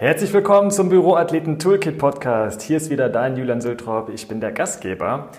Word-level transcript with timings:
Herzlich 0.00 0.32
willkommen 0.32 0.70
zum 0.70 0.90
Büroathleten 0.90 1.58
Toolkit 1.58 1.98
Podcast. 1.98 2.62
Hier 2.62 2.76
ist 2.76 2.88
wieder 2.88 3.08
dein 3.08 3.36
Julian 3.36 3.60
Sültrop. 3.60 4.10
Ich 4.14 4.28
bin 4.28 4.40
der 4.40 4.52
Gastgeber. 4.52 5.30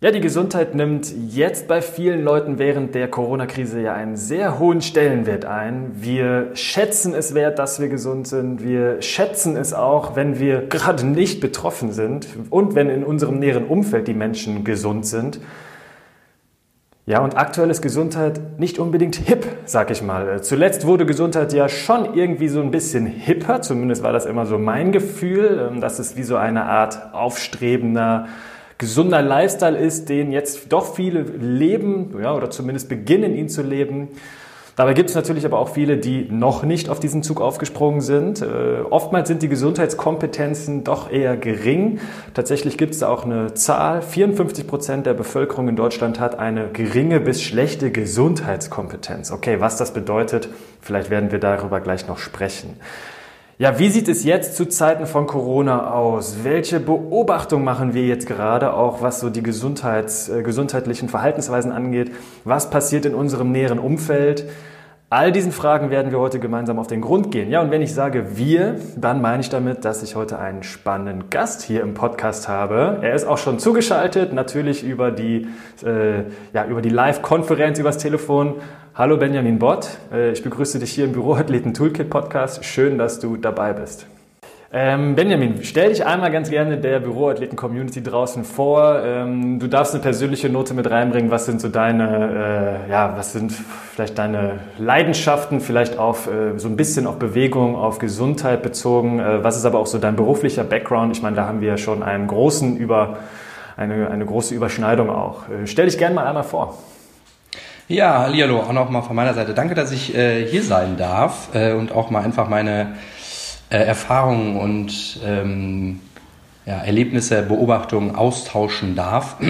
Ja, 0.00 0.12
die 0.12 0.20
Gesundheit 0.20 0.76
nimmt 0.76 1.12
jetzt 1.12 1.66
bei 1.66 1.82
vielen 1.82 2.22
Leuten 2.22 2.60
während 2.60 2.94
der 2.94 3.08
Corona-Krise 3.08 3.80
ja 3.80 3.92
einen 3.92 4.16
sehr 4.16 4.60
hohen 4.60 4.82
Stellenwert 4.82 5.46
ein. 5.46 5.90
Wir 5.94 6.52
schätzen 6.54 7.12
es 7.12 7.34
wert, 7.34 7.58
dass 7.58 7.80
wir 7.80 7.88
gesund 7.88 8.28
sind. 8.28 8.62
Wir 8.62 9.02
schätzen 9.02 9.56
es 9.56 9.74
auch, 9.74 10.14
wenn 10.14 10.38
wir 10.38 10.64
gerade 10.68 11.04
nicht 11.04 11.40
betroffen 11.40 11.90
sind 11.90 12.28
und 12.50 12.76
wenn 12.76 12.88
in 12.88 13.02
unserem 13.02 13.40
näheren 13.40 13.64
Umfeld 13.64 14.06
die 14.06 14.14
Menschen 14.14 14.62
gesund 14.62 15.06
sind. 15.06 15.40
Ja, 17.04 17.18
und 17.18 17.36
aktuell 17.36 17.68
ist 17.68 17.82
Gesundheit 17.82 18.60
nicht 18.60 18.78
unbedingt 18.78 19.16
hip, 19.16 19.44
sag 19.64 19.90
ich 19.90 20.02
mal. 20.02 20.40
Zuletzt 20.40 20.86
wurde 20.86 21.04
Gesundheit 21.04 21.52
ja 21.52 21.68
schon 21.68 22.14
irgendwie 22.14 22.46
so 22.46 22.60
ein 22.60 22.70
bisschen 22.70 23.06
hipper, 23.06 23.60
zumindest 23.60 24.04
war 24.04 24.12
das 24.12 24.24
immer 24.24 24.46
so 24.46 24.56
mein 24.56 24.92
Gefühl, 24.92 25.68
ähm, 25.72 25.80
dass 25.80 25.98
es 25.98 26.16
wie 26.16 26.22
so 26.22 26.36
eine 26.36 26.66
Art 26.66 27.12
aufstrebender, 27.12 28.28
gesunder 28.78 29.20
Lifestyle 29.20 29.76
ist, 29.76 30.10
den 30.10 30.30
jetzt 30.30 30.72
doch 30.72 30.94
viele 30.94 31.22
leben 31.22 32.14
ja, 32.22 32.34
oder 32.34 32.50
zumindest 32.50 32.88
beginnen, 32.88 33.34
ihn 33.34 33.48
zu 33.48 33.62
leben. 33.62 34.10
Dabei 34.74 34.94
gibt 34.94 35.10
es 35.10 35.14
natürlich 35.14 35.44
aber 35.44 35.58
auch 35.58 35.68
viele, 35.68 35.98
die 35.98 36.28
noch 36.30 36.62
nicht 36.62 36.88
auf 36.88 36.98
diesen 36.98 37.22
Zug 37.22 37.42
aufgesprungen 37.42 38.00
sind. 38.00 38.40
Äh, 38.40 38.80
oftmals 38.88 39.28
sind 39.28 39.42
die 39.42 39.48
Gesundheitskompetenzen 39.48 40.82
doch 40.82 41.10
eher 41.10 41.36
gering. 41.36 42.00
Tatsächlich 42.32 42.78
gibt 42.78 42.94
es 42.94 43.00
da 43.00 43.08
auch 43.08 43.24
eine 43.24 43.52
Zahl. 43.52 44.00
54 44.00 44.66
Prozent 44.66 45.04
der 45.04 45.12
Bevölkerung 45.12 45.68
in 45.68 45.76
Deutschland 45.76 46.18
hat 46.20 46.38
eine 46.38 46.68
geringe 46.68 47.20
bis 47.20 47.42
schlechte 47.42 47.90
Gesundheitskompetenz. 47.90 49.30
Okay, 49.30 49.60
was 49.60 49.76
das 49.76 49.92
bedeutet, 49.92 50.48
vielleicht 50.80 51.10
werden 51.10 51.32
wir 51.32 51.38
darüber 51.38 51.80
gleich 51.80 52.08
noch 52.08 52.18
sprechen. 52.18 52.78
Ja, 53.58 53.78
wie 53.78 53.90
sieht 53.90 54.08
es 54.08 54.24
jetzt 54.24 54.56
zu 54.56 54.64
Zeiten 54.64 55.04
von 55.04 55.26
Corona 55.26 55.92
aus? 55.92 56.38
Welche 56.42 56.80
Beobachtung 56.80 57.64
machen 57.64 57.92
wir 57.92 58.06
jetzt 58.06 58.26
gerade, 58.26 58.72
auch 58.72 59.02
was 59.02 59.20
so 59.20 59.28
die 59.28 59.42
Gesundheits, 59.42 60.30
äh, 60.30 60.42
gesundheitlichen 60.42 61.10
Verhaltensweisen 61.10 61.70
angeht? 61.70 62.12
Was 62.44 62.70
passiert 62.70 63.04
in 63.04 63.14
unserem 63.14 63.52
näheren 63.52 63.78
Umfeld? 63.78 64.46
All 65.12 65.30
diesen 65.30 65.52
Fragen 65.52 65.90
werden 65.90 66.10
wir 66.10 66.18
heute 66.18 66.40
gemeinsam 66.40 66.78
auf 66.78 66.86
den 66.86 67.02
Grund 67.02 67.30
gehen. 67.30 67.50
Ja, 67.50 67.60
und 67.60 67.70
wenn 67.70 67.82
ich 67.82 67.92
sage 67.92 68.38
wir, 68.38 68.76
dann 68.96 69.20
meine 69.20 69.42
ich 69.42 69.50
damit, 69.50 69.84
dass 69.84 70.02
ich 70.02 70.16
heute 70.16 70.38
einen 70.38 70.62
spannenden 70.62 71.28
Gast 71.28 71.60
hier 71.60 71.82
im 71.82 71.92
Podcast 71.92 72.48
habe. 72.48 72.96
Er 73.02 73.12
ist 73.12 73.26
auch 73.26 73.36
schon 73.36 73.58
zugeschaltet, 73.58 74.32
natürlich 74.32 74.82
über 74.82 75.10
die, 75.10 75.48
äh, 75.84 76.22
ja, 76.54 76.64
über 76.66 76.80
die 76.80 76.88
Live-Konferenz, 76.88 77.78
übers 77.78 77.98
Telefon. 77.98 78.54
Hallo 78.94 79.18
Benjamin 79.18 79.58
Bott, 79.58 79.98
äh, 80.10 80.32
ich 80.32 80.42
begrüße 80.42 80.78
dich 80.78 80.92
hier 80.92 81.04
im 81.04 81.12
Büroathleten 81.12 81.74
Toolkit 81.74 82.08
Podcast. 82.08 82.64
Schön, 82.64 82.96
dass 82.96 83.20
du 83.20 83.36
dabei 83.36 83.74
bist. 83.74 84.06
Ähm, 84.74 85.16
Benjamin, 85.16 85.62
stell 85.64 85.90
dich 85.90 86.06
einmal 86.06 86.30
ganz 86.30 86.48
gerne 86.48 86.78
der 86.78 86.98
Büroathleten-Community 87.00 88.02
draußen 88.02 88.42
vor. 88.42 89.02
Ähm, 89.04 89.58
du 89.58 89.66
darfst 89.66 89.92
eine 89.92 90.02
persönliche 90.02 90.48
Note 90.48 90.72
mit 90.72 90.90
reinbringen. 90.90 91.30
Was 91.30 91.44
sind 91.44 91.60
so 91.60 91.68
deine, 91.68 92.80
äh, 92.86 92.90
ja, 92.90 93.12
was 93.14 93.34
sind 93.34 93.52
vielleicht 93.52 94.16
deine 94.16 94.60
Leidenschaften, 94.78 95.60
vielleicht 95.60 95.98
auf 95.98 96.26
äh, 96.26 96.58
so 96.58 96.68
ein 96.68 96.76
bisschen 96.76 97.06
auf 97.06 97.18
Bewegung, 97.18 97.76
auf 97.76 97.98
Gesundheit 97.98 98.62
bezogen? 98.62 99.20
Äh, 99.20 99.44
was 99.44 99.58
ist 99.58 99.66
aber 99.66 99.78
auch 99.78 99.86
so 99.86 99.98
dein 99.98 100.16
beruflicher 100.16 100.64
Background? 100.64 101.14
Ich 101.14 101.22
meine, 101.22 101.36
da 101.36 101.46
haben 101.46 101.60
wir 101.60 101.68
ja 101.68 101.76
schon 101.76 102.02
einen 102.02 102.26
großen 102.26 102.78
über, 102.78 103.18
eine, 103.76 104.08
eine 104.08 104.24
große 104.24 104.54
Überschneidung 104.54 105.10
auch. 105.10 105.50
Äh, 105.50 105.66
stell 105.66 105.84
dich 105.84 105.98
gerne 105.98 106.14
mal 106.14 106.24
einmal 106.24 106.44
vor. 106.44 106.78
Ja, 107.88 108.22
hallo, 108.22 108.60
auch 108.60 108.72
nochmal 108.72 109.02
von 109.02 109.16
meiner 109.16 109.34
Seite. 109.34 109.52
Danke, 109.52 109.74
dass 109.74 109.92
ich 109.92 110.16
äh, 110.16 110.46
hier 110.46 110.62
sein 110.62 110.96
darf 110.96 111.54
äh, 111.54 111.74
und 111.74 111.92
auch 111.92 112.08
mal 112.08 112.24
einfach 112.24 112.48
meine 112.48 112.94
äh, 113.72 113.78
Erfahrungen 113.78 114.56
und 114.56 115.18
ähm, 115.24 116.00
ja, 116.66 116.78
Erlebnisse, 116.82 117.42
Beobachtungen 117.42 118.14
austauschen 118.14 118.94
darf. 118.94 119.36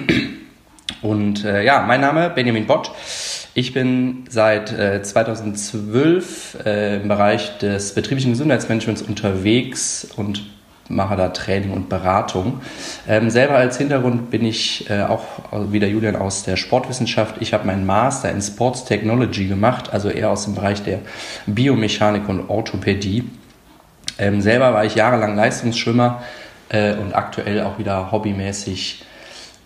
Und 1.01 1.45
äh, 1.45 1.64
ja, 1.64 1.83
mein 1.86 2.01
Name 2.01 2.30
Benjamin 2.30 2.67
Bott. 2.67 2.92
Ich 3.55 3.73
bin 3.73 4.24
seit 4.29 4.73
äh, 4.73 5.02
2012 5.02 6.58
äh, 6.64 6.96
im 7.01 7.08
Bereich 7.08 7.58
des 7.58 7.95
betrieblichen 7.95 8.33
Gesundheitsmanagements 8.33 9.02
unterwegs 9.02 10.07
und 10.17 10.45
mache 10.89 11.17
da 11.17 11.29
Training 11.29 11.73
und 11.73 11.89
Beratung. 11.89 12.61
Ähm, 13.08 13.30
selber 13.30 13.55
als 13.55 13.79
Hintergrund 13.79 14.30
bin 14.30 14.45
ich 14.45 14.89
äh, 14.91 15.02
auch 15.02 15.25
wie 15.70 15.80
der 15.80 15.89
Julian 15.89 16.14
aus 16.14 16.45
der 16.45 16.57
Sportwissenschaft. 16.57 17.36
Ich 17.41 17.52
habe 17.52 17.67
meinen 17.67 17.86
Master 17.86 18.30
in 18.30 18.41
Sports 18.41 18.85
Technology 18.85 19.46
gemacht, 19.46 19.92
also 19.92 20.08
eher 20.08 20.30
aus 20.30 20.45
dem 20.45 20.55
Bereich 20.55 20.83
der 20.83 21.01
Biomechanik 21.46 22.29
und 22.29 22.48
Orthopädie. 22.48 23.25
Ähm, 24.22 24.40
selber 24.40 24.72
war 24.72 24.84
ich 24.84 24.94
jahrelang 24.94 25.34
Leistungsschwimmer 25.34 26.22
äh, 26.68 26.94
und 26.94 27.12
aktuell 27.12 27.62
auch 27.62 27.78
wieder 27.80 28.12
hobbymäßig 28.12 29.05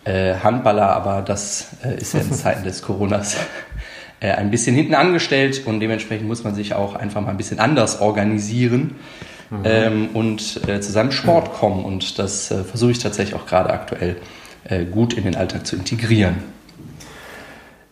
äh, 0.04 0.36
Handballer, 0.36 0.96
aber 0.96 1.20
das 1.20 1.76
äh, 1.84 2.00
ist 2.00 2.14
ja 2.14 2.20
in 2.20 2.32
Zeiten 2.32 2.64
des 2.64 2.80
Coronas 2.80 3.36
äh, 4.20 4.30
ein 4.30 4.50
bisschen 4.50 4.74
hinten 4.74 4.94
angestellt 4.94 5.66
und 5.66 5.80
dementsprechend 5.80 6.26
muss 6.26 6.42
man 6.42 6.54
sich 6.54 6.72
auch 6.72 6.94
einfach 6.94 7.20
mal 7.20 7.28
ein 7.28 7.36
bisschen 7.36 7.58
anders 7.58 8.00
organisieren. 8.00 8.94
Mhm. 9.50 9.60
Ähm, 9.64 10.08
und 10.14 10.66
äh, 10.66 10.80
zu 10.80 10.90
seinem 10.90 11.12
Sport 11.12 11.52
kommen. 11.52 11.84
Und 11.84 12.18
das 12.18 12.50
äh, 12.50 12.64
versuche 12.64 12.90
ich 12.92 12.98
tatsächlich 12.98 13.36
auch 13.36 13.46
gerade 13.46 13.70
aktuell 13.70 14.16
gut 14.90 15.12
in 15.12 15.22
den 15.22 15.36
Alltag 15.36 15.64
zu 15.64 15.76
integrieren. 15.76 16.38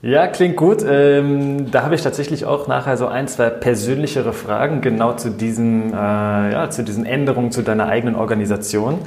Ja, 0.04 0.26
klingt 0.26 0.56
gut. 0.56 0.84
Ähm, 0.86 1.70
da 1.70 1.82
habe 1.82 1.94
ich 1.94 2.02
tatsächlich 2.02 2.44
auch 2.44 2.68
nachher 2.68 2.98
so 2.98 3.06
ein, 3.06 3.26
zwei 3.26 3.48
persönlichere 3.48 4.34
Fragen 4.34 4.82
genau 4.82 5.14
zu 5.14 5.30
diesen, 5.30 5.94
äh, 5.94 5.96
ja, 5.96 6.68
zu 6.68 6.84
diesen 6.84 7.06
Änderungen 7.06 7.50
zu 7.52 7.62
deiner 7.62 7.86
eigenen 7.86 8.14
Organisation. 8.14 8.98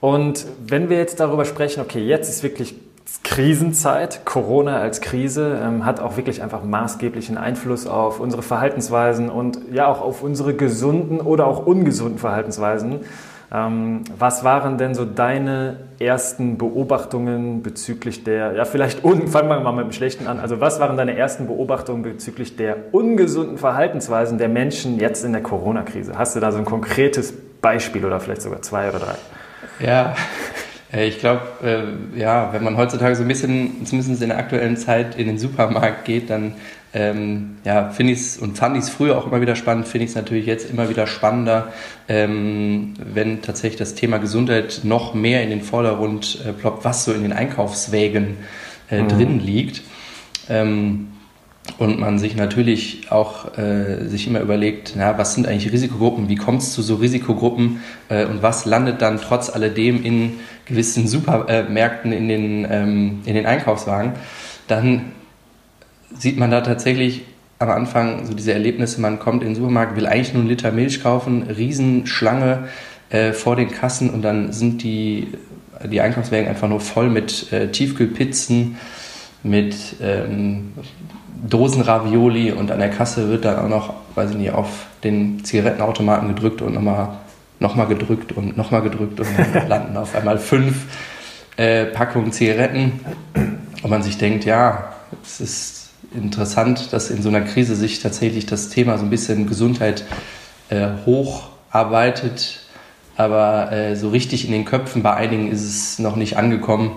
Und 0.00 0.46
wenn 0.64 0.90
wir 0.90 0.98
jetzt 0.98 1.18
darüber 1.18 1.44
sprechen, 1.44 1.80
okay, 1.80 1.98
jetzt 1.98 2.28
ist 2.28 2.44
wirklich 2.44 2.76
Krisenzeit, 3.24 4.24
Corona 4.24 4.78
als 4.78 5.00
Krise 5.00 5.60
ähm, 5.60 5.84
hat 5.84 5.98
auch 5.98 6.16
wirklich 6.16 6.40
einfach 6.40 6.62
maßgeblichen 6.62 7.36
Einfluss 7.36 7.88
auf 7.88 8.20
unsere 8.20 8.42
Verhaltensweisen 8.42 9.28
und 9.28 9.58
ja 9.72 9.88
auch 9.88 10.02
auf 10.02 10.22
unsere 10.22 10.54
gesunden 10.54 11.20
oder 11.20 11.48
auch 11.48 11.66
ungesunden 11.66 12.18
Verhaltensweisen. 12.20 13.00
Ähm, 13.52 14.02
was 14.18 14.42
waren 14.42 14.76
denn 14.76 14.94
so 14.94 15.04
deine 15.04 15.76
ersten 16.00 16.58
Beobachtungen 16.58 17.62
bezüglich 17.62 18.24
der, 18.24 18.54
ja 18.54 18.64
vielleicht, 18.64 19.04
un, 19.04 19.28
fangen 19.28 19.48
wir 19.48 19.60
mal 19.60 19.72
mit 19.72 19.84
dem 19.84 19.92
Schlechten 19.92 20.26
an, 20.26 20.40
also 20.40 20.60
was 20.60 20.80
waren 20.80 20.96
deine 20.96 21.16
ersten 21.16 21.46
Beobachtungen 21.46 22.02
bezüglich 22.02 22.56
der 22.56 22.76
ungesunden 22.92 23.56
Verhaltensweisen 23.56 24.38
der 24.38 24.48
Menschen 24.48 24.98
jetzt 24.98 25.24
in 25.24 25.32
der 25.32 25.42
Corona-Krise? 25.42 26.18
Hast 26.18 26.34
du 26.34 26.40
da 26.40 26.50
so 26.50 26.58
ein 26.58 26.64
konkretes 26.64 27.32
Beispiel 27.60 28.04
oder 28.04 28.18
vielleicht 28.18 28.42
sogar 28.42 28.62
zwei 28.62 28.88
oder 28.88 28.98
drei? 28.98 29.14
Ja, 29.78 30.14
äh, 30.92 31.06
ich 31.06 31.20
glaube, 31.20 31.42
äh, 31.62 32.18
ja, 32.18 32.52
wenn 32.52 32.64
man 32.64 32.76
heutzutage 32.76 33.14
so 33.14 33.22
ein 33.22 33.28
bisschen, 33.28 33.86
zumindest 33.86 34.22
in 34.22 34.28
der 34.28 34.38
aktuellen 34.38 34.76
Zeit, 34.76 35.16
in 35.16 35.28
den 35.28 35.38
Supermarkt 35.38 36.04
geht, 36.04 36.30
dann 36.30 36.54
ähm, 36.96 37.58
ja, 37.64 37.90
finde 37.90 38.14
ich 38.14 38.20
es 38.20 38.38
und 38.38 38.56
fand 38.56 38.74
ich 38.76 38.84
es 38.84 38.88
früher 38.88 39.18
auch 39.18 39.26
immer 39.26 39.42
wieder 39.42 39.54
spannend, 39.54 39.86
finde 39.86 40.04
ich 40.04 40.10
es 40.10 40.16
natürlich 40.16 40.46
jetzt 40.46 40.70
immer 40.70 40.88
wieder 40.88 41.06
spannender, 41.06 41.68
ähm, 42.08 42.94
wenn 42.98 43.42
tatsächlich 43.42 43.78
das 43.78 43.94
Thema 43.94 44.16
Gesundheit 44.16 44.80
noch 44.82 45.12
mehr 45.12 45.42
in 45.42 45.50
den 45.50 45.60
Vordergrund 45.60 46.38
äh, 46.46 46.52
ploppt, 46.52 46.86
was 46.86 47.04
so 47.04 47.12
in 47.12 47.22
den 47.22 47.34
Einkaufswägen 47.34 48.38
äh, 48.90 49.02
mhm. 49.02 49.08
drin 49.08 49.40
liegt. 49.40 49.82
Ähm, 50.48 51.08
und 51.78 51.98
man 51.98 52.18
sich 52.18 52.36
natürlich 52.36 53.10
auch 53.10 53.58
äh, 53.58 54.06
sich 54.06 54.28
immer 54.28 54.40
überlegt, 54.40 54.94
na, 54.96 55.18
was 55.18 55.34
sind 55.34 55.48
eigentlich 55.48 55.72
Risikogruppen, 55.72 56.28
wie 56.28 56.36
kommt 56.36 56.62
es 56.62 56.72
zu 56.72 56.80
so 56.80 56.94
Risikogruppen 56.94 57.82
äh, 58.08 58.24
und 58.24 58.40
was 58.40 58.64
landet 58.64 59.02
dann 59.02 59.20
trotz 59.20 59.50
alledem 59.50 60.02
in 60.02 60.34
gewissen 60.64 61.08
Supermärkten 61.08 62.12
in 62.12 62.28
den, 62.28 62.66
ähm, 62.70 63.20
in 63.26 63.34
den 63.34 63.44
Einkaufswagen, 63.44 64.12
dann 64.68 65.12
sieht 66.18 66.38
man 66.38 66.50
da 66.50 66.60
tatsächlich 66.60 67.22
am 67.58 67.70
Anfang 67.70 68.26
so 68.26 68.34
diese 68.34 68.52
Erlebnisse, 68.52 69.00
man 69.00 69.18
kommt 69.18 69.42
in 69.42 69.50
den 69.50 69.54
Supermarkt, 69.54 69.96
will 69.96 70.06
eigentlich 70.06 70.32
nur 70.34 70.42
einen 70.42 70.50
Liter 70.50 70.72
Milch 70.72 71.02
kaufen, 71.02 71.42
Riesenschlange 71.44 72.68
äh, 73.10 73.32
vor 73.32 73.56
den 73.56 73.70
Kassen 73.70 74.10
und 74.10 74.22
dann 74.22 74.52
sind 74.52 74.82
die, 74.82 75.28
die 75.84 76.00
Einkaufswagen 76.00 76.48
einfach 76.48 76.68
nur 76.68 76.80
voll 76.80 77.08
mit 77.08 77.52
äh, 77.52 77.70
Tiefkühlpizzen, 77.70 78.76
mit 79.42 79.74
ähm, 80.02 80.72
Dosenravioli 81.48 82.52
und 82.52 82.70
an 82.70 82.78
der 82.78 82.90
Kasse 82.90 83.28
wird 83.28 83.44
dann 83.44 83.58
auch 83.58 83.68
noch, 83.68 83.94
weiß 84.14 84.30
ich 84.30 84.36
nicht, 84.36 84.52
auf 84.52 84.86
den 85.04 85.44
Zigarettenautomaten 85.44 86.28
gedrückt 86.28 86.62
und 86.62 86.74
nochmal 86.74 87.16
noch 87.58 87.74
mal 87.74 87.86
gedrückt 87.86 88.32
und 88.32 88.56
nochmal 88.56 88.82
gedrückt 88.82 89.18
und 89.18 89.28
dann 89.38 89.68
landen 89.68 89.96
auf 89.96 90.14
einmal 90.14 90.38
fünf 90.38 90.76
äh, 91.56 91.86
Packungen 91.86 92.32
Zigaretten. 92.32 93.00
Und 93.82 93.90
man 93.90 94.02
sich 94.02 94.18
denkt, 94.18 94.44
ja, 94.44 94.92
es 95.22 95.40
ist 95.40 95.85
interessant, 96.16 96.92
dass 96.92 97.10
in 97.10 97.22
so 97.22 97.28
einer 97.28 97.42
Krise 97.42 97.76
sich 97.76 98.00
tatsächlich 98.00 98.46
das 98.46 98.68
Thema 98.68 98.98
so 98.98 99.04
ein 99.04 99.10
bisschen 99.10 99.46
Gesundheit 99.46 100.04
äh, 100.68 100.88
hocharbeitet, 101.04 102.60
aber 103.16 103.72
äh, 103.72 103.96
so 103.96 104.10
richtig 104.10 104.44
in 104.44 104.52
den 104.52 104.64
Köpfen 104.64 105.02
bei 105.02 105.14
einigen 105.14 105.50
ist 105.50 105.64
es 105.64 105.98
noch 105.98 106.16
nicht 106.16 106.36
angekommen. 106.36 106.90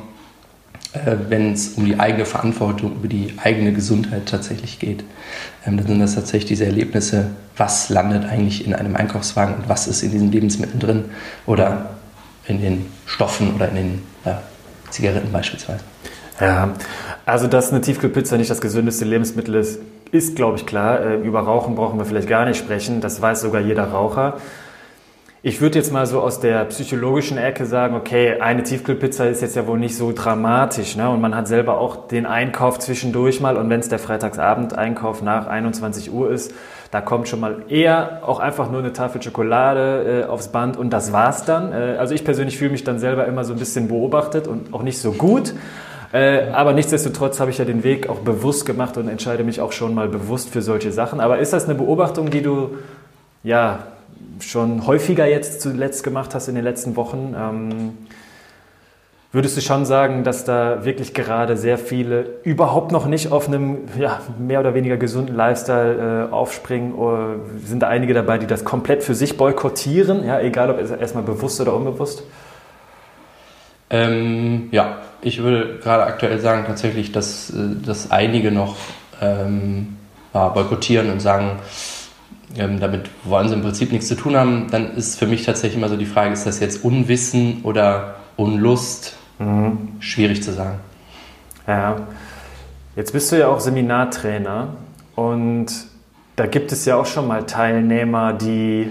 äh, 0.94 1.16
wenn 1.30 1.54
es 1.54 1.70
um 1.76 1.86
die 1.86 2.00
eigene 2.00 2.26
Verantwortung, 2.26 2.96
über 2.96 3.08
die 3.08 3.34
eigene 3.38 3.74
Gesundheit 3.74 4.26
tatsächlich 4.26 4.80
geht. 4.80 5.04
Ähm, 5.66 5.78
dann 5.78 5.86
sind 5.86 6.00
das 6.00 6.16
tatsächlich 6.16 6.50
diese 6.50 6.66
Erlebnisse, 6.66 7.28
was 7.58 7.90
landet 7.90 8.26
eigentlich 8.26 8.66
in 8.66 8.74
einem 8.74 8.96
Einkaufswagen 8.96 9.56
und 9.56 9.70
was 9.70 9.88
ist 9.88 10.02
in 10.02 10.12
diesen 10.12 10.32
Lebensmitteln 10.32 10.80
drin 10.80 11.06
oder 11.46 11.92
in 12.48 12.62
den 12.62 12.86
Stoffen 13.06 13.54
oder 13.54 13.70
in 13.70 13.76
den 13.76 14.02
Zigaretten 14.90 15.32
beispielsweise. 15.32 15.84
Ja, 16.40 16.70
also 17.26 17.48
dass 17.48 17.72
eine 17.72 17.82
Tiefkühlpizza 17.82 18.38
nicht 18.38 18.50
das 18.50 18.62
gesündeste 18.62 19.06
Lebensmittel 19.06 19.56
ist, 19.56 19.82
ist, 20.12 20.36
glaube 20.36 20.58
ich, 20.58 20.66
klar. 20.66 21.02
Äh, 21.02 21.16
über 21.18 21.42
Rauchen 21.42 21.76
brauchen 21.76 22.00
wir 22.00 22.06
vielleicht 22.06 22.28
gar 22.28 22.46
nicht 22.46 22.58
sprechen. 22.58 23.02
Das 23.02 23.22
weiß 23.22 23.42
sogar 23.42 23.62
jeder 23.62 23.86
Raucher. 23.86 24.38
Ich 25.42 25.62
würde 25.62 25.78
jetzt 25.78 25.94
mal 25.94 26.06
so 26.06 26.20
aus 26.20 26.42
der 26.42 26.66
psychologischen 26.66 27.38
Ecke 27.38 27.66
sagen, 27.66 27.96
okay, 27.96 28.42
eine 28.42 28.64
Tiefkühlpizza 28.64 29.26
ist 29.26 29.42
jetzt 29.42 29.56
ja 29.56 29.68
wohl 29.68 29.80
nicht 29.80 29.96
so 29.96 30.12
dramatisch. 30.12 30.98
Ne? 30.98 31.10
Und 31.10 31.22
man 31.22 31.34
hat 31.36 31.48
selber 31.48 31.78
auch 31.78 32.08
den 32.08 32.26
Einkauf 32.26 32.80
zwischendurch 32.80 33.40
mal. 33.40 33.56
Und 33.56 33.70
wenn 33.70 33.80
es 33.80 33.88
der 33.88 34.00
Freitagsabend-Einkauf 34.00 35.22
nach 35.22 35.48
21 35.48 36.12
Uhr 36.12 36.30
ist, 36.32 36.54
da 36.92 37.00
kommt 37.02 37.30
schon 37.30 37.40
mal 37.40 37.64
eher 37.70 38.22
auch 38.26 38.40
einfach 38.40 38.70
nur 38.70 38.80
eine 38.80 38.92
Tafel 38.92 39.22
Schokolade 39.22 40.24
äh, 40.24 40.26
aufs 40.26 40.50
Band 40.50 40.76
und 40.76 40.90
das 40.90 41.14
war's 41.14 41.46
dann. 41.46 41.72
Äh, 41.72 41.98
also 41.98 42.16
ich 42.16 42.26
persönlich 42.26 42.58
fühle 42.58 42.72
mich 42.72 42.84
dann 42.84 43.00
selber 43.00 43.26
immer 43.26 43.44
so 43.44 43.54
ein 43.54 43.60
bisschen 43.60 43.88
beobachtet 43.88 44.48
und 44.48 44.74
auch 44.74 44.82
nicht 44.82 44.98
so 44.98 45.12
gut. 45.12 45.54
Äh, 46.12 46.50
aber 46.52 46.74
nichtsdestotrotz 46.74 47.40
habe 47.40 47.52
ich 47.52 47.60
ja 47.60 47.66
den 47.66 47.84
Weg 47.84 48.10
auch 48.10 48.20
bewusst 48.20 48.66
gemacht 48.66 48.98
und 48.98 49.08
entscheide 49.08 49.44
mich 49.44 49.62
auch 49.62 49.72
schon 49.72 49.94
mal 49.94 50.08
bewusst 50.08 50.50
für 50.50 50.62
solche 50.62 50.92
Sachen. 50.92 51.20
Aber 51.20 51.40
ist 51.40 51.54
das 51.54 51.66
eine 51.66 51.76
Beobachtung, 51.76 52.32
die 52.32 52.42
du 52.42 52.78
ja 53.44 53.80
schon 54.40 54.88
häufiger 54.88 55.28
jetzt 55.28 55.62
zuletzt 55.62 56.04
gemacht 56.04 56.34
hast 56.34 56.48
in 56.48 56.56
den 56.56 56.64
letzten 56.64 56.96
Wochen. 56.96 57.36
Ähm, 57.38 57.98
würdest 59.32 59.58
du 59.58 59.62
schon 59.62 59.86
sagen, 59.86 60.24
dass 60.24 60.46
da 60.46 60.84
wirklich 60.86 61.14
gerade 61.14 61.58
sehr 61.58 61.78
viele 61.78 62.26
überhaupt 62.44 62.92
noch 62.92 63.06
nicht 63.06 63.32
auf 63.32 63.48
einem 63.48 63.80
ja, 63.98 64.20
mehr 64.40 64.62
oder 64.62 64.74
weniger 64.74 64.98
gesunden 64.98 65.36
Lifestyle 65.36 66.28
äh, 66.30 66.34
aufspringen? 66.34 66.94
Oder 66.94 67.36
sind 67.64 67.82
da 67.82 67.88
einige 67.88 68.14
dabei, 68.14 68.40
die 68.40 68.48
das 68.48 68.66
komplett 68.66 69.04
für 69.04 69.14
sich 69.14 69.38
boykottieren? 69.38 70.26
Ja, 70.26 70.40
egal 70.40 70.72
ob 70.72 70.80
erstmal 70.80 71.24
bewusst 71.24 71.62
oder 71.62 71.76
unbewusst? 71.76 72.24
Ähm, 73.90 74.70
ja, 74.72 75.00
ich 75.22 75.42
würde 75.42 75.80
gerade 75.80 76.04
aktuell 76.04 76.40
sagen 76.40 76.66
tatsächlich, 76.68 77.12
dass, 77.12 77.50
äh, 77.50 77.56
dass 77.84 78.12
einige 78.12 78.52
noch 78.52 78.76
ähm, 79.22 79.98
boykottieren 80.32 81.12
und 81.12 81.22
sagen, 81.22 81.60
ähm, 82.58 82.80
damit 82.80 83.10
wollen 83.24 83.48
sie 83.48 83.56
im 83.56 83.62
Prinzip 83.62 83.92
nichts 83.92 84.08
zu 84.08 84.16
tun 84.16 84.36
haben, 84.36 84.68
dann 84.72 84.96
ist 84.96 85.20
für 85.20 85.28
mich 85.28 85.46
tatsächlich 85.46 85.78
immer 85.78 85.90
so 85.90 85.98
die 85.98 86.06
Frage, 86.06 86.34
ist 86.34 86.46
das 86.46 86.60
jetzt 86.60 86.84
Unwissen 86.84 87.62
oder 87.64 88.16
Unlust? 88.38 89.16
Mhm. 89.40 89.96
Schwierig 90.00 90.44
zu 90.44 90.52
sagen. 90.54 90.80
Ja, 91.68 92.08
jetzt 92.96 93.14
bist 93.14 93.32
du 93.32 93.38
ja 93.38 93.48
auch 93.48 93.60
Seminartrainer 93.60 94.70
und 95.16 95.68
da 96.36 96.46
gibt 96.46 96.72
es 96.72 96.86
ja 96.86 96.96
auch 96.96 97.06
schon 97.06 97.28
mal 97.28 97.46
Teilnehmer, 97.46 98.34
die 98.34 98.90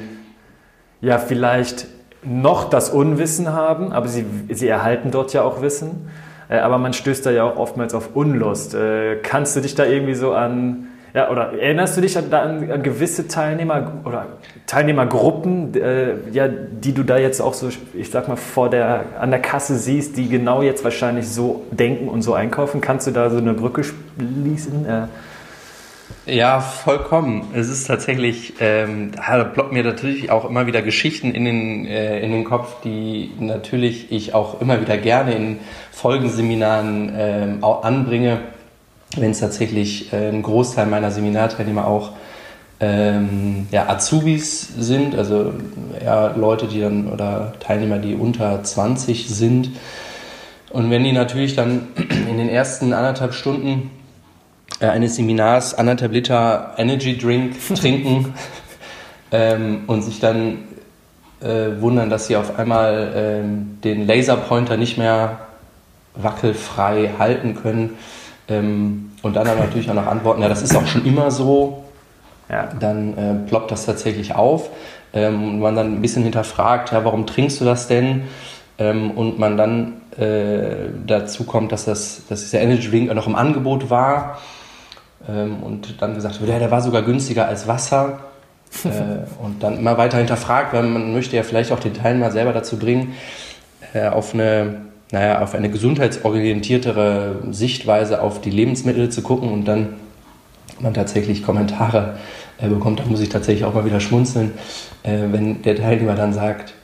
ja 1.01 1.19
vielleicht 1.19 1.87
noch 2.23 2.69
das 2.71 2.91
Unwissen 2.91 3.53
haben, 3.53 3.93
aber 3.93 4.09
sie, 4.09 4.25
sie 4.51 4.69
erhalten 4.69 5.11
dort 5.11 5.33
ja 5.33 5.43
auch 5.43 5.63
Wissen. 5.63 6.11
Äh, 6.49 6.59
aber 6.59 6.79
man 6.79 6.93
stößt 6.93 7.27
da 7.27 7.31
ja 7.31 7.45
auch 7.45 7.57
oftmals 7.57 7.95
auf 7.95 8.11
Unlust. 8.15 8.75
Äh, 8.75 9.17
kannst 9.23 9.57
du 9.57 9.61
dich 9.61 9.75
da 9.75 9.85
irgendwie 9.85 10.15
so 10.15 10.33
an 10.33 10.89
ja, 11.15 11.31
oder 11.31 11.53
erinnerst 11.59 11.97
du 11.97 12.03
dich 12.03 12.19
an, 12.19 12.33
an, 12.33 12.71
an 12.71 12.83
gewisse 12.83 13.29
Teilnehmer 13.29 13.93
oder 14.05 14.27
Teilnehmergruppen, 14.67 15.75
äh, 15.75 16.15
ja, 16.31 16.49
die 16.49 16.93
du 16.93 17.03
da 17.03 17.17
jetzt 17.17 17.41
auch 17.41 17.55
so, 17.55 17.71
ich 17.95 18.11
sag 18.11 18.29
mal, 18.29 18.37
vor 18.37 18.69
der, 18.69 19.05
an 19.19 19.31
der 19.31 19.41
Kasse 19.41 19.77
siehst, 19.77 20.17
die 20.17 20.29
genau 20.29 20.61
jetzt 20.61 20.85
wahrscheinlich 20.85 21.29
so 21.29 21.65
denken 21.71 22.09
und 22.09 22.23
so 22.23 22.35
einkaufen? 22.35 22.81
Kannst 22.81 23.07
du 23.07 23.11
da 23.11 23.31
so 23.31 23.39
eine 23.39 23.55
Brücke 23.55 23.83
schließen? 23.85 24.85
Ja, 26.27 26.61
vollkommen. 26.61 27.49
Es 27.55 27.69
ist 27.69 27.87
tatsächlich, 27.87 28.55
ähm, 28.61 29.13
da 29.15 29.45
ploppt 29.45 29.73
mir 29.73 29.83
natürlich 29.83 30.31
auch 30.31 30.49
immer 30.49 30.67
wieder 30.67 30.83
Geschichten 30.83 31.33
in 31.33 31.45
den, 31.45 31.87
äh, 31.87 32.21
in 32.21 32.33
den 32.33 32.45
Kopf, 32.45 32.81
die 32.83 33.33
natürlich 33.39 34.13
ich 34.13 34.35
auch 34.35 34.61
immer 34.61 34.81
wieder 34.81 34.99
gerne 34.99 35.35
in 35.35 35.59
Folgenseminaren 35.91 37.13
ähm, 37.17 37.65
anbringe 37.65 38.41
wenn 39.17 39.31
es 39.31 39.41
tatsächlich 39.41 40.13
äh, 40.13 40.29
ein 40.29 40.43
Großteil 40.43 40.87
meiner 40.87 41.11
Seminarteilnehmer 41.11 41.87
auch 41.87 42.13
ähm, 42.81 43.67
ja, 43.71 43.89
Azubis 43.89 44.69
sind, 44.79 45.17
also 45.17 45.53
ja, 46.05 46.29
Leute, 46.37 46.67
die 46.67 46.81
dann 46.81 47.09
oder 47.09 47.55
Teilnehmer, 47.59 47.99
die 47.99 48.15
unter 48.15 48.63
20 48.63 49.29
sind. 49.29 49.71
Und 50.71 50.91
wenn 50.91 51.03
die 51.03 51.13
natürlich 51.13 51.57
dann 51.57 51.89
in 52.29 52.37
den 52.37 52.49
ersten 52.49 52.93
anderthalb 52.93 53.33
Stunden 53.33 53.91
äh, 54.81 54.87
eines 54.87 55.17
Seminars 55.17 55.75
anderthalb 55.75 56.13
Liter 56.13 56.75
Energy 56.77 57.17
Drink 57.17 57.57
trinken 57.75 58.35
ähm, 59.33 59.85
und 59.87 60.03
sich 60.03 60.21
dann 60.21 60.65
äh, 61.41 61.81
wundern, 61.81 62.11
dass 62.11 62.27
sie 62.27 62.37
auf 62.37 62.59
einmal 62.59 63.13
ähm, 63.15 63.79
den 63.85 64.07
Laserpointer 64.07 64.77
nicht 64.77 64.99
mehr 64.99 65.39
wackelfrei 66.15 67.11
halten 67.19 67.55
können, 67.55 67.97
ähm, 68.49 69.11
und 69.23 69.37
dann 69.37 69.47
aber 69.47 69.61
natürlich 69.65 69.91
auch 69.91 69.95
noch 69.95 70.07
antworten, 70.07 70.43
ja, 70.43 70.49
das 70.49 70.63
ist 70.63 70.75
auch 70.77 70.87
schon 70.87 71.05
immer 71.05 71.31
so, 71.31 71.85
ja. 72.49 72.69
dann 72.79 73.17
äh, 73.17 73.49
ploppt 73.49 73.71
das 73.71 73.87
tatsächlich 73.87 74.35
auf. 74.35 74.71
Ähm, 75.13 75.49
und 75.55 75.61
man 75.61 75.75
dann 75.75 75.95
ein 75.95 76.03
bisschen 76.03 76.23
hinterfragt, 76.23 76.93
ja, 76.93 77.05
warum 77.05 77.27
trinkst 77.27 77.61
du 77.61 77.65
das 77.65 77.89
denn? 77.89 78.25
Ähm, 78.79 79.13
und 79.13 79.39
man 79.39 79.57
dann 79.57 79.95
äh, 80.19 80.91
dazu 81.07 81.45
kommt, 81.45 81.73
dass, 81.73 81.87
das, 81.87 82.23
dass 82.29 82.43
dieser 82.43 82.61
Energy 82.61 82.91
Drink 82.91 83.13
noch 83.15 83.27
im 83.27 83.35
Angebot 83.35 83.91
war. 83.91 84.39
Ähm, 85.29 85.63
und 85.63 86.01
dann 86.01 86.15
gesagt 86.15 86.41
wird, 86.41 86.51
ja, 86.51 86.59
der 86.59 86.71
war 86.71 86.81
sogar 86.81 87.03
günstiger 87.03 87.47
als 87.47 87.67
Wasser. 87.67 88.21
äh, 88.85 88.89
und 89.43 89.63
dann 89.63 89.79
immer 89.79 89.97
weiter 89.97 90.19
hinterfragt, 90.19 90.75
weil 90.75 90.83
man 90.83 91.13
möchte 91.13 91.37
ja 91.37 91.43
vielleicht 91.43 91.73
auch 91.73 91.81
den 91.81 91.95
Teilnehmer 91.95 92.31
selber 92.31 92.53
dazu 92.53 92.79
bringen, 92.79 93.15
äh, 93.95 94.09
auf 94.09 94.35
eine 94.35 94.89
naja, 95.11 95.41
auf 95.43 95.55
eine 95.55 95.71
gesundheitsorientiertere 95.71 97.37
Sichtweise 97.51 98.21
auf 98.21 98.41
die 98.41 98.51
Lebensmittel 98.51 99.09
zu 99.09 99.23
gucken 99.23 99.53
und 99.53 99.65
dann 99.65 99.95
man 100.81 100.95
tatsächlich 100.95 101.43
Kommentare 101.43 102.19
äh, 102.59 102.69
bekommt, 102.69 103.01
da 103.01 103.05
muss 103.05 103.21
ich 103.21 103.31
tatsächlich 103.31 103.65
auch 103.65 103.75
mal 103.75 103.85
wieder 103.85 104.01
schmunzeln, 104.01 104.53
äh, 105.03 105.19
wenn 105.31 105.63
der 105.63 105.77
Teilnehmer 105.77 106.15
dann 106.15 106.33
sagt, 106.33 106.75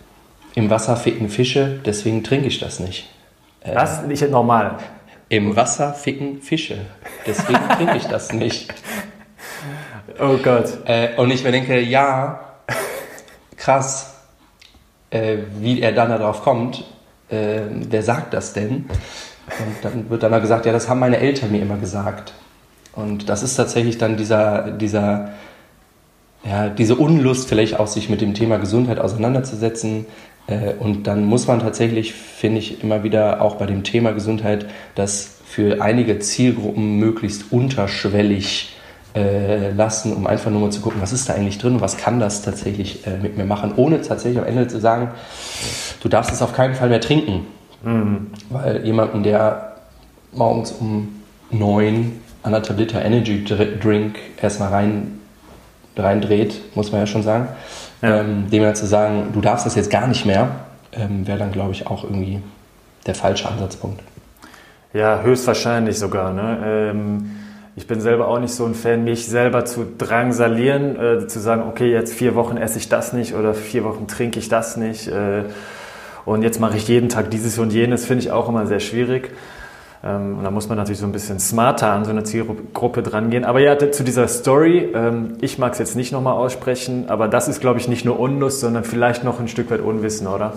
im 0.55 0.71
Wasser 0.71 0.97
ficken 0.97 1.29
Fische, 1.29 1.81
deswegen 1.85 2.25
trinke 2.25 2.47
ich 2.47 2.59
das 2.59 2.81
nicht. 2.81 3.09
Äh, 3.61 3.75
Was? 3.75 4.05
Nicht 4.05 4.29
normal. 4.31 4.79
Im 5.35 5.57
Wasser 5.57 5.95
ficken 5.95 6.41
Fische, 6.41 6.77
deswegen 7.27 7.59
trinke 7.77 7.97
ich 7.97 8.05
das 8.05 8.33
nicht. 8.33 8.73
Oh 10.21 10.37
Gott. 10.37 10.79
Äh, 10.85 11.17
und 11.17 11.33
ich 11.33 11.43
mir 11.43 11.51
denke, 11.51 11.81
ja, 11.81 12.39
krass, 13.57 14.15
äh, 15.11 15.39
wie 15.59 15.81
er 15.81 15.91
dann 15.91 16.11
darauf 16.11 16.43
kommt, 16.43 16.85
äh, 17.31 17.63
wer 17.69 18.05
sagt 18.05 18.33
das 18.33 18.53
denn? 18.53 18.85
Und 19.59 19.77
dann 19.83 20.09
wird 20.09 20.23
dann 20.23 20.31
mal 20.31 20.41
gesagt, 20.41 20.67
ja, 20.67 20.73
das 20.73 20.89
haben 20.89 21.01
meine 21.01 21.19
Eltern 21.19 21.51
mir 21.51 21.63
immer 21.63 21.79
gesagt. 21.79 22.33
Und 22.93 23.29
das 23.29 23.43
ist 23.43 23.57
tatsächlich 23.57 23.99
dann 23.99 24.17
dieser, 24.17 24.71
dieser, 24.71 25.33
ja, 26.45 26.69
diese 26.69 26.95
Unlust, 26.95 27.49
vielleicht 27.49 27.81
auch 27.81 27.89
sich 27.89 28.09
mit 28.09 28.21
dem 28.21 28.35
Thema 28.35 28.59
Gesundheit 28.59 29.01
auseinanderzusetzen. 29.01 30.07
Äh, 30.47 30.75
und 30.75 31.07
dann 31.07 31.25
muss 31.25 31.47
man 31.47 31.61
tatsächlich, 31.61 32.13
finde 32.13 32.59
ich, 32.59 32.83
immer 32.83 33.03
wieder 33.03 33.41
auch 33.43 33.57
bei 33.57 33.67
dem 33.67 33.83
Thema 33.83 34.13
Gesundheit 34.13 34.67
das 34.95 35.39
für 35.45 35.83
einige 35.83 36.19
Zielgruppen 36.19 36.99
möglichst 36.99 37.53
unterschwellig 37.53 38.75
äh, 39.15 39.71
lassen, 39.71 40.13
um 40.13 40.27
einfach 40.27 40.51
nur 40.51 40.61
mal 40.61 40.73
zu 40.73 40.81
gucken, 40.81 41.01
was 41.01 41.13
ist 41.13 41.29
da 41.29 41.35
eigentlich 41.35 41.59
drin, 41.59 41.81
was 41.81 41.97
kann 41.97 42.19
das 42.19 42.43
tatsächlich 42.43 43.07
äh, 43.07 43.19
mit 43.19 43.37
mir 43.37 43.45
machen, 43.45 43.73
ohne 43.77 44.01
tatsächlich 44.03 44.41
am 44.41 44.47
Ende 44.49 44.67
zu 44.67 44.81
sagen, 44.81 45.13
du 46.03 46.09
darfst 46.09 46.33
es 46.33 46.43
auf 46.43 46.53
keinen 46.53 46.75
Fall 46.75 46.89
mehr 46.89 47.01
trinken. 47.01 47.47
Mhm. 47.85 48.33
Weil 48.51 48.85
jemanden, 48.85 49.23
der 49.23 49.77
morgens 50.33 50.73
um 50.73 51.23
neun 51.51 52.13
anderthalb 52.43 52.79
Liter 52.79 53.05
Energy 53.05 53.45
Drink 53.45 54.19
erstmal 54.43 54.71
rein, 54.71 55.21
reindreht, 55.97 56.61
muss 56.75 56.91
man 56.91 57.01
ja 57.03 57.07
schon 57.07 57.23
sagen, 57.23 57.49
Ähm, 58.05 58.51
dem 58.51 58.63
ja 58.63 58.75
zu 58.75 58.87
sagen, 58.87 59.31
du 59.33 59.41
darfst 59.41 59.65
das 59.65 59.75
jetzt 59.75 59.91
gar 59.91 60.07
nicht 60.07 60.27
mehr, 60.27 60.51
ähm, 60.93 61.27
wäre 61.27 61.39
dann, 61.39 61.53
glaube 61.53 61.73
ich, 61.73 61.87
auch 61.87 62.05
irgendwie 62.05 62.41
der 63.07 63.15
falsche 63.15 63.49
Ansatzpunkt. 63.49 64.01
Ja, 64.93 65.23
höchstwahrscheinlich 65.23 65.99
sogar. 65.99 66.33
Ne? 66.33 66.59
Ähm 66.65 67.31
ich 67.77 67.89
bin 67.89 68.01
selber 68.01 68.29
auch 68.29 68.39
nicht 68.39 68.55
so 68.55 68.65
ein 68.65 68.75
Fan, 68.75 69.03
mich 69.03 69.27
selber 69.27 69.65
zu 69.65 69.85
drangsalieren, 69.99 70.97
äh, 70.97 71.27
zu 71.27 71.41
sagen, 71.41 71.65
okay, 71.69 71.91
jetzt 71.91 72.13
vier 72.15 72.37
Wochen 72.37 72.57
esse 72.57 72.79
ich 72.79 72.89
das 72.89 73.13
nicht 73.13 73.35
oder 73.35 73.53
vier 73.53 73.83
Wochen 73.83 74.07
trinke 74.07 74.39
ich 74.39 74.49
das 74.49 74.77
nicht 74.77 75.09
äh, 75.09 75.43
und 76.25 76.43
jetzt 76.43 76.61
mache 76.61 76.77
ich 76.77 76.87
jeden 76.87 77.09
Tag 77.09 77.31
dieses 77.31 77.59
und 77.59 77.73
jenes, 77.73 78.07
finde 78.07 78.23
ich 78.23 78.31
auch 78.31 78.49
immer 78.49 78.67
sehr 78.67 78.81
schwierig. 78.81 79.33
Ähm, 80.05 80.39
und 80.39 80.45
da 80.45 80.51
muss 80.51 80.69
man 80.69 80.77
natürlich 80.77 81.01
so 81.01 81.07
ein 81.07 81.13
bisschen 81.13 81.41
smarter 81.41 81.91
an 81.91 82.05
so 82.05 82.11
eine 82.11 82.25
Zielgruppe 82.25 83.03
drangehen. 83.03 83.45
Aber 83.45 83.61
ja, 83.61 83.79
zu 83.79 84.05
dieser 84.05 84.29
Story, 84.29 84.93
ähm, 84.95 85.39
ich 85.41 85.59
mag 85.59 85.73
es 85.73 85.79
jetzt 85.79 85.97
nicht 85.97 86.13
nochmal 86.13 86.35
aussprechen, 86.35 87.09
aber 87.09 87.29
das 87.29 87.49
ist, 87.49 87.61
glaube 87.61 87.81
ich, 87.81 87.89
nicht 87.89 88.05
nur 88.05 88.21
Unlust, 88.21 88.61
sondern 88.61 88.85
vielleicht 88.85 89.25
noch 89.25 89.41
ein 89.41 89.49
Stück 89.49 89.71
weit 89.71 89.81
Unwissen, 89.81 90.27
oder? 90.27 90.53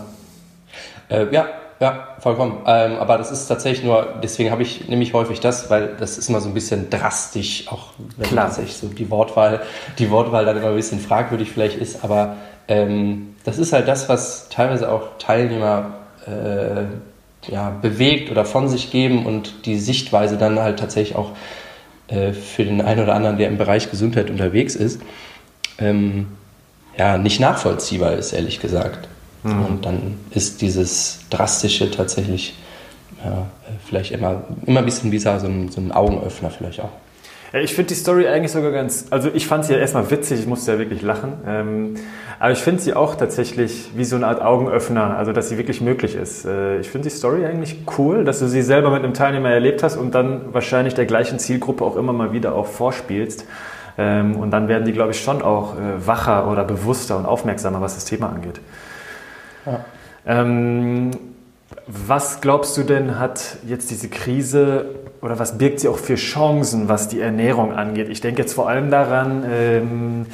Äh, 1.10 1.28
ja, 1.32 1.46
ja, 1.80 2.08
vollkommen. 2.20 2.58
Ähm, 2.66 2.98
aber 2.98 3.18
das 3.18 3.32
ist 3.32 3.48
tatsächlich 3.48 3.86
nur, 3.86 4.16
deswegen 4.22 4.52
habe 4.52 4.64
ich 4.64 4.90
nämlich 4.90 5.14
häufig 5.14 5.40
das, 5.40 5.70
weil 5.70 5.96
das 5.98 6.18
ist 6.18 6.28
immer 6.28 6.42
so 6.42 6.50
ein 6.50 6.54
bisschen 6.54 6.90
drastisch, 6.90 7.68
auch 7.70 7.92
wenn 8.18 8.28
Klar. 8.28 8.46
tatsächlich 8.46 8.78
so 8.78 8.88
die 8.88 9.10
Wortwahl, 9.10 9.62
die 10.00 10.10
Wortwahl 10.10 10.44
dann 10.44 10.58
immer 10.58 10.70
ein 10.70 10.76
bisschen 10.76 11.00
fragwürdig 11.00 11.52
vielleicht 11.52 11.78
ist, 11.78 12.04
aber 12.04 12.36
ähm, 12.68 13.36
das 13.46 13.60
ist 13.60 13.72
halt 13.74 13.88
das, 13.88 14.10
was 14.10 14.50
teilweise 14.50 14.92
auch 14.92 15.18
Teilnehmer 15.20 15.92
äh, 16.26 16.86
ja, 17.48 17.70
bewegt 17.70 18.32
oder 18.32 18.46
von 18.46 18.68
sich 18.68 18.92
geben 18.92 19.26
und 19.26 19.66
die 19.66 19.78
Sichtweise 19.78 20.38
dann 20.38 20.60
halt 20.60 20.80
tatsächlich 20.80 21.16
auch 21.16 21.32
äh, 22.08 22.34
für 22.34 22.64
den 22.64 22.82
einen 22.82 23.04
oder 23.04 23.16
anderen, 23.16 23.38
der 23.38 23.48
im 23.48 23.58
Bereich 23.58 23.90
Gesundheit 23.90 24.30
unterwegs 24.30 24.76
ist, 24.76 25.02
ähm, 25.80 26.28
ja, 26.98 27.18
nicht 27.18 27.40
nachvollziehbar 27.40 28.14
ist, 28.14 28.34
ehrlich 28.34 28.60
gesagt. 28.60 29.08
Mhm. 29.44 29.66
Und 29.66 29.86
dann 29.86 30.20
ist 30.32 30.62
dieses 30.62 31.20
Drastische 31.30 31.92
tatsächlich 31.92 32.56
ja, 33.24 33.48
vielleicht 33.86 34.12
immer, 34.12 34.44
immer 34.66 34.80
ein 34.80 34.86
bisschen 34.86 35.12
wie 35.12 35.20
so 35.20 35.30
ein, 35.30 35.70
so 35.70 35.82
ein 35.82 35.92
Augenöffner 35.92 36.50
vielleicht 36.50 36.82
auch. 36.82 36.92
Ich 37.54 37.74
finde 37.74 37.90
die 37.90 37.96
Story 37.96 38.28
eigentlich 38.28 38.52
sogar 38.52 38.72
ganz, 38.72 39.06
also 39.10 39.30
ich 39.34 39.48
fand 39.48 39.64
sie 39.64 39.74
ja 39.74 39.80
erstmal 39.80 40.12
witzig, 40.12 40.42
ich 40.42 40.48
musste 40.48 40.74
ja 40.74 40.80
wirklich 40.80 41.02
lachen. 41.02 41.34
Ähm, 41.48 41.94
aber 42.40 42.52
ich 42.52 42.60
finde 42.60 42.82
sie 42.82 42.94
auch 42.94 43.16
tatsächlich 43.16 43.92
wie 43.96 44.04
so 44.04 44.18
eine 44.18 44.28
Art 44.28 44.42
Augenöffner, 44.42 45.18
also 45.18 45.32
dass 45.32 45.48
sie 45.48 45.58
wirklich 45.58 45.80
möglich 45.80 46.16
ist. 46.16 46.46
Äh, 46.46 46.80
ich 46.80 46.90
finde 46.90 47.10
die 47.10 47.16
Story 47.16 47.46
eigentlich 47.46 47.78
cool, 47.98 48.26
dass 48.26 48.40
du 48.40 48.48
sie 48.48 48.62
selber 48.62 48.92
mit 48.92 49.04
einem 49.04 49.14
Teilnehmer 49.14 49.50
erlebt 49.50 49.82
hast 49.82 49.96
und 49.96 50.14
dann 50.14 50.54
wahrscheinlich 50.54 50.94
der 50.94 51.06
gleichen 51.06 51.40
Zielgruppe 51.40 51.86
auch 51.86 51.96
immer 51.96 52.12
mal 52.12 52.34
wieder 52.34 52.54
auch 52.54 52.68
vorspielst. 52.68 53.46
Ähm, 53.98 54.36
und 54.36 54.52
dann 54.52 54.68
werden 54.68 54.84
die, 54.84 54.92
glaube 54.92 55.12
ich, 55.12 55.22
schon 55.24 55.42
auch 55.42 55.76
äh, 55.76 56.06
wacher 56.06 56.52
oder 56.52 56.66
bewusster 56.66 57.18
und 57.18 57.26
aufmerksamer, 57.26 57.80
was 57.80 57.96
das 57.96 58.06
Thema 58.06 58.30
angeht. 58.30 58.60
Ja. 59.66 59.86
Ähm, 60.26 61.12
was 61.88 62.42
glaubst 62.42 62.76
du 62.78 62.84
denn, 62.84 63.18
hat 63.18 63.58
jetzt 63.66 63.90
diese 63.90 64.10
Krise 64.10 64.86
oder 65.22 65.40
was 65.40 65.58
birgt 65.58 65.80
sie 65.80 65.88
auch 65.88 65.98
für 65.98 66.16
Chancen, 66.16 66.90
was 66.90 67.08
die 67.08 67.20
Ernährung 67.20 67.74
angeht? 67.74 68.10
Ich 68.10 68.22
denke 68.22 68.42
jetzt 68.42 68.54
vor 68.54 68.70
allem 68.70 68.92
daran, 68.92 69.46
ähm, 69.50 70.26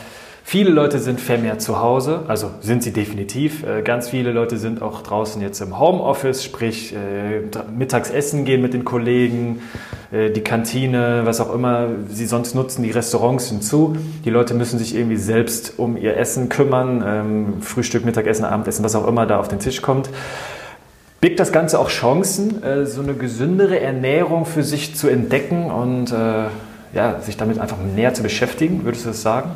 Viele 0.46 0.72
Leute 0.72 1.00
sind 1.00 1.22
vermehrt 1.22 1.62
zu 1.62 1.80
Hause, 1.80 2.24
also 2.28 2.52
sind 2.60 2.84
sie 2.84 2.92
definitiv. 2.92 3.64
Äh, 3.64 3.82
ganz 3.82 4.10
viele 4.10 4.34
Leute 4.34 4.58
sind 4.58 4.82
auch 4.82 5.02
draußen 5.02 5.42
jetzt 5.42 5.62
im 5.62 5.80
Homeoffice, 5.80 6.44
sprich 6.44 6.94
äh, 6.94 7.42
mittags 7.76 8.12
essen 8.12 8.44
gehen 8.44 8.62
mit 8.62 8.74
den 8.74 8.84
Kollegen, 8.84 9.62
äh, 10.12 10.32
die 10.32 10.42
Kantine, 10.42 11.22
was 11.24 11.40
auch 11.40 11.56
immer 11.56 11.88
sie 12.10 12.26
sonst 12.26 12.56
nutzen, 12.56 12.84
die 12.84 12.92
Restaurants 12.92 13.48
sind 13.48 13.64
zu. 13.64 13.96
Die 14.26 14.30
Leute 14.30 14.54
müssen 14.54 14.78
sich 14.78 14.96
irgendwie 14.96 15.16
selbst 15.16 15.76
um 15.78 15.96
ihr 15.96 16.18
Essen 16.18 16.50
kümmern, 16.50 17.04
ähm, 17.08 17.62
Frühstück, 17.62 18.04
Mittagessen, 18.04 18.44
Abendessen, 18.44 18.84
was 18.84 18.96
auch 18.96 19.08
immer 19.08 19.26
da 19.26 19.40
auf 19.40 19.48
den 19.48 19.60
Tisch 19.60 19.82
kommt. 19.82 20.10
Birgt 21.24 21.40
das 21.40 21.54
Ganze 21.54 21.80
auch 21.80 21.88
Chancen, 21.88 22.62
so 22.86 23.02
eine 23.02 23.14
gesündere 23.14 23.80
Ernährung 23.80 24.46
für 24.46 24.62
sich 24.62 24.94
zu 24.94 25.08
entdecken 25.08 25.72
und 25.72 26.14
ja, 26.94 27.22
sich 27.22 27.38
damit 27.38 27.60
einfach 27.60 27.78
näher 27.78 28.14
zu 28.14 28.24
beschäftigen? 28.24 28.84
Würdest 28.84 29.06
du 29.06 29.10
das 29.12 29.22
sagen? 29.22 29.52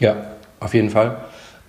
Ja, 0.00 0.16
auf 0.58 0.74
jeden 0.74 0.90
Fall. 0.90 1.18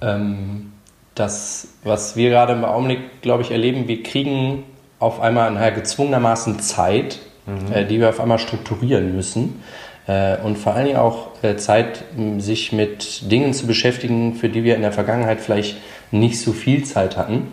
Ähm, 0.01 0.71
das, 1.15 1.67
was 1.83 2.15
wir 2.15 2.29
gerade 2.29 2.53
im 2.53 2.65
Augenblick, 2.65 3.21
glaube 3.21 3.43
ich, 3.43 3.51
erleben, 3.51 3.87
wir 3.87 4.01
kriegen 4.01 4.63
auf 4.99 5.19
einmal 5.19 5.51
naja, 5.51 5.69
gezwungenermaßen 5.69 6.59
Zeit, 6.59 7.19
mhm. 7.45 7.73
äh, 7.73 7.85
die 7.85 7.99
wir 7.99 8.09
auf 8.09 8.19
einmal 8.19 8.39
strukturieren 8.39 9.15
müssen. 9.15 9.61
Äh, 10.07 10.37
und 10.37 10.57
vor 10.57 10.73
allen 10.73 10.85
Dingen 10.85 10.97
auch 10.97 11.43
äh, 11.43 11.57
Zeit, 11.57 12.05
sich 12.37 12.71
mit 12.71 13.31
Dingen 13.31 13.53
zu 13.53 13.67
beschäftigen, 13.67 14.35
für 14.35 14.49
die 14.49 14.63
wir 14.63 14.75
in 14.75 14.81
der 14.81 14.91
Vergangenheit 14.91 15.41
vielleicht 15.41 15.77
nicht 16.11 16.39
so 16.39 16.53
viel 16.53 16.83
Zeit 16.83 17.17
hatten. 17.17 17.47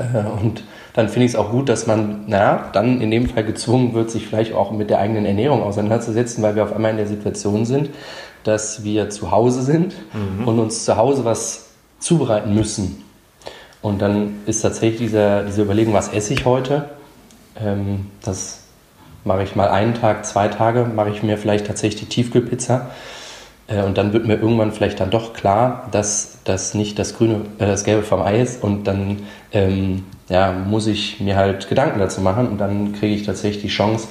Äh, 0.00 0.42
und 0.42 0.64
dann 0.94 1.08
finde 1.08 1.26
ich 1.26 1.32
es 1.32 1.36
auch 1.36 1.50
gut, 1.50 1.68
dass 1.68 1.86
man, 1.86 2.24
naja, 2.26 2.70
dann 2.72 3.00
in 3.00 3.10
dem 3.10 3.28
Fall 3.28 3.44
gezwungen 3.44 3.94
wird, 3.94 4.10
sich 4.10 4.26
vielleicht 4.26 4.54
auch 4.54 4.72
mit 4.72 4.90
der 4.90 4.98
eigenen 4.98 5.24
Ernährung 5.24 5.62
auseinanderzusetzen, 5.62 6.42
weil 6.42 6.56
wir 6.56 6.64
auf 6.64 6.72
einmal 6.72 6.90
in 6.90 6.96
der 6.96 7.06
Situation 7.06 7.64
sind, 7.64 7.90
dass 8.44 8.84
wir 8.84 9.10
zu 9.10 9.30
Hause 9.30 9.62
sind 9.62 9.94
mhm. 10.12 10.48
und 10.48 10.58
uns 10.58 10.84
zu 10.84 10.96
Hause 10.96 11.24
was 11.24 11.70
zubereiten 11.98 12.54
müssen. 12.54 13.04
Und 13.82 14.02
dann 14.02 14.40
ist 14.46 14.62
tatsächlich 14.62 15.00
diese, 15.00 15.44
diese 15.46 15.62
Überlegung, 15.62 15.94
was 15.94 16.08
esse 16.08 16.34
ich 16.34 16.44
heute? 16.44 16.90
Ähm, 17.58 18.06
das 18.22 18.64
mache 19.24 19.42
ich 19.42 19.54
mal 19.54 19.68
einen 19.68 19.94
Tag, 19.94 20.24
zwei 20.26 20.48
Tage, 20.48 20.84
mache 20.84 21.10
ich 21.10 21.22
mir 21.22 21.36
vielleicht 21.36 21.66
tatsächlich 21.66 22.02
die 22.02 22.08
Tiefkühlpizza. 22.08 22.90
Äh, 23.70 23.82
und 23.82 23.96
dann 23.96 24.12
wird 24.12 24.26
mir 24.26 24.34
irgendwann 24.34 24.72
vielleicht 24.72 25.00
dann 25.00 25.10
doch 25.10 25.32
klar, 25.32 25.88
dass 25.92 26.38
das 26.44 26.74
nicht 26.74 26.98
das 26.98 27.16
Grüne, 27.16 27.42
äh, 27.58 27.66
das 27.66 27.84
Gelbe 27.84 28.02
vom 28.02 28.20
Ei 28.20 28.40
ist. 28.40 28.62
Und 28.62 28.84
dann 28.84 29.20
ähm, 29.52 30.04
ja, 30.28 30.52
muss 30.52 30.86
ich 30.86 31.20
mir 31.20 31.36
halt 31.36 31.68
Gedanken 31.68 31.98
dazu 31.98 32.20
machen. 32.20 32.48
Und 32.48 32.58
dann 32.58 32.92
kriege 32.92 33.14
ich 33.14 33.24
tatsächlich 33.24 33.62
die 33.62 33.68
Chance, 33.68 34.08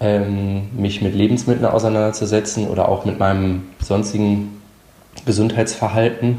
ähm, 0.00 0.68
mich 0.76 1.02
mit 1.02 1.14
Lebensmitteln 1.14 1.66
auseinanderzusetzen 1.66 2.68
oder 2.68 2.88
auch 2.88 3.04
mit 3.04 3.18
meinem 3.18 3.64
sonstigen 3.80 4.60
Gesundheitsverhalten. 5.26 6.38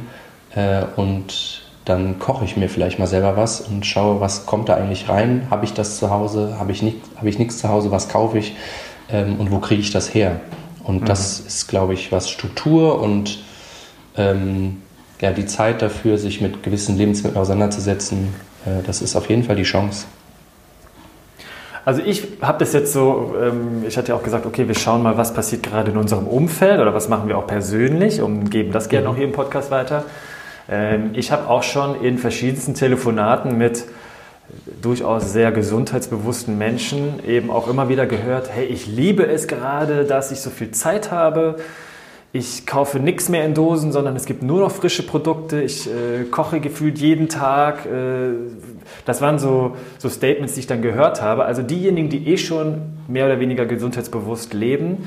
Äh, 0.56 0.84
und 0.96 1.62
dann 1.86 2.20
koche 2.20 2.46
ich 2.46 2.58
mir 2.58 2.70
vielleicht 2.70 3.00
mal 3.00 3.08
selber 3.08 3.38
was 3.38 3.62
und 3.62 3.86
schaue, 3.86 4.22
was 4.22 4.46
kommt 4.46 4.70
da 4.70 4.76
eigentlich 4.76 5.10
rein. 5.10 5.48
Habe 5.50 5.66
ich 5.66 5.74
das 5.74 5.98
zu 5.98 6.10
Hause? 6.10 6.58
Habe 6.60 6.72
ich, 6.72 6.82
nicht, 6.82 6.98
hab 7.16 7.26
ich 7.26 7.40
nichts 7.40 7.58
zu 7.58 7.70
Hause? 7.70 7.92
Was 7.92 8.10
kaufe 8.10 8.38
ich? 8.38 8.56
Ähm, 9.12 9.40
und 9.40 9.52
wo 9.52 9.60
kriege 9.60 9.82
ich 9.82 9.92
das 9.92 10.14
her? 10.14 10.40
Und 10.84 11.02
mhm. 11.02 11.06
das 11.06 11.40
ist, 11.40 11.68
glaube 11.68 11.94
ich, 11.94 12.12
was 12.12 12.30
Struktur 12.30 13.02
und 13.02 13.44
ähm, 14.18 14.82
ja, 15.20 15.32
die 15.32 15.46
Zeit 15.46 15.82
dafür, 15.82 16.18
sich 16.18 16.42
mit 16.42 16.64
gewissen 16.64 16.98
Lebensmitteln 16.98 17.40
auseinanderzusetzen, 17.40 18.34
äh, 18.66 18.84
das 18.86 19.02
ist 19.02 19.16
auf 19.16 19.30
jeden 19.30 19.44
Fall 19.44 19.56
die 19.56 19.64
Chance. 19.64 20.06
Also 21.84 22.02
ich 22.06 22.28
habe 22.42 22.60
das 22.60 22.74
jetzt 22.74 22.94
so, 22.94 23.36
ähm, 23.42 23.84
ich 23.88 23.98
hatte 23.98 24.10
ja 24.10 24.16
auch 24.16 24.24
gesagt, 24.24 24.46
okay, 24.46 24.68
wir 24.68 24.76
schauen 24.76 25.02
mal, 25.02 25.18
was 25.18 25.34
passiert 25.34 25.64
gerade 25.64 25.92
in 25.92 25.98
unserem 25.98 26.28
Umfeld 26.28 26.80
oder 26.80 26.94
was 26.94 27.10
machen 27.10 27.28
wir 27.28 27.38
auch 27.38 27.48
persönlich 27.48 28.22
und 28.22 28.52
geben 28.52 28.72
das 28.72 28.90
gerne 28.90 29.08
mhm. 29.08 29.12
auch 29.12 29.16
hier 29.16 29.26
im 29.26 29.32
Podcast 29.32 29.72
weiter. 29.72 30.06
Ähm, 30.70 31.12
ich 31.14 31.32
habe 31.32 31.48
auch 31.48 31.64
schon 31.64 32.02
in 32.02 32.18
verschiedensten 32.18 32.76
Telefonaten 32.76 33.58
mit 33.58 33.86
durchaus 34.82 35.32
sehr 35.32 35.52
gesundheitsbewussten 35.52 36.58
Menschen 36.58 37.26
eben 37.26 37.50
auch 37.50 37.68
immer 37.68 37.90
wieder 37.90 38.06
gehört, 38.06 38.50
hey, 38.54 38.66
ich 38.66 38.88
liebe 38.88 39.26
es 39.26 39.48
gerade, 39.48 40.06
dass 40.06 40.32
ich 40.32 40.42
so 40.42 40.50
viel 40.50 40.72
Zeit 40.72 41.12
habe 41.12 41.58
ich 42.34 42.66
kaufe 42.66 43.00
nichts 43.00 43.28
mehr 43.28 43.46
in 43.46 43.54
Dosen, 43.54 43.92
sondern 43.92 44.16
es 44.16 44.26
gibt 44.26 44.42
nur 44.42 44.62
noch 44.62 44.72
frische 44.72 45.04
Produkte. 45.04 45.62
Ich 45.62 45.88
äh, 45.88 46.24
koche 46.32 46.62
gefühlt 46.62 46.98
jeden 46.98 47.28
Tag. 47.28 47.86
Äh, 47.86 48.32
das 49.06 49.20
waren 49.20 49.38
so, 49.38 49.76
so 49.98 50.08
Statements, 50.08 50.54
die 50.54 50.62
ich 50.62 50.68
dann 50.68 50.82
gehört 50.82 51.22
habe. 51.22 51.44
Also 51.44 51.62
diejenigen, 51.62 52.10
die 52.10 52.30
eh 52.30 52.38
schon 52.38 52.94
mehr 53.10 53.26
oder 53.26 53.42
weniger 53.42 53.66
gesundheitsbewusst 53.66 54.54
leben, 54.54 55.06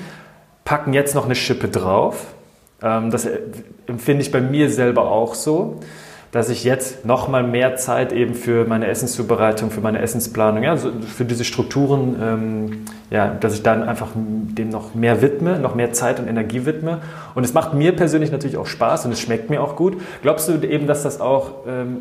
packen 0.66 0.92
jetzt 0.92 1.14
noch 1.14 1.24
eine 1.24 1.34
Schippe 1.34 1.68
drauf. 1.68 2.26
Ähm, 2.82 3.10
das 3.10 3.24
äh, 3.24 3.40
empfinde 3.86 4.20
ich 4.20 4.30
bei 4.30 4.42
mir 4.42 4.68
selber 4.68 5.10
auch 5.10 5.34
so 5.34 5.80
dass 6.34 6.48
ich 6.48 6.64
jetzt 6.64 7.04
noch 7.04 7.28
mal 7.28 7.44
mehr 7.44 7.76
Zeit 7.76 8.12
eben 8.12 8.34
für 8.34 8.64
meine 8.64 8.88
Essenszubereitung, 8.88 9.70
für 9.70 9.80
meine 9.80 10.00
Essensplanung, 10.00 10.64
ja, 10.64 10.76
für 10.76 11.24
diese 11.24 11.44
Strukturen, 11.44 12.16
ähm, 12.20 12.84
ja, 13.08 13.28
dass 13.28 13.54
ich 13.54 13.62
dann 13.62 13.84
einfach 13.84 14.08
dem 14.16 14.68
noch 14.68 14.96
mehr 14.96 15.22
widme, 15.22 15.60
noch 15.60 15.76
mehr 15.76 15.92
Zeit 15.92 16.18
und 16.18 16.26
Energie 16.26 16.66
widme. 16.66 16.98
Und 17.36 17.44
es 17.44 17.54
macht 17.54 17.72
mir 17.72 17.94
persönlich 17.94 18.32
natürlich 18.32 18.56
auch 18.56 18.66
Spaß 18.66 19.06
und 19.06 19.12
es 19.12 19.20
schmeckt 19.20 19.48
mir 19.48 19.62
auch 19.62 19.76
gut. 19.76 19.96
Glaubst 20.22 20.48
du 20.48 20.54
eben, 20.54 20.88
dass 20.88 21.04
das 21.04 21.20
auch 21.20 21.52
ähm, 21.68 21.98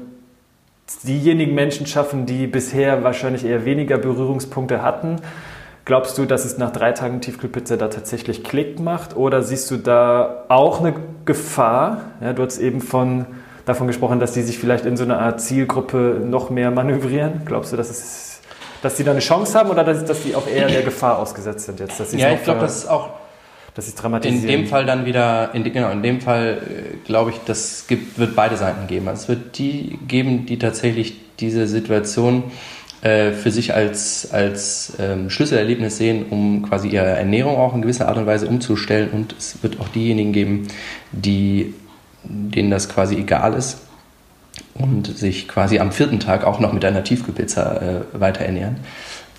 diejenigen 1.03 1.53
Menschen 1.53 1.85
schaffen, 1.85 2.25
die 2.25 2.47
bisher 2.47 3.03
wahrscheinlich 3.03 3.45
eher 3.45 3.65
weniger 3.65 3.99
Berührungspunkte 3.99 4.81
hatten? 4.81 5.17
Glaubst 5.85 6.17
du, 6.17 6.25
dass 6.25 6.43
es 6.43 6.57
nach 6.57 6.71
drei 6.71 6.93
Tagen 6.93 7.21
Tiefkühlpizza 7.21 7.77
da 7.77 7.87
tatsächlich 7.87 8.43
Klick 8.43 8.79
macht? 8.79 9.15
Oder 9.15 9.43
siehst 9.43 9.69
du 9.69 9.77
da 9.77 10.45
auch 10.49 10.79
eine 10.79 10.95
Gefahr? 11.25 12.01
Ja, 12.19 12.33
du 12.33 12.41
hast 12.41 12.57
eben 12.57 12.81
von 12.81 13.27
davon 13.65 13.87
gesprochen, 13.87 14.19
dass 14.19 14.33
die 14.33 14.41
sich 14.41 14.57
vielleicht 14.57 14.85
in 14.85 14.97
so 14.97 15.03
einer 15.03 15.19
Art 15.19 15.41
Zielgruppe 15.41 16.21
noch 16.23 16.49
mehr 16.49 16.71
manövrieren. 16.71 17.41
Glaubst 17.45 17.73
du, 17.73 17.77
dass 17.77 17.89
es 17.89 18.29
dass 18.81 18.95
die 18.95 19.05
da 19.05 19.11
eine 19.11 19.21
Chance 19.21 19.57
haben 19.57 19.69
oder 19.69 19.85
dass, 19.85 20.03
dass 20.03 20.23
die 20.23 20.35
auch 20.35 20.45
eher 20.45 20.67
der 20.67 20.81
Gefahr 20.81 21.17
ausgesetzt 21.17 21.65
sind 21.65 21.79
jetzt? 21.79 21.99
ja, 22.13 22.33
ich 22.33 22.43
glaube, 22.43 22.59
das 22.59 22.79
ist 22.79 22.89
auch 22.89 23.11
dass 23.75 23.87
sie 23.87 23.95
dramatisieren. 23.95 24.43
In 24.43 24.61
dem 24.61 24.67
Fall 24.67 24.85
dann 24.85 25.05
wieder, 25.05 25.49
in, 25.53 25.63
genau, 25.63 25.89
in 25.89 26.03
dem 26.03 26.21
Fall 26.21 26.61
äh, 26.61 26.97
glaube 27.05 27.31
ich, 27.31 27.37
das 27.45 27.85
gibt, 27.87 28.19
wird 28.19 28.35
beide 28.35 28.57
Seiten 28.57 28.87
geben. 28.87 29.07
Also 29.07 29.23
es 29.23 29.29
wird 29.29 29.57
die 29.57 29.97
geben, 30.07 30.45
die 30.45 30.59
tatsächlich 30.59 31.15
diese 31.39 31.67
Situation 31.67 32.43
äh, 33.01 33.31
für 33.31 33.51
sich 33.51 33.73
als, 33.73 34.31
als 34.31 34.93
ähm, 34.99 35.29
Schlüsselerlebnis 35.29 35.97
sehen, 35.97 36.27
um 36.29 36.63
quasi 36.63 36.89
ihre 36.89 37.05
Ernährung 37.05 37.57
auch 37.57 37.73
in 37.73 37.81
gewisser 37.81 38.07
Art 38.07 38.17
und 38.17 38.27
Weise 38.27 38.47
umzustellen. 38.47 39.09
Und 39.11 39.33
es 39.37 39.63
wird 39.63 39.79
auch 39.79 39.87
diejenigen 39.87 40.33
geben, 40.33 40.67
die 41.11 41.73
denen 42.23 42.71
das 42.71 42.89
quasi 42.89 43.15
egal 43.15 43.53
ist 43.53 43.77
und 44.75 45.17
sich 45.17 45.47
quasi 45.47 45.79
am 45.79 45.91
vierten 45.91 46.19
Tag 46.19 46.45
auch 46.45 46.59
noch 46.59 46.73
mit 46.73 46.85
einer 46.85 47.03
Tiefkühlpizza 47.03 47.81
äh, 48.13 48.19
weiter 48.19 48.45
ernähren. 48.45 48.77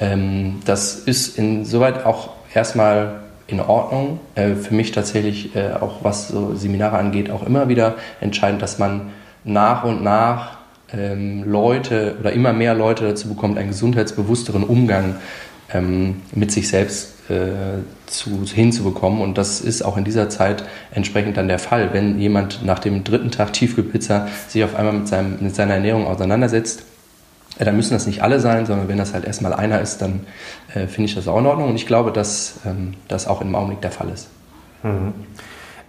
Ähm, 0.00 0.60
das 0.64 0.96
ist 0.96 1.38
insoweit 1.38 2.04
auch 2.04 2.30
erstmal 2.52 3.20
in 3.46 3.60
Ordnung. 3.60 4.20
Äh, 4.34 4.54
für 4.54 4.74
mich 4.74 4.92
tatsächlich 4.92 5.54
äh, 5.54 5.72
auch 5.72 6.02
was 6.02 6.28
so 6.28 6.54
Seminare 6.54 6.98
angeht, 6.98 7.30
auch 7.30 7.44
immer 7.44 7.68
wieder 7.68 7.94
entscheidend, 8.20 8.62
dass 8.62 8.78
man 8.78 9.12
nach 9.44 9.84
und 9.84 10.02
nach 10.02 10.58
ähm, 10.92 11.44
Leute 11.44 12.16
oder 12.20 12.32
immer 12.32 12.52
mehr 12.52 12.74
Leute 12.74 13.04
dazu 13.04 13.28
bekommt, 13.28 13.58
einen 13.58 13.68
gesundheitsbewussteren 13.68 14.64
Umgang 14.64 15.16
ähm, 15.72 16.22
mit 16.32 16.52
sich 16.52 16.68
selbst 16.68 17.13
äh, 17.28 17.82
zu, 18.06 18.44
hinzubekommen. 18.44 19.20
Und 19.20 19.38
das 19.38 19.60
ist 19.60 19.82
auch 19.82 19.96
in 19.96 20.04
dieser 20.04 20.28
Zeit 20.28 20.64
entsprechend 20.92 21.36
dann 21.36 21.48
der 21.48 21.58
Fall. 21.58 21.92
Wenn 21.92 22.18
jemand 22.18 22.64
nach 22.64 22.78
dem 22.78 23.04
dritten 23.04 23.30
Tag 23.30 23.52
Tiefkühlpizza 23.52 24.28
sich 24.48 24.62
auf 24.64 24.74
einmal 24.74 24.94
mit, 24.94 25.08
seinem, 25.08 25.38
mit 25.40 25.54
seiner 25.54 25.74
Ernährung 25.74 26.06
auseinandersetzt, 26.06 26.84
äh, 27.58 27.64
dann 27.64 27.76
müssen 27.76 27.94
das 27.94 28.06
nicht 28.06 28.22
alle 28.22 28.40
sein, 28.40 28.66
sondern 28.66 28.88
wenn 28.88 28.98
das 28.98 29.14
halt 29.14 29.24
erstmal 29.24 29.52
einer 29.52 29.80
ist, 29.80 30.02
dann 30.02 30.26
äh, 30.74 30.86
finde 30.86 31.08
ich 31.08 31.14
das 31.14 31.28
auch 31.28 31.38
in 31.38 31.46
Ordnung. 31.46 31.70
Und 31.70 31.76
ich 31.76 31.86
glaube, 31.86 32.12
dass 32.12 32.60
ähm, 32.66 32.94
das 33.08 33.26
auch 33.26 33.40
im 33.40 33.54
Augenblick 33.54 33.80
der 33.80 33.90
Fall 33.90 34.08
ist. 34.10 34.28
Mhm. 34.82 35.14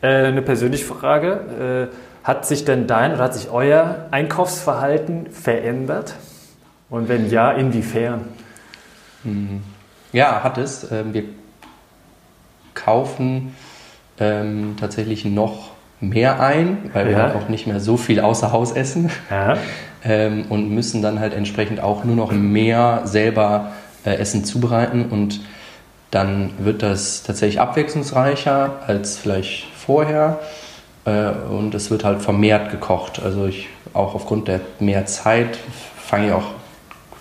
Äh, 0.01 0.07
eine 0.07 0.41
persönliche 0.41 0.85
Frage. 0.85 1.89
Äh, 1.91 1.95
hat 2.25 2.47
sich 2.47 2.65
denn 2.65 2.87
dein 2.87 3.13
oder 3.13 3.23
hat 3.23 3.35
sich 3.35 3.51
euer 3.51 4.07
Einkaufsverhalten 4.09 5.27
verändert? 5.29 6.15
Und 6.89 7.07
wenn 7.07 7.29
ja, 7.29 7.51
inwiefern? 7.51 8.21
Mhm. 9.23 9.61
Ja, 10.15 10.43
hat 10.43 10.57
es. 10.57 10.89
Ähm, 10.91 11.13
wir 11.13 11.23
kaufen 12.73 13.53
ähm, 14.17 14.77
tatsächlich 14.79 15.25
noch 15.25 15.71
mehr 15.99 16.39
ein, 16.39 16.89
weil 16.93 17.09
wir 17.09 17.17
halt 17.17 17.35
auch 17.35 17.49
nicht 17.49 17.67
mehr 17.67 17.81
so 17.81 17.97
viel 17.97 18.21
außer 18.21 18.51
Haus 18.51 18.71
essen. 18.71 19.11
Ja. 19.29 19.57
Ähm, 20.07 20.45
und 20.49 20.69
müssen 20.69 21.01
dann 21.01 21.19
halt 21.19 21.33
entsprechend 21.33 21.79
auch 21.79 22.03
nur 22.03 22.15
noch 22.15 22.31
mehr 22.31 23.01
selber 23.05 23.71
äh, 24.05 24.11
Essen 24.17 24.45
zubereiten 24.45 25.07
und 25.09 25.39
dann 26.11 26.51
wird 26.59 26.83
das 26.83 27.23
tatsächlich 27.23 27.59
abwechslungsreicher 27.59 28.83
als 28.85 29.17
vielleicht 29.17 29.65
vorher 29.75 30.41
äh, 31.05 31.29
und 31.49 31.73
es 31.73 31.89
wird 31.89 32.03
halt 32.03 32.21
vermehrt 32.21 32.69
gekocht. 32.69 33.19
Also 33.19 33.47
ich 33.47 33.67
auch 33.95 34.13
aufgrund 34.13 34.47
der 34.47 34.59
mehr 34.79 35.07
Zeit 35.07 35.57
fange 35.97 36.27
ich 36.27 36.33
auch 36.33 36.51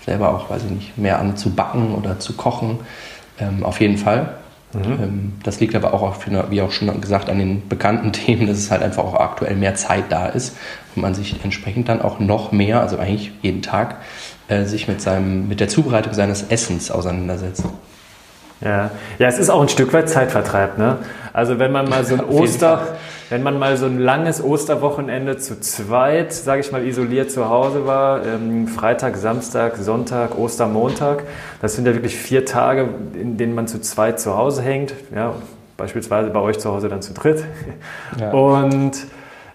selber 0.04 0.34
auch, 0.34 0.50
weiß 0.50 0.64
ich 0.64 0.70
nicht, 0.70 0.98
mehr 0.98 1.18
an 1.18 1.36
zu 1.36 1.50
backen 1.50 1.94
oder 1.94 2.18
zu 2.18 2.34
kochen. 2.34 2.80
Ähm, 3.38 3.64
auf 3.64 3.80
jeden 3.80 3.96
Fall. 3.96 4.34
Mhm. 4.72 4.82
Ähm, 4.84 5.32
das 5.42 5.60
liegt 5.60 5.74
aber 5.74 5.94
auch, 5.94 6.14
wie 6.50 6.62
auch 6.62 6.72
schon 6.72 7.00
gesagt, 7.00 7.28
an 7.28 7.38
den 7.38 7.68
bekannten 7.68 8.12
Themen, 8.12 8.46
dass 8.46 8.58
es 8.58 8.70
halt 8.70 8.82
einfach 8.82 9.04
auch 9.04 9.14
aktuell 9.14 9.56
mehr 9.56 9.74
Zeit 9.74 10.04
da 10.10 10.26
ist 10.26 10.56
und 10.94 11.02
man 11.02 11.14
sich 11.14 11.42
entsprechend 11.42 11.88
dann 11.88 12.02
auch 12.02 12.18
noch 12.18 12.52
mehr, 12.52 12.80
also 12.80 12.98
eigentlich 12.98 13.32
jeden 13.42 13.62
Tag, 13.62 13.96
äh, 14.48 14.64
sich 14.64 14.88
mit, 14.88 15.00
seinem, 15.00 15.48
mit 15.48 15.60
der 15.60 15.68
Zubereitung 15.68 16.12
seines 16.12 16.44
Essens 16.44 16.90
auseinandersetzt. 16.90 17.64
Ja. 18.60 18.90
ja, 19.18 19.28
es 19.28 19.38
ist 19.38 19.50
auch 19.50 19.60
ein 19.60 19.68
Stück 19.68 19.92
weit 19.92 20.08
Zeitvertreib. 20.08 20.78
Ne? 20.78 20.98
Also 21.32 21.58
wenn 21.58 21.72
man 21.72 21.88
mal 21.88 22.04
so 22.04 22.14
ein 22.14 22.24
Oster, 22.28 22.96
wenn 23.30 23.42
man 23.42 23.58
mal 23.58 23.76
so 23.76 23.86
ein 23.86 23.98
langes 23.98 24.42
Osterwochenende 24.42 25.38
zu 25.38 25.58
zweit, 25.60 26.32
sage 26.32 26.60
ich 26.60 26.72
mal, 26.72 26.86
isoliert 26.86 27.30
zu 27.30 27.48
Hause 27.48 27.86
war, 27.86 28.24
ähm, 28.24 28.68
Freitag, 28.68 29.16
Samstag, 29.16 29.76
Sonntag, 29.76 30.38
Ostermontag, 30.38 31.24
das 31.60 31.74
sind 31.74 31.86
ja 31.86 31.94
wirklich 31.94 32.16
vier 32.16 32.44
Tage, 32.44 32.88
in 33.14 33.36
denen 33.36 33.54
man 33.54 33.66
zu 33.66 33.80
zweit 33.80 34.20
zu 34.20 34.36
Hause 34.36 34.62
hängt. 34.62 34.94
Ja, 35.14 35.34
beispielsweise 35.76 36.30
bei 36.30 36.40
euch 36.40 36.58
zu 36.58 36.70
Hause 36.70 36.88
dann 36.88 37.02
zu 37.02 37.12
dritt. 37.12 37.44
Ja. 38.20 38.30
Und 38.30 38.92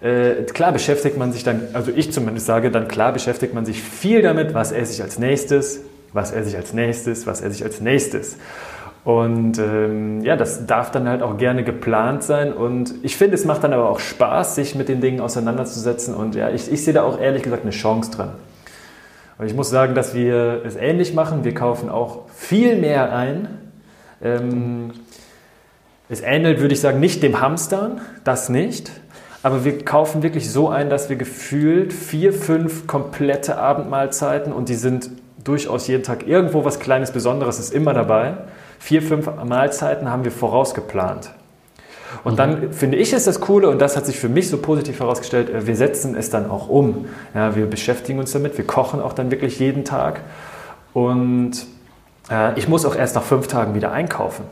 äh, 0.01 0.43
klar 0.43 0.73
beschäftigt 0.73 1.17
man 1.17 1.31
sich 1.31 1.43
dann, 1.43 1.69
also 1.73 1.91
ich 1.95 2.11
zumindest 2.11 2.45
sage 2.45 2.71
dann, 2.71 2.87
klar 2.87 3.13
beschäftigt 3.13 3.53
man 3.53 3.65
sich 3.65 3.81
viel 3.81 4.21
damit, 4.21 4.53
was 4.53 4.71
esse 4.71 4.91
ich 4.91 5.01
als 5.01 5.17
nächstes, 5.17 5.81
was 6.11 6.31
esse 6.31 6.49
ich 6.49 6.57
als 6.57 6.73
nächstes, 6.73 7.25
was 7.25 7.41
esse 7.41 7.55
ich 7.55 7.63
als 7.63 7.79
nächstes. 7.79 8.37
Und 9.05 9.57
ähm, 9.59 10.21
ja, 10.21 10.35
das 10.35 10.65
darf 10.65 10.91
dann 10.91 11.07
halt 11.07 11.23
auch 11.23 11.37
gerne 11.37 11.63
geplant 11.63 12.23
sein. 12.23 12.51
Und 12.51 12.93
ich 13.01 13.15
finde, 13.15 13.35
es 13.35 13.45
macht 13.45 13.63
dann 13.63 13.73
aber 13.73 13.89
auch 13.89 13.99
Spaß, 13.99 14.55
sich 14.55 14.75
mit 14.75 14.89
den 14.89 14.99
Dingen 15.01 15.21
auseinanderzusetzen. 15.21 16.13
Und 16.13 16.35
ja, 16.35 16.49
ich, 16.49 16.71
ich 16.71 16.83
sehe 16.83 16.93
da 16.93 17.03
auch 17.03 17.19
ehrlich 17.19 17.43
gesagt 17.43 17.63
eine 17.63 17.71
Chance 17.71 18.11
dran. 18.11 18.31
Und 19.37 19.45
ich 19.45 19.55
muss 19.55 19.69
sagen, 19.69 19.95
dass 19.95 20.13
wir 20.13 20.63
es 20.65 20.75
ähnlich 20.75 21.13
machen. 21.13 21.45
Wir 21.45 21.53
kaufen 21.53 21.89
auch 21.89 22.29
viel 22.29 22.75
mehr 22.75 23.15
ein. 23.15 23.47
Ähm, 24.21 24.91
es 26.09 26.21
ähnelt, 26.21 26.59
würde 26.59 26.73
ich 26.73 26.81
sagen, 26.81 26.99
nicht 26.99 27.23
dem 27.23 27.39
Hamstern, 27.39 28.01
das 28.25 28.49
nicht. 28.49 28.91
Aber 29.43 29.63
wir 29.63 29.85
kaufen 29.85 30.23
wirklich 30.23 30.51
so 30.51 30.67
ein, 30.67 30.89
dass 30.89 31.07
wir 31.07 31.15
gefühlt 31.15 31.93
vier, 31.93 32.33
fünf 32.33 32.85
komplette 32.85 33.57
Abendmahlzeiten 33.57 34.51
und 34.51 34.67
die 34.67 34.75
sind 34.75 35.09
durchaus 35.41 35.87
jeden 35.87 36.03
Tag 36.03 36.27
irgendwo 36.27 36.65
was 36.65 36.81
Kleines 36.81 37.11
Besonderes 37.11 37.59
ist 37.59 37.73
immer 37.73 37.93
dabei 37.93 38.33
vier, 38.79 39.01
fünf 39.01 39.29
Mahlzeiten 39.43 40.09
haben 40.09 40.23
wir 40.23 40.31
vorausgeplant. 40.31 41.31
Und 42.23 42.33
mhm. 42.33 42.37
dann 42.37 42.73
finde 42.73 42.97
ich 42.97 43.13
es 43.13 43.25
das 43.25 43.39
Coole, 43.39 43.69
und 43.69 43.79
das 43.79 43.95
hat 43.95 44.05
sich 44.05 44.19
für 44.19 44.29
mich 44.29 44.49
so 44.49 44.57
positiv 44.57 44.99
herausgestellt, 44.99 45.49
äh, 45.49 45.67
wir 45.67 45.75
setzen 45.75 46.15
es 46.15 46.29
dann 46.29 46.49
auch 46.49 46.69
um. 46.69 47.05
Ja, 47.35 47.55
wir 47.55 47.67
beschäftigen 47.67 48.19
uns 48.19 48.31
damit, 48.31 48.57
wir 48.57 48.65
kochen 48.65 49.01
auch 49.01 49.13
dann 49.13 49.31
wirklich 49.31 49.59
jeden 49.59 49.85
Tag. 49.85 50.21
Und 50.93 51.53
äh, 52.31 52.57
ich 52.57 52.67
muss 52.67 52.85
auch 52.85 52.95
erst 52.95 53.15
nach 53.15 53.23
fünf 53.23 53.47
Tagen 53.47 53.75
wieder 53.75 53.91
einkaufen. 53.91 54.45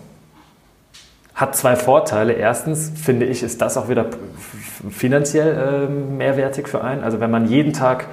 Hat 1.34 1.56
zwei 1.56 1.76
Vorteile. 1.76 2.34
Erstens 2.34 2.92
finde 2.96 3.26
ich, 3.26 3.44
ist 3.44 3.62
das 3.62 3.78
auch 3.78 3.90
wieder 3.90 4.08
finanziell 4.90 5.88
äh, 5.88 5.88
mehrwertig 5.88 6.68
für 6.68 6.84
einen. 6.84 7.04
Also 7.04 7.20
wenn 7.20 7.32
man 7.32 7.48
jeden 7.48 7.74
Tag 7.74 8.06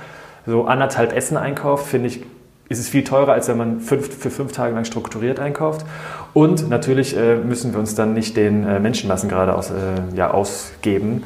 so 0.46 0.66
anderthalb 0.66 1.14
Essen 1.14 1.38
einkauft, 1.38 1.86
finde 1.86 2.08
ich, 2.08 2.22
ist 2.68 2.78
es 2.78 2.88
viel 2.88 3.04
teurer, 3.04 3.32
als 3.32 3.48
wenn 3.48 3.58
man 3.58 3.80
fünf, 3.80 4.16
für 4.16 4.30
fünf 4.30 4.52
Tage 4.52 4.74
lang 4.74 4.84
strukturiert 4.84 5.38
einkauft. 5.38 5.84
Und 6.32 6.68
natürlich 6.70 7.16
äh, 7.16 7.36
müssen 7.36 7.72
wir 7.72 7.80
uns 7.80 7.94
dann 7.94 8.14
nicht 8.14 8.36
den 8.36 8.66
äh, 8.66 8.80
Menschenmassen 8.80 9.28
gerade 9.28 9.54
aus, 9.54 9.70
äh, 9.70 9.74
ja, 10.16 10.30
ausgeben, 10.30 11.24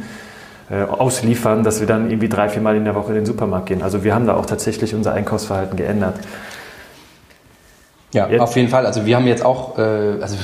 äh, 0.70 0.82
ausliefern, 0.82 1.62
dass 1.62 1.80
wir 1.80 1.86
dann 1.86 2.10
irgendwie 2.10 2.28
drei, 2.28 2.48
vier 2.48 2.60
Mal 2.60 2.76
in 2.76 2.84
der 2.84 2.94
Woche 2.94 3.10
in 3.10 3.14
den 3.14 3.26
Supermarkt 3.26 3.66
gehen. 3.66 3.82
Also 3.82 4.02
wir 4.02 4.14
haben 4.14 4.26
da 4.26 4.34
auch 4.34 4.46
tatsächlich 4.46 4.94
unser 4.94 5.14
Einkaufsverhalten 5.14 5.76
geändert. 5.76 6.16
Ja, 8.12 8.28
jetzt. 8.28 8.40
auf 8.40 8.56
jeden 8.56 8.68
Fall. 8.68 8.84
Also 8.84 9.06
wir 9.06 9.16
haben 9.16 9.26
jetzt 9.26 9.44
auch, 9.44 9.78
äh, 9.78 10.20
also 10.20 10.36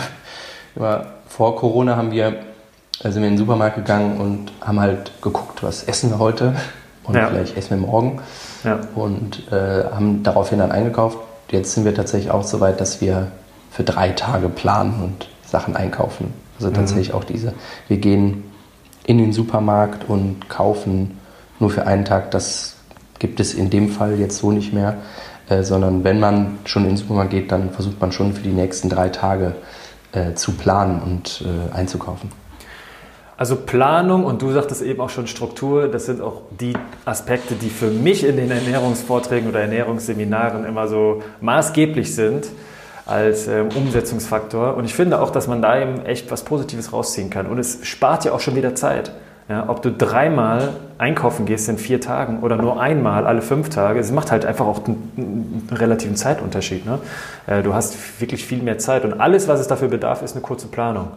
vor 1.28 1.56
Corona 1.56 1.96
haben 1.96 2.12
wir, 2.12 2.36
sind 3.02 3.16
wir 3.16 3.24
in 3.24 3.34
den 3.34 3.38
Supermarkt 3.38 3.76
gegangen 3.76 4.20
und 4.20 4.52
haben 4.64 4.78
halt 4.78 5.10
geguckt, 5.20 5.62
was 5.62 5.82
essen 5.84 6.10
wir 6.10 6.18
heute 6.20 6.54
und 7.04 7.14
ja. 7.14 7.28
vielleicht 7.28 7.56
essen 7.56 7.70
wir 7.70 7.86
morgen 7.86 8.20
ja. 8.64 8.80
und 8.94 9.50
äh, 9.52 9.84
haben 9.84 10.22
daraufhin 10.22 10.58
dann 10.58 10.72
eingekauft. 10.72 11.18
Jetzt 11.50 11.74
sind 11.74 11.84
wir 11.84 11.94
tatsächlich 11.94 12.30
auch 12.30 12.42
so 12.42 12.60
weit, 12.60 12.80
dass 12.80 13.00
wir 13.00 13.28
für 13.70 13.84
drei 13.84 14.10
Tage 14.10 14.48
planen 14.48 15.02
und 15.02 15.28
Sachen 15.46 15.76
einkaufen. 15.76 16.32
Also 16.58 16.70
mhm. 16.70 16.74
tatsächlich 16.74 17.12
auch 17.12 17.24
diese, 17.24 17.52
wir 17.88 17.98
gehen 17.98 18.44
in 19.04 19.18
den 19.18 19.32
Supermarkt 19.32 20.08
und 20.08 20.48
kaufen 20.48 21.18
nur 21.60 21.70
für 21.70 21.86
einen 21.86 22.04
Tag. 22.04 22.30
Das 22.30 22.76
gibt 23.18 23.40
es 23.40 23.54
in 23.54 23.70
dem 23.70 23.90
Fall 23.90 24.18
jetzt 24.18 24.38
so 24.38 24.50
nicht 24.50 24.72
mehr, 24.72 24.96
äh, 25.48 25.62
sondern 25.62 26.04
wenn 26.04 26.20
man 26.20 26.58
schon 26.64 26.84
in 26.84 26.90
den 26.90 26.96
Supermarkt 26.96 27.30
geht, 27.30 27.52
dann 27.52 27.70
versucht 27.70 28.00
man 28.00 28.12
schon 28.12 28.32
für 28.32 28.42
die 28.42 28.52
nächsten 28.52 28.88
drei 28.88 29.08
Tage 29.08 29.54
äh, 30.12 30.34
zu 30.34 30.52
planen 30.52 31.02
und 31.02 31.44
äh, 31.44 31.74
einzukaufen. 31.74 32.30
Also 33.36 33.56
Planung 33.56 34.24
und 34.24 34.42
du 34.42 34.52
sagtest 34.52 34.82
eben 34.82 35.00
auch 35.00 35.10
schon 35.10 35.26
Struktur, 35.26 35.88
das 35.88 36.06
sind 36.06 36.20
auch 36.20 36.42
die 36.60 36.74
Aspekte, 37.04 37.54
die 37.54 37.68
für 37.68 37.90
mich 37.90 38.24
in 38.24 38.36
den 38.36 38.50
Ernährungsvorträgen 38.50 39.48
oder 39.48 39.60
Ernährungsseminaren 39.60 40.64
immer 40.64 40.86
so 40.86 41.22
maßgeblich 41.40 42.14
sind 42.14 42.46
als 43.06 43.48
ähm, 43.48 43.68
Umsetzungsfaktor. 43.74 44.76
Und 44.76 44.84
ich 44.84 44.94
finde 44.94 45.20
auch, 45.20 45.30
dass 45.30 45.48
man 45.48 45.60
da 45.62 45.80
eben 45.80 46.06
echt 46.06 46.30
was 46.30 46.44
Positives 46.44 46.92
rausziehen 46.92 47.28
kann. 47.28 47.46
Und 47.46 47.58
es 47.58 47.84
spart 47.84 48.24
ja 48.24 48.32
auch 48.32 48.40
schon 48.40 48.54
wieder 48.54 48.74
Zeit. 48.74 49.12
Ja, 49.46 49.68
ob 49.68 49.82
du 49.82 49.92
dreimal 49.92 50.70
einkaufen 50.96 51.44
gehst 51.44 51.68
in 51.68 51.76
vier 51.76 52.00
Tagen 52.00 52.40
oder 52.40 52.56
nur 52.56 52.80
einmal 52.80 53.26
alle 53.26 53.42
fünf 53.42 53.68
Tage, 53.68 54.00
es 54.00 54.10
macht 54.10 54.30
halt 54.30 54.46
einfach 54.46 54.64
auch 54.64 54.86
einen, 54.86 55.66
einen 55.68 55.76
relativen 55.76 56.16
Zeitunterschied. 56.16 56.86
Ne? 56.86 56.98
Äh, 57.46 57.62
du 57.62 57.74
hast 57.74 58.20
wirklich 58.22 58.46
viel 58.46 58.62
mehr 58.62 58.78
Zeit 58.78 59.04
und 59.04 59.20
alles, 59.20 59.46
was 59.46 59.60
es 59.60 59.66
dafür 59.66 59.88
bedarf, 59.88 60.22
ist 60.22 60.32
eine 60.32 60.40
kurze 60.40 60.68
Planung. 60.68 61.08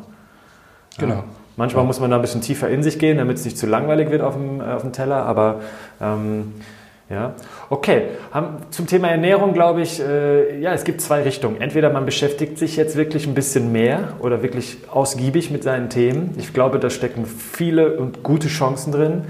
Genau. 0.97 1.13
Ja. 1.13 1.23
Manchmal 1.58 1.84
muss 1.86 2.00
man 2.00 2.12
da 2.12 2.17
ein 2.17 2.22
bisschen 2.22 2.41
tiefer 2.41 2.70
in 2.70 2.84
sich 2.84 3.00
gehen, 3.00 3.17
damit 3.17 3.38
es 3.38 3.46
nicht 3.46 3.58
zu 3.58 3.65
langweilig 3.65 4.12
wird 4.12 4.22
auf 4.22 4.36
dem, 4.36 4.62
äh, 4.62 4.65
auf 4.65 4.84
dem 4.84 4.93
Teller, 4.93 5.26
aber 5.26 5.62
ähm, 6.00 6.54
ja. 7.10 7.34
Okay, 7.70 8.04
zum 8.70 8.86
Thema 8.86 9.08
Ernährung 9.08 9.54
glaube 9.54 9.82
ich, 9.82 10.00
äh, 10.00 10.60
ja, 10.60 10.74
es 10.74 10.84
gibt 10.84 11.02
zwei 11.02 11.24
Richtungen. 11.24 11.60
Entweder 11.60 11.89
man 11.89 12.06
beschäftigt 12.06 12.58
sich 12.58 12.76
jetzt 12.76 12.96
wirklich 12.96 13.26
ein 13.28 13.34
bisschen 13.34 13.72
mehr 13.72 14.13
oder 14.20 14.43
wirklich 14.43 14.78
ausgiebig 14.91 15.50
mit 15.50 15.63
seinen 15.63 15.89
Themen. 15.89 16.36
Ich 16.38 16.54
glaube, 16.54 16.80
da 16.80 16.89
stecken 16.89 17.26
viele 17.26 17.98
und 17.98 18.24
gute 18.24 18.50
Chancen 18.50 18.91
drin. 18.91 19.24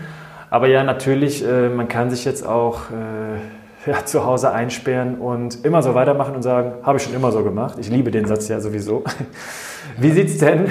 Aber 0.50 0.68
ja, 0.68 0.84
natürlich, 0.84 1.46
äh, 1.46 1.70
man 1.70 1.88
kann 1.88 2.10
sich 2.10 2.26
jetzt 2.26 2.46
auch 2.46 2.90
äh, 2.90 3.90
ja, 3.90 4.06
zu 4.06 4.26
Hause 4.26 4.52
einsperren 4.52 5.20
und 5.20 5.64
immer 5.64 5.82
so 5.82 5.94
weitermachen 5.94 6.36
und 6.36 6.42
sagen, 6.42 6.74
habe 6.84 6.98
ich 6.98 7.04
schon 7.04 7.14
immer 7.14 7.32
so 7.32 7.44
gemacht. 7.44 7.78
Ich 7.80 7.90
liebe 7.90 8.12
den 8.12 8.26
Satz 8.26 8.50
ja 8.50 8.60
sowieso. 8.60 9.04
Wie 9.98 10.12
sieht 10.12 10.28
es 10.30 10.40
denn 10.40 10.66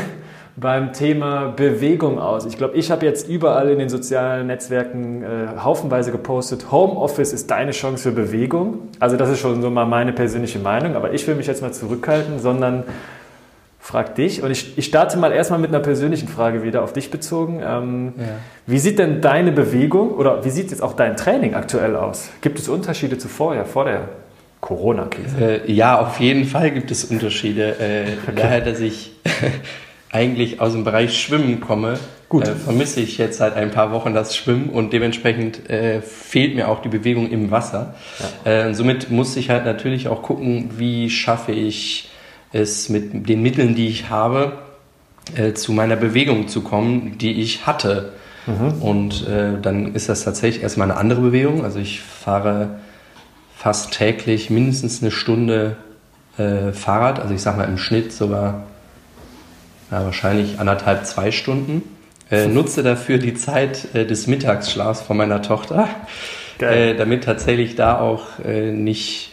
beim 0.56 0.92
Thema 0.92 1.48
Bewegung 1.48 2.18
aus? 2.18 2.46
Ich 2.46 2.56
glaube, 2.56 2.76
ich 2.76 2.90
habe 2.90 3.04
jetzt 3.04 3.28
überall 3.28 3.68
in 3.70 3.78
den 3.78 3.88
sozialen 3.88 4.46
Netzwerken 4.46 5.22
äh, 5.22 5.26
haufenweise 5.62 6.10
gepostet, 6.10 6.72
Homeoffice 6.72 7.32
ist 7.32 7.50
deine 7.50 7.72
Chance 7.72 8.04
für 8.04 8.12
Bewegung. 8.12 8.88
Also 8.98 9.16
das 9.16 9.28
ist 9.28 9.40
schon 9.40 9.60
so 9.60 9.70
mal 9.70 9.86
meine 9.86 10.12
persönliche 10.12 10.58
Meinung, 10.58 10.96
aber 10.96 11.12
ich 11.12 11.26
will 11.26 11.34
mich 11.34 11.46
jetzt 11.46 11.62
mal 11.62 11.72
zurückhalten, 11.72 12.38
sondern 12.38 12.84
frag 13.86 14.16
dich 14.16 14.42
und 14.42 14.50
ich, 14.50 14.76
ich 14.76 14.86
starte 14.86 15.16
mal 15.16 15.30
erstmal 15.30 15.60
mit 15.60 15.68
einer 15.68 15.78
persönlichen 15.78 16.26
Frage 16.26 16.64
wieder 16.64 16.82
auf 16.82 16.92
dich 16.92 17.10
bezogen. 17.12 17.60
Ähm, 17.64 18.14
ja. 18.16 18.24
Wie 18.66 18.78
sieht 18.78 18.98
denn 18.98 19.20
deine 19.20 19.52
Bewegung 19.52 20.10
oder 20.10 20.44
wie 20.44 20.50
sieht 20.50 20.70
jetzt 20.70 20.82
auch 20.82 20.94
dein 20.94 21.16
Training 21.16 21.54
aktuell 21.54 21.94
aus? 21.94 22.30
Gibt 22.40 22.58
es 22.58 22.68
Unterschiede 22.68 23.16
zu 23.16 23.28
vorher, 23.28 23.64
vor 23.64 23.84
der 23.84 24.08
Corona-Krise? 24.60 25.62
Äh, 25.66 25.72
ja, 25.72 26.00
auf 26.00 26.18
jeden 26.18 26.46
Fall 26.46 26.72
gibt 26.72 26.90
es 26.90 27.04
Unterschiede. 27.04 27.76
Äh, 27.78 28.02
okay. 28.26 28.32
Daher, 28.34 28.60
dass 28.62 28.80
ich 28.80 29.12
eigentlich 30.16 30.60
aus 30.60 30.72
dem 30.72 30.84
Bereich 30.84 31.20
Schwimmen 31.20 31.60
komme, 31.60 31.98
Gut. 32.28 32.48
Äh, 32.48 32.56
vermisse 32.56 33.00
ich 33.00 33.18
jetzt 33.18 33.38
seit 33.38 33.54
ein 33.54 33.70
paar 33.70 33.92
Wochen 33.92 34.12
das 34.12 34.34
Schwimmen 34.34 34.70
und 34.70 34.92
dementsprechend 34.92 35.70
äh, 35.70 36.02
fehlt 36.02 36.56
mir 36.56 36.68
auch 36.68 36.82
die 36.82 36.88
Bewegung 36.88 37.30
im 37.30 37.52
Wasser. 37.52 37.94
Ja. 38.44 38.50
Äh, 38.50 38.74
somit 38.74 39.10
muss 39.10 39.36
ich 39.36 39.50
halt 39.50 39.64
natürlich 39.64 40.08
auch 40.08 40.22
gucken, 40.22 40.70
wie 40.76 41.08
schaffe 41.08 41.52
ich 41.52 42.10
es 42.52 42.88
mit 42.88 43.28
den 43.28 43.42
Mitteln, 43.42 43.76
die 43.76 43.86
ich 43.86 44.10
habe, 44.10 44.58
äh, 45.36 45.52
zu 45.52 45.72
meiner 45.72 45.94
Bewegung 45.94 46.48
zu 46.48 46.62
kommen, 46.62 47.16
die 47.18 47.40
ich 47.40 47.66
hatte. 47.66 48.12
Mhm. 48.46 48.82
Und 48.82 49.28
äh, 49.28 49.60
dann 49.60 49.94
ist 49.94 50.08
das 50.08 50.24
tatsächlich 50.24 50.64
erstmal 50.64 50.90
eine 50.90 50.98
andere 50.98 51.20
Bewegung. 51.20 51.62
Also 51.62 51.78
ich 51.78 52.00
fahre 52.00 52.80
fast 53.56 53.92
täglich 53.92 54.50
mindestens 54.50 55.00
eine 55.00 55.12
Stunde 55.12 55.76
äh, 56.38 56.72
Fahrrad. 56.72 57.20
Also 57.20 57.34
ich 57.34 57.42
sage 57.42 57.58
mal 57.58 57.68
im 57.68 57.78
Schnitt 57.78 58.12
sogar 58.12 58.64
ja, 59.90 60.04
wahrscheinlich 60.04 60.58
anderthalb, 60.58 61.06
zwei 61.06 61.30
Stunden. 61.30 61.82
Äh, 62.30 62.46
nutze 62.48 62.82
dafür 62.82 63.18
die 63.18 63.34
Zeit 63.34 63.94
äh, 63.94 64.06
des 64.06 64.26
Mittagsschlafs 64.26 65.02
von 65.02 65.16
meiner 65.16 65.42
Tochter, 65.42 65.88
äh, 66.58 66.94
damit 66.94 67.24
tatsächlich 67.24 67.76
da 67.76 67.98
auch 68.00 68.38
äh, 68.44 68.72
nicht 68.72 69.32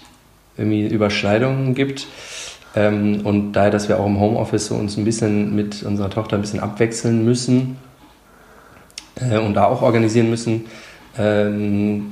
irgendwie 0.57 0.87
Überschneidungen 0.87 1.73
gibt. 1.73 2.07
Ähm, 2.75 3.21
und 3.23 3.53
daher, 3.53 3.71
dass 3.71 3.87
wir 3.87 3.99
auch 3.99 4.05
im 4.05 4.19
Homeoffice 4.19 4.67
so 4.67 4.75
uns 4.75 4.97
ein 4.97 5.05
bisschen 5.05 5.55
mit 5.55 5.83
unserer 5.83 6.09
Tochter 6.09 6.37
ein 6.37 6.41
bisschen 6.41 6.59
abwechseln 6.59 7.23
müssen 7.23 7.77
äh, 9.15 9.37
und 9.37 9.53
da 9.53 9.65
auch 9.65 9.81
organisieren 9.81 10.29
müssen, 10.29 10.65
ähm, 11.17 12.09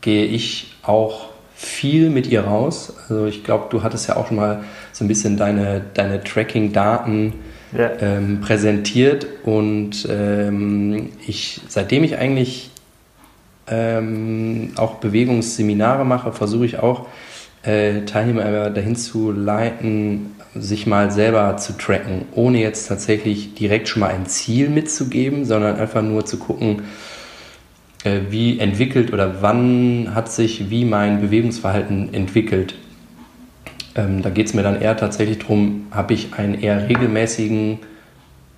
gehe 0.00 0.26
ich 0.26 0.76
auch 0.82 1.28
viel 1.54 2.08
mit 2.10 2.26
ihr 2.26 2.42
raus. 2.42 2.94
Also 3.08 3.26
ich 3.26 3.44
glaube, 3.44 3.66
du 3.70 3.82
hattest 3.82 4.08
ja 4.08 4.16
auch 4.16 4.28
schon 4.28 4.36
mal 4.36 4.64
so 4.92 5.04
ein 5.04 5.08
bisschen 5.08 5.36
deine, 5.36 5.82
deine 5.94 6.22
Tracking-Daten 6.22 7.34
ja. 7.76 7.90
ähm, 8.00 8.40
präsentiert 8.40 9.26
und 9.44 10.06
ähm, 10.10 11.10
ich, 11.26 11.60
seitdem 11.68 12.04
ich 12.04 12.18
eigentlich 12.18 12.70
ähm, 13.68 14.72
auch 14.76 14.96
Bewegungsseminare 14.96 16.04
mache, 16.04 16.32
versuche 16.32 16.66
ich 16.66 16.78
auch 16.78 17.06
äh, 17.62 18.02
Teilnehmer 18.02 18.70
dahin 18.70 18.96
zu 18.96 19.32
leiten, 19.32 20.34
sich 20.54 20.86
mal 20.86 21.10
selber 21.10 21.56
zu 21.58 21.76
tracken, 21.76 22.22
ohne 22.32 22.60
jetzt 22.60 22.88
tatsächlich 22.88 23.54
direkt 23.54 23.88
schon 23.88 24.00
mal 24.00 24.10
ein 24.10 24.26
Ziel 24.26 24.68
mitzugeben, 24.68 25.44
sondern 25.44 25.76
einfach 25.76 26.02
nur 26.02 26.24
zu 26.26 26.38
gucken, 26.38 26.82
äh, 28.04 28.20
wie 28.30 28.58
entwickelt 28.58 29.12
oder 29.12 29.42
wann 29.42 30.14
hat 30.14 30.32
sich 30.32 30.70
wie 30.70 30.84
mein 30.84 31.20
Bewegungsverhalten 31.20 32.12
entwickelt. 32.14 32.74
Ähm, 33.94 34.22
da 34.22 34.30
geht 34.30 34.46
es 34.46 34.54
mir 34.54 34.62
dann 34.62 34.80
eher 34.80 34.96
tatsächlich 34.96 35.38
darum, 35.38 35.86
habe 35.90 36.14
ich 36.14 36.34
einen 36.34 36.54
eher 36.54 36.88
regelmäßigen 36.88 37.78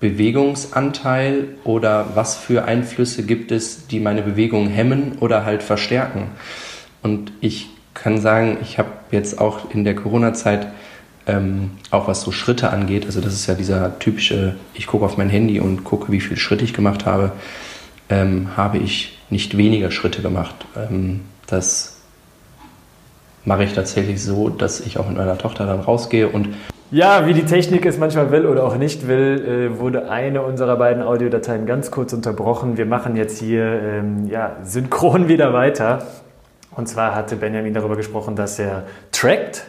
Bewegungsanteil 0.00 1.48
oder 1.64 2.10
was 2.14 2.36
für 2.36 2.64
Einflüsse 2.64 3.22
gibt 3.22 3.52
es, 3.52 3.86
die 3.86 4.00
meine 4.00 4.22
Bewegung 4.22 4.66
hemmen 4.66 5.16
oder 5.20 5.44
halt 5.44 5.62
verstärken. 5.62 6.32
Und 7.02 7.32
ich 7.40 7.70
kann 7.94 8.20
sagen, 8.20 8.58
ich 8.62 8.78
habe 8.78 8.88
jetzt 9.10 9.40
auch 9.40 9.70
in 9.70 9.84
der 9.84 9.94
Corona-Zeit, 9.94 10.66
ähm, 11.26 11.70
auch 11.90 12.08
was 12.08 12.22
so 12.22 12.32
Schritte 12.32 12.70
angeht, 12.70 13.06
also 13.06 13.20
das 13.20 13.32
ist 13.32 13.46
ja 13.46 13.54
dieser 13.54 13.98
typische, 14.00 14.56
ich 14.74 14.88
gucke 14.88 15.04
auf 15.04 15.16
mein 15.16 15.28
Handy 15.28 15.60
und 15.60 15.84
gucke, 15.84 16.10
wie 16.10 16.20
viele 16.20 16.36
Schritte 16.36 16.64
ich 16.64 16.74
gemacht 16.74 17.06
habe, 17.06 17.30
ähm, 18.08 18.56
habe 18.56 18.78
ich 18.78 19.18
nicht 19.30 19.56
weniger 19.56 19.92
Schritte 19.92 20.20
gemacht. 20.20 20.66
Ähm, 20.76 21.20
das 21.46 21.91
mache 23.44 23.64
ich 23.64 23.72
tatsächlich 23.72 24.22
so, 24.22 24.48
dass 24.48 24.80
ich 24.80 24.98
auch 24.98 25.08
mit 25.08 25.16
meiner 25.16 25.38
Tochter 25.38 25.66
dann 25.66 25.80
rausgehe 25.80 26.28
und 26.28 26.48
ja, 26.92 27.26
wie 27.26 27.32
die 27.32 27.46
Technik 27.46 27.86
es 27.86 27.96
manchmal 27.96 28.30
will 28.32 28.44
oder 28.44 28.64
auch 28.64 28.76
nicht 28.76 29.08
will, 29.08 29.70
äh, 29.74 29.80
wurde 29.80 30.10
eine 30.10 30.42
unserer 30.42 30.76
beiden 30.76 31.02
Audiodateien 31.02 31.64
ganz 31.64 31.90
kurz 31.90 32.12
unterbrochen. 32.12 32.76
Wir 32.76 32.84
machen 32.84 33.16
jetzt 33.16 33.38
hier 33.38 33.64
ähm, 33.64 34.26
ja, 34.28 34.56
synchron 34.62 35.26
wieder 35.28 35.54
weiter. 35.54 36.02
Und 36.76 36.90
zwar 36.90 37.14
hatte 37.14 37.36
Benjamin 37.36 37.72
darüber 37.72 37.96
gesprochen, 37.96 38.36
dass 38.36 38.58
er 38.58 38.82
trackt, 39.10 39.64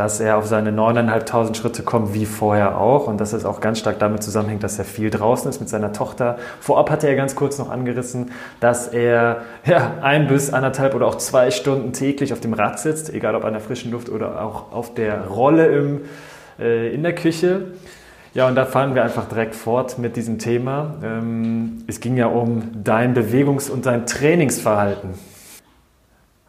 dass 0.00 0.18
er 0.18 0.38
auf 0.38 0.46
seine 0.46 0.72
9.500 0.72 1.54
Schritte 1.54 1.82
kommt, 1.82 2.14
wie 2.14 2.24
vorher 2.24 2.78
auch. 2.78 3.06
Und 3.06 3.20
dass 3.20 3.34
es 3.34 3.44
auch 3.44 3.60
ganz 3.60 3.80
stark 3.80 3.98
damit 3.98 4.22
zusammenhängt, 4.22 4.62
dass 4.62 4.78
er 4.78 4.86
viel 4.86 5.10
draußen 5.10 5.50
ist 5.50 5.60
mit 5.60 5.68
seiner 5.68 5.92
Tochter. 5.92 6.38
Vorab 6.58 6.88
hatte 6.88 7.06
er 7.06 7.16
ganz 7.16 7.36
kurz 7.36 7.58
noch 7.58 7.68
angerissen, 7.68 8.30
dass 8.60 8.88
er 8.88 9.42
ja, 9.66 9.98
ein 10.00 10.26
bis 10.26 10.54
anderthalb 10.54 10.94
oder 10.94 11.06
auch 11.06 11.16
zwei 11.16 11.50
Stunden 11.50 11.92
täglich 11.92 12.32
auf 12.32 12.40
dem 12.40 12.54
Rad 12.54 12.78
sitzt, 12.78 13.12
egal 13.12 13.34
ob 13.34 13.44
an 13.44 13.52
der 13.52 13.60
frischen 13.60 13.90
Luft 13.90 14.08
oder 14.08 14.42
auch 14.42 14.72
auf 14.72 14.94
der 14.94 15.26
Rolle 15.26 15.66
im, 15.66 16.00
äh, 16.58 16.94
in 16.94 17.02
der 17.02 17.14
Küche. 17.14 17.66
Ja, 18.32 18.48
und 18.48 18.54
da 18.54 18.64
fahren 18.64 18.94
wir 18.94 19.04
einfach 19.04 19.28
direkt 19.28 19.54
fort 19.54 19.98
mit 19.98 20.16
diesem 20.16 20.38
Thema. 20.38 20.94
Ähm, 21.04 21.84
es 21.88 22.00
ging 22.00 22.16
ja 22.16 22.28
um 22.28 22.62
dein 22.82 23.12
Bewegungs- 23.14 23.68
und 23.68 23.84
dein 23.84 24.06
Trainingsverhalten. 24.06 25.10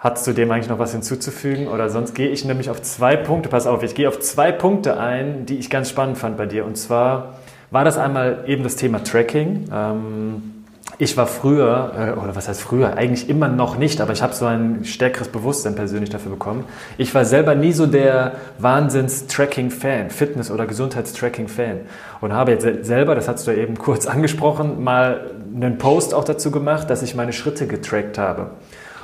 Hast 0.02 0.26
du 0.26 0.34
dem 0.34 0.50
eigentlich 0.50 0.68
noch 0.68 0.80
was 0.80 0.94
hinzuzufügen? 0.94 1.68
Oder 1.68 1.92
sonst 1.92 2.16
gehe 2.16 2.30
ich 2.30 2.44
nämlich 2.44 2.72
auf 2.72 2.82
zwei 2.82 3.16
Punkte, 3.16 3.50
pass 3.50 3.68
auf, 3.68 3.84
ich 3.84 3.94
gehe 3.94 4.08
auf 4.08 4.20
zwei 4.20 4.52
Punkte 4.52 5.00
ein, 5.00 5.46
die 5.46 5.60
ich 5.60 5.70
ganz 5.70 5.92
spannend 5.92 6.18
fand 6.18 6.38
bei 6.38 6.48
dir. 6.48 6.66
Und 6.66 6.76
zwar 6.76 7.36
war 7.70 7.86
das 7.86 8.00
einmal 8.00 8.46
eben 8.48 8.64
das 8.64 8.76
Thema 8.76 9.04
Tracking. 9.04 9.70
Ähm, 9.72 10.64
ich 10.98 11.16
war 11.18 11.28
früher, 11.28 11.92
äh, 11.96 12.20
oder 12.20 12.36
was 12.36 12.48
heißt 12.48 12.62
früher, 12.62 12.98
eigentlich 12.98 13.30
immer 13.30 13.48
noch 13.48 13.78
nicht, 13.78 14.02
aber 14.02 14.12
ich 14.12 14.24
habe 14.24 14.34
so 14.34 14.48
ein 14.48 14.86
stärkeres 14.86 15.28
Bewusstsein 15.28 15.76
persönlich 15.76 16.10
dafür 16.10 16.32
bekommen. 16.32 16.66
Ich 16.98 17.14
war 17.14 17.24
selber 17.24 17.54
nie 17.54 17.72
so 17.72 17.86
der 17.86 18.32
Wahnsinns-Tracking-Fan, 18.58 20.10
Fitness- 20.10 20.50
oder 20.50 20.66
Gesundheitstracking-Fan. 20.66 21.82
Und 22.22 22.34
habe 22.34 22.54
jetzt 22.54 22.86
selber, 22.88 23.14
das 23.14 23.28
hast 23.28 23.46
du 23.46 23.52
ja 23.52 23.58
eben 23.58 23.78
kurz 23.78 24.08
angesprochen, 24.08 24.84
mal 24.84 25.30
einen 25.56 25.78
Post 25.78 26.16
auch 26.16 26.24
dazu 26.24 26.50
gemacht, 26.50 26.90
dass 26.90 27.04
ich 27.04 27.14
meine 27.14 27.34
Schritte 27.34 27.68
getrackt 27.68 28.18
habe. 28.18 28.50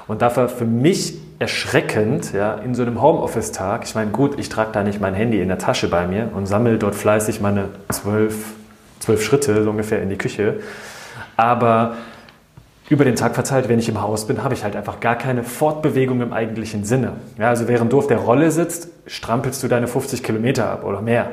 Und 0.08 0.22
da 0.22 0.36
war 0.36 0.48
für 0.48 0.66
mich 0.66 1.16
erschreckend, 1.40 2.34
ja, 2.34 2.56
in 2.56 2.74
so 2.74 2.82
einem 2.82 3.02
Homeoffice-Tag, 3.02 3.84
ich 3.84 3.94
meine, 3.94 4.12
gut, 4.12 4.40
ich 4.40 4.50
trage 4.50 4.72
da 4.72 4.84
nicht 4.84 5.02
mein 5.02 5.14
Handy 5.14 5.42
in 5.42 5.50
der 5.50 5.58
Tasche 5.58 5.88
bei 5.90 6.08
mir 6.08 6.30
und 6.34 6.46
sammle 6.48 6.78
dort 6.78 6.96
fleißig 6.96 7.42
meine 7.42 7.66
zwölf, 7.90 8.54
zwölf 9.00 9.24
Schritte 9.24 9.64
so 9.64 9.70
ungefähr 9.70 10.02
in 10.02 10.10
die 10.10 10.18
Küche. 10.18 10.62
Aber 11.36 11.96
über 12.90 13.04
den 13.04 13.16
Tag 13.16 13.36
verteilt, 13.36 13.68
wenn 13.68 13.80
ich 13.80 13.90
im 13.90 14.02
Haus 14.02 14.26
bin, 14.26 14.44
habe 14.44 14.54
ich 14.54 14.64
halt 14.64 14.76
einfach 14.76 15.00
gar 15.00 15.18
keine 15.18 15.44
Fortbewegung 15.44 16.22
im 16.22 16.32
eigentlichen 16.32 16.86
Sinne. 16.86 17.14
Ja, 17.38 17.50
also 17.50 17.68
während 17.68 17.92
du 17.92 18.00
auf 18.00 18.08
der 18.08 18.18
Rolle 18.18 18.50
sitzt, 18.50 18.88
strampelst 19.06 19.62
du 19.62 19.68
deine 19.68 19.88
50 19.88 20.24
Kilometer 20.24 20.70
ab 20.70 20.84
oder 20.86 21.02
mehr. 21.02 21.30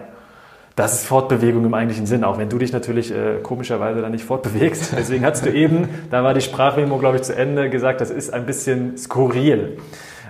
Das 0.77 0.95
ist 0.95 1.07
Fortbewegung 1.07 1.65
im 1.65 1.75
eigentlichen 1.75 2.07
Sinn, 2.07 2.25
auch 2.25 2.37
wenn 2.37 2.49
du 2.49 2.59
dich 2.59 2.73
natürlich 2.73 3.13
äh, 3.13 3.39
komischerweise 3.43 4.01
da 4.01 4.09
nicht 4.09 4.25
fortbewegst. 4.25 4.93
Deswegen 4.99 5.25
hast 5.25 5.47
du 5.47 5.51
eben, 5.53 5.89
da 6.11 6.25
war 6.25 6.35
die 6.35 6.41
Sprachmemo, 6.41 6.99
glaube 6.99 7.17
ich, 7.17 7.23
zu 7.23 7.37
Ende, 7.37 7.71
gesagt, 7.71 8.01
das 8.01 8.11
ist 8.11 8.33
ein 8.33 8.45
bisschen 8.45 8.99
skurril. 8.99 9.79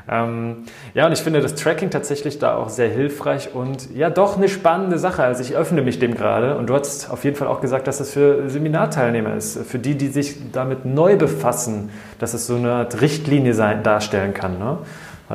Ähm, 0.07 0.65
ja, 0.93 1.07
und 1.07 1.13
ich 1.13 1.21
finde 1.21 1.41
das 1.41 1.55
Tracking 1.55 1.89
tatsächlich 1.89 2.39
da 2.39 2.57
auch 2.57 2.69
sehr 2.69 2.91
hilfreich 2.91 3.55
und 3.55 3.95
ja, 3.95 4.11
doch 4.11 4.37
eine 4.37 4.51
spannende 4.51 4.99
Sache. 4.99 5.23
Also 5.23 5.43
ich 5.43 5.57
öffne 5.57 5.81
mich 5.81 5.99
dem 5.99 6.15
gerade 6.15 6.59
und 6.59 6.69
du 6.69 6.75
hast 6.75 7.11
auf 7.11 7.25
jeden 7.25 7.37
Fall 7.37 7.49
auch 7.49 7.63
gesagt, 7.63 7.87
dass 7.87 7.99
das 7.99 8.11
für 8.11 8.51
Seminarteilnehmer 8.51 9.35
ist, 9.35 9.59
für 9.67 9.79
die, 9.79 9.95
die 9.95 10.09
sich 10.09 10.53
damit 10.53 10.85
neu 10.85 11.17
befassen, 11.17 11.89
dass 12.19 12.35
es 12.35 12.47
so 12.47 12.57
eine 12.57 12.73
Art 12.73 13.01
Richtlinie 13.01 13.55
sein, 13.55 13.83
darstellen 13.83 14.35
kann. 14.35 14.59
Ne? 14.59 14.77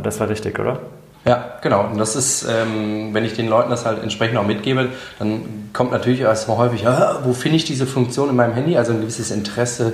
Das 0.03 0.19
war 0.19 0.29
richtig, 0.29 0.59
oder? 0.59 0.79
Ja, 1.25 1.57
genau. 1.61 1.85
Und 1.91 1.97
das 1.97 2.15
ist, 2.15 2.45
ähm, 2.49 3.13
wenn 3.13 3.25
ich 3.25 3.33
den 3.33 3.47
Leuten 3.47 3.69
das 3.69 3.85
halt 3.85 4.01
entsprechend 4.01 4.37
auch 4.37 4.45
mitgebe, 4.47 4.89
dann 5.19 5.69
kommt 5.73 5.91
natürlich 5.91 6.21
erstmal 6.21 6.57
häufig, 6.57 6.87
ah, 6.87 7.19
wo 7.23 7.33
finde 7.33 7.57
ich 7.57 7.65
diese 7.65 7.85
Funktion 7.85 8.29
in 8.29 8.35
meinem 8.35 8.53
Handy? 8.53 8.77
Also 8.77 8.93
ein 8.93 9.01
gewisses 9.01 9.29
Interesse, 9.31 9.93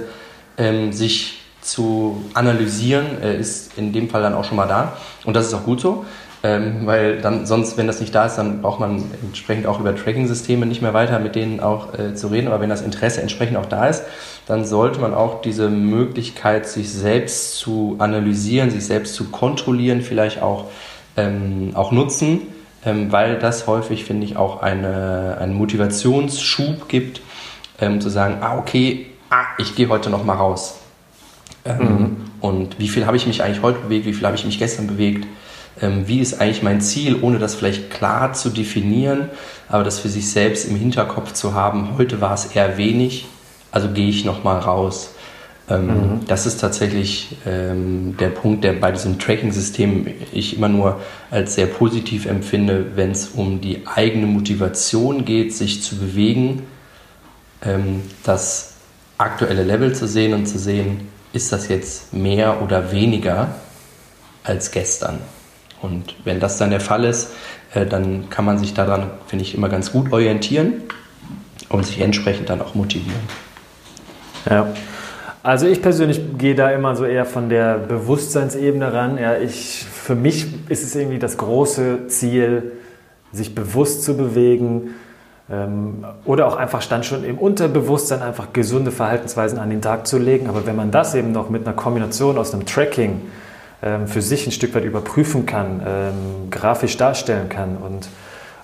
ähm, 0.57 0.93
sich 0.93 1.41
zu 1.61 2.23
analysieren, 2.35 3.21
äh, 3.23 3.37
ist 3.37 3.77
in 3.77 3.91
dem 3.91 4.09
Fall 4.09 4.21
dann 4.21 4.35
auch 4.35 4.45
schon 4.45 4.55
mal 4.55 4.67
da. 4.67 4.93
Und 5.25 5.35
das 5.35 5.47
ist 5.47 5.53
auch 5.55 5.63
gut 5.63 5.81
so, 5.81 6.05
ähm, 6.43 6.85
weil 6.85 7.19
dann 7.21 7.47
sonst, 7.47 7.75
wenn 7.75 7.87
das 7.87 7.99
nicht 7.99 8.13
da 8.13 8.27
ist, 8.27 8.35
dann 8.35 8.61
braucht 8.61 8.79
man 8.79 9.03
entsprechend 9.23 9.65
auch 9.65 9.79
über 9.79 9.95
Tracking-Systeme 9.95 10.67
nicht 10.67 10.83
mehr 10.83 10.93
weiter 10.93 11.17
mit 11.17 11.33
denen 11.33 11.59
auch 11.59 11.97
äh, 11.97 12.13
zu 12.13 12.27
reden. 12.27 12.47
Aber 12.47 12.61
wenn 12.61 12.69
das 12.69 12.83
Interesse 12.83 13.21
entsprechend 13.21 13.57
auch 13.57 13.65
da 13.65 13.87
ist, 13.87 14.03
dann 14.45 14.63
sollte 14.63 14.99
man 14.99 15.15
auch 15.15 15.41
diese 15.41 15.69
Möglichkeit, 15.69 16.67
sich 16.67 16.93
selbst 16.93 17.55
zu 17.55 17.95
analysieren, 17.97 18.69
sich 18.69 18.85
selbst 18.85 19.15
zu 19.15 19.31
kontrollieren, 19.31 20.01
vielleicht 20.01 20.43
auch 20.43 20.65
ähm, 21.17 21.71
auch 21.73 21.91
nutzen, 21.91 22.41
ähm, 22.85 23.11
weil 23.11 23.39
das 23.39 23.67
häufig, 23.67 24.05
finde 24.05 24.25
ich, 24.25 24.37
auch 24.37 24.61
eine, 24.61 25.37
einen 25.39 25.53
Motivationsschub 25.53 26.87
gibt, 26.87 27.21
ähm, 27.79 28.01
zu 28.01 28.09
sagen, 28.09 28.37
ah, 28.41 28.57
okay, 28.57 29.07
ah, 29.29 29.45
ich 29.57 29.75
gehe 29.75 29.89
heute 29.89 30.09
noch 30.09 30.23
mal 30.23 30.35
raus. 30.35 30.79
Ähm, 31.65 31.79
mhm. 31.79 32.17
Und 32.41 32.79
wie 32.79 32.87
viel 32.87 33.05
habe 33.05 33.17
ich 33.17 33.27
mich 33.27 33.43
eigentlich 33.43 33.61
heute 33.61 33.79
bewegt, 33.79 34.05
wie 34.05 34.13
viel 34.13 34.25
habe 34.25 34.35
ich 34.35 34.45
mich 34.45 34.59
gestern 34.59 34.87
bewegt? 34.87 35.25
ähm, 35.81 36.07
wie 36.07 36.19
ist 36.19 36.39
eigentlich 36.39 36.63
mein 36.63 36.81
Ziel, 36.81 37.17
ohne 37.21 37.39
das 37.39 37.55
vielleicht 37.55 37.91
klar 37.91 38.33
zu 38.33 38.49
definieren, 38.49 39.29
aber 39.67 39.83
das 39.83 39.99
für 39.99 40.09
sich 40.09 40.29
selbst 40.29 40.67
im 40.69 40.75
Hinterkopf 40.75 41.33
zu 41.33 41.53
haben, 41.53 41.97
heute 41.97 42.21
war 42.21 42.33
es 42.33 42.45
eher 42.45 42.77
wenig, 42.77 43.25
also 43.71 43.89
gehe 43.89 44.07
ich 44.07 44.25
nochmal 44.25 44.59
raus. 44.59 45.14
Ähm, 45.69 45.87
mhm. 45.87 46.25
Das 46.27 46.45
ist 46.45 46.59
tatsächlich 46.59 47.37
ähm, 47.45 48.15
der 48.19 48.29
Punkt, 48.29 48.63
der 48.63 48.73
bei 48.73 48.91
diesem 48.91 49.17
Tracking-System 49.17 50.07
ich 50.31 50.55
immer 50.55 50.69
nur 50.69 51.01
als 51.31 51.55
sehr 51.55 51.65
positiv 51.65 52.25
empfinde, 52.25 52.91
wenn 52.95 53.11
es 53.11 53.29
um 53.29 53.61
die 53.61 53.87
eigene 53.87 54.27
Motivation 54.27 55.25
geht, 55.25 55.55
sich 55.55 55.81
zu 55.81 55.97
bewegen, 55.97 56.63
ähm, 57.63 58.03
das 58.23 58.73
aktuelle 59.17 59.63
Level 59.63 59.95
zu 59.95 60.07
sehen 60.07 60.33
und 60.33 60.45
zu 60.45 60.59
sehen, 60.59 61.07
ist 61.33 61.51
das 61.51 61.67
jetzt 61.67 62.13
mehr 62.13 62.61
oder 62.61 62.91
weniger 62.91 63.55
als 64.43 64.71
gestern. 64.71 65.19
Und 65.81 66.15
wenn 66.23 66.39
das 66.39 66.57
dann 66.57 66.69
der 66.69 66.79
Fall 66.79 67.03
ist, 67.05 67.29
äh, 67.73 67.85
dann 67.85 68.29
kann 68.29 68.45
man 68.45 68.59
sich 68.59 68.73
daran, 68.73 69.09
finde 69.27 69.43
ich, 69.43 69.55
immer 69.55 69.69
ganz 69.69 69.91
gut 69.91 70.13
orientieren 70.13 70.83
und 71.69 71.85
sich 71.85 72.01
entsprechend 72.01 72.49
dann 72.49 72.61
auch 72.61 72.75
motivieren. 72.75 73.19
Ja. 74.49 74.67
Also 75.45 75.67
ich 75.67 75.83
persönlich 75.83 76.39
gehe 76.39 76.55
da 76.55 76.71
immer 76.71 76.95
so 76.95 77.05
eher 77.05 77.23
von 77.23 77.49
der 77.49 77.77
Bewusstseinsebene 77.77 78.91
ran. 78.91 79.19
Ja, 79.19 79.37
ich, 79.37 79.85
für 79.85 80.15
mich 80.15 80.47
ist 80.69 80.83
es 80.83 80.95
irgendwie 80.95 81.19
das 81.19 81.37
große 81.37 82.07
Ziel, 82.07 82.71
sich 83.31 83.53
bewusst 83.53 84.01
zu 84.01 84.17
bewegen 84.17 84.95
ähm, 85.47 86.03
oder 86.25 86.47
auch 86.47 86.55
einfach 86.55 86.81
stand 86.81 87.05
schon 87.05 87.23
im 87.23 87.37
Unterbewusstsein 87.37 88.23
einfach 88.23 88.53
gesunde 88.53 88.89
Verhaltensweisen 88.89 89.59
an 89.59 89.69
den 89.69 89.83
Tag 89.83 90.07
zu 90.07 90.17
legen. 90.17 90.49
Aber 90.49 90.65
wenn 90.65 90.75
man 90.75 90.89
das 90.89 91.13
eben 91.13 91.31
noch 91.31 91.51
mit 91.51 91.67
einer 91.67 91.75
Kombination 91.75 92.39
aus 92.39 92.51
einem 92.51 92.65
Tracking 92.65 93.21
ähm, 93.83 94.07
für 94.07 94.23
sich 94.23 94.47
ein 94.47 94.51
Stück 94.51 94.73
weit 94.73 94.83
überprüfen 94.83 95.45
kann, 95.45 95.79
ähm, 95.85 96.49
grafisch 96.49 96.97
darstellen 96.97 97.49
kann 97.49 97.77
und 97.77 98.07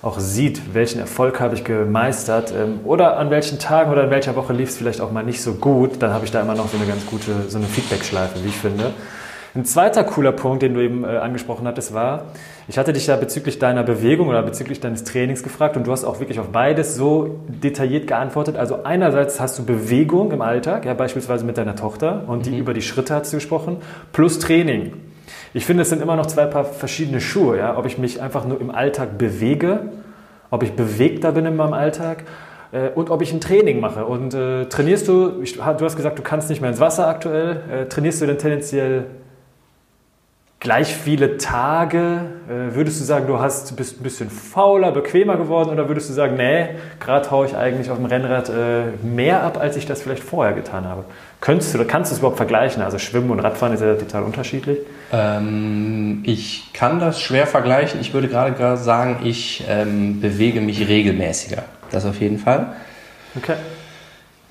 auch 0.02 0.18
sieht, 0.18 0.74
welchen 0.74 0.98
Erfolg 0.98 1.40
habe 1.40 1.54
ich 1.54 1.64
gemeistert 1.64 2.52
ähm, 2.52 2.80
oder 2.84 3.16
an 3.16 3.30
welchen 3.30 3.60
Tagen 3.60 3.90
oder 3.92 4.04
in 4.04 4.10
welcher 4.10 4.34
Woche 4.34 4.52
lief 4.52 4.70
es 4.70 4.76
vielleicht 4.76 5.00
auch 5.00 5.12
mal 5.12 5.22
nicht 5.22 5.40
so 5.40 5.54
gut, 5.54 6.02
dann 6.02 6.12
habe 6.12 6.24
ich 6.24 6.32
da 6.32 6.42
immer 6.42 6.56
noch 6.56 6.68
so 6.68 6.76
eine 6.76 6.86
ganz 6.86 7.06
gute, 7.06 7.48
so 7.48 7.58
eine 7.58 7.66
Feedback-Schleife, 7.66 8.42
wie 8.42 8.48
ich 8.48 8.56
finde. 8.56 8.92
Ein 9.54 9.66
zweiter 9.66 10.02
cooler 10.02 10.32
Punkt, 10.32 10.62
den 10.62 10.74
du 10.74 10.80
eben 10.80 11.04
äh, 11.04 11.08
angesprochen 11.08 11.66
hattest, 11.66 11.92
war, 11.92 12.24
ich 12.68 12.78
hatte 12.78 12.92
dich 12.92 13.06
ja 13.06 13.16
bezüglich 13.16 13.58
deiner 13.58 13.82
Bewegung 13.82 14.28
oder 14.28 14.42
bezüglich 14.42 14.80
deines 14.80 15.04
Trainings 15.04 15.42
gefragt 15.42 15.76
und 15.76 15.86
du 15.86 15.92
hast 15.92 16.04
auch 16.04 16.20
wirklich 16.20 16.40
auf 16.40 16.48
beides 16.48 16.96
so 16.96 17.38
detailliert 17.48 18.06
geantwortet. 18.06 18.56
Also 18.56 18.82
einerseits 18.84 19.40
hast 19.40 19.58
du 19.58 19.64
Bewegung 19.64 20.32
im 20.32 20.40
Alltag, 20.40 20.84
ja 20.86 20.94
beispielsweise 20.94 21.44
mit 21.44 21.58
deiner 21.58 21.76
Tochter 21.76 22.24
und 22.26 22.46
die 22.46 22.52
mhm. 22.52 22.58
über 22.58 22.74
die 22.74 22.82
Schritte 22.82 23.14
hast 23.14 23.32
du 23.32 23.36
gesprochen, 23.36 23.76
plus 24.12 24.38
Training. 24.38 24.94
Ich 25.54 25.66
finde, 25.66 25.82
es 25.82 25.90
sind 25.90 26.00
immer 26.00 26.16
noch 26.16 26.26
zwei 26.26 26.46
Paar 26.46 26.64
verschiedene 26.64 27.20
Schuhe. 27.20 27.58
Ja? 27.58 27.76
Ob 27.76 27.86
ich 27.86 27.98
mich 27.98 28.22
einfach 28.22 28.46
nur 28.46 28.60
im 28.60 28.70
Alltag 28.70 29.18
bewege, 29.18 29.80
ob 30.50 30.62
ich 30.62 30.72
bewegter 30.72 31.32
bin 31.32 31.46
in 31.46 31.56
meinem 31.56 31.74
Alltag 31.74 32.24
äh, 32.72 32.88
und 32.90 33.10
ob 33.10 33.22
ich 33.22 33.32
ein 33.32 33.40
Training 33.40 33.80
mache. 33.80 34.04
Und 34.04 34.34
äh, 34.34 34.66
trainierst 34.66 35.08
du, 35.08 35.40
ich, 35.42 35.54
du 35.54 35.62
hast 35.62 35.96
gesagt, 35.96 36.18
du 36.18 36.22
kannst 36.22 36.48
nicht 36.48 36.60
mehr 36.60 36.70
ins 36.70 36.80
Wasser 36.80 37.06
aktuell, 37.06 37.60
äh, 37.70 37.86
trainierst 37.86 38.22
du 38.22 38.26
denn 38.26 38.38
tendenziell 38.38 39.06
gleich 40.58 40.94
viele 40.94 41.38
Tage? 41.38 42.20
Äh, 42.48 42.74
würdest 42.74 43.00
du 43.00 43.04
sagen, 43.04 43.26
du 43.26 43.38
hast, 43.38 43.76
bist 43.76 44.00
ein 44.00 44.02
bisschen 44.02 44.30
fauler, 44.30 44.92
bequemer 44.92 45.36
geworden 45.36 45.70
oder 45.70 45.88
würdest 45.88 46.08
du 46.08 46.14
sagen, 46.14 46.36
nee, 46.36 46.68
gerade 47.00 47.30
haue 47.30 47.46
ich 47.46 47.56
eigentlich 47.56 47.90
auf 47.90 47.98
dem 47.98 48.06
Rennrad 48.06 48.48
äh, 48.48 48.84
mehr 49.02 49.42
ab, 49.42 49.58
als 49.60 49.76
ich 49.76 49.86
das 49.86 50.02
vielleicht 50.02 50.22
vorher 50.22 50.54
getan 50.54 50.86
habe? 50.86 51.04
Könntest 51.40 51.74
du 51.74 51.84
kannst 51.84 52.10
du 52.10 52.14
es 52.14 52.20
überhaupt 52.20 52.36
vergleichen? 52.38 52.82
Also 52.82 52.98
Schwimmen 52.98 53.30
und 53.30 53.40
Radfahren 53.40 53.74
ist 53.74 53.80
ja 53.80 53.94
total 53.94 54.22
unterschiedlich. 54.22 54.78
Ähm, 55.12 56.22
ich 56.24 56.72
kann 56.72 56.98
das 56.98 57.20
schwer 57.20 57.46
vergleichen. 57.46 58.00
Ich 58.00 58.14
würde 58.14 58.28
gerade 58.28 58.76
sagen, 58.78 59.20
ich 59.24 59.62
ähm, 59.68 60.20
bewege 60.20 60.60
mich 60.60 60.88
regelmäßiger. 60.88 61.64
Das 61.90 62.06
auf 62.06 62.20
jeden 62.20 62.38
Fall. 62.38 62.74
Okay. 63.36 63.54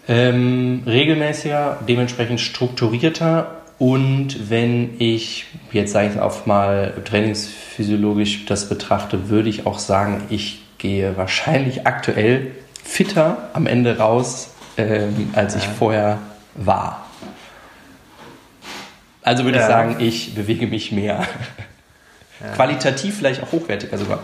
Ähm, 0.07 0.83
regelmäßiger, 0.85 1.79
dementsprechend 1.87 2.39
strukturierter 2.39 3.61
und 3.81 4.51
wenn 4.51 4.99
ich 4.99 5.47
jetzt 5.71 5.93
sage 5.93 6.11
ich 6.13 6.19
auch 6.19 6.45
mal 6.45 6.93
trainingsphysiologisch 7.03 8.45
das 8.45 8.69
betrachte, 8.69 9.29
würde 9.29 9.49
ich 9.49 9.65
auch 9.65 9.79
sagen, 9.79 10.23
ich 10.29 10.61
gehe 10.77 11.17
wahrscheinlich 11.17 11.87
aktuell 11.87 12.51
fitter 12.83 13.49
am 13.53 13.65
Ende 13.65 13.97
raus, 13.97 14.51
ähm, 14.77 15.31
als 15.33 15.55
ich 15.55 15.63
vorher 15.63 16.19
war. 16.53 17.07
Also 19.31 19.45
würde 19.45 19.59
ja. 19.59 19.63
ich 19.63 19.69
sagen, 19.69 19.95
ich 19.99 20.35
bewege 20.35 20.67
mich 20.67 20.91
mehr. 20.91 21.25
Ja. 22.41 22.47
Qualitativ 22.53 23.17
vielleicht 23.17 23.41
auch 23.41 23.53
hochwertiger 23.53 23.97
sogar. 23.97 24.19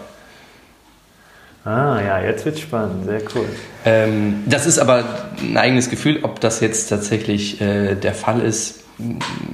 Ah 1.64 2.02
ja, 2.06 2.20
jetzt 2.20 2.46
wird 2.46 2.60
spannend, 2.60 3.06
sehr 3.06 3.22
cool. 3.34 3.46
Ähm, 3.86 4.44
das 4.48 4.66
ist 4.66 4.80
aber 4.80 5.06
ein 5.40 5.56
eigenes 5.56 5.90
Gefühl, 5.90 6.20
ob 6.24 6.42
das 6.42 6.60
jetzt 6.60 6.88
tatsächlich 6.88 7.62
äh, 7.62 7.96
der 7.96 8.14
Fall 8.14 8.42
ist, 8.42 8.84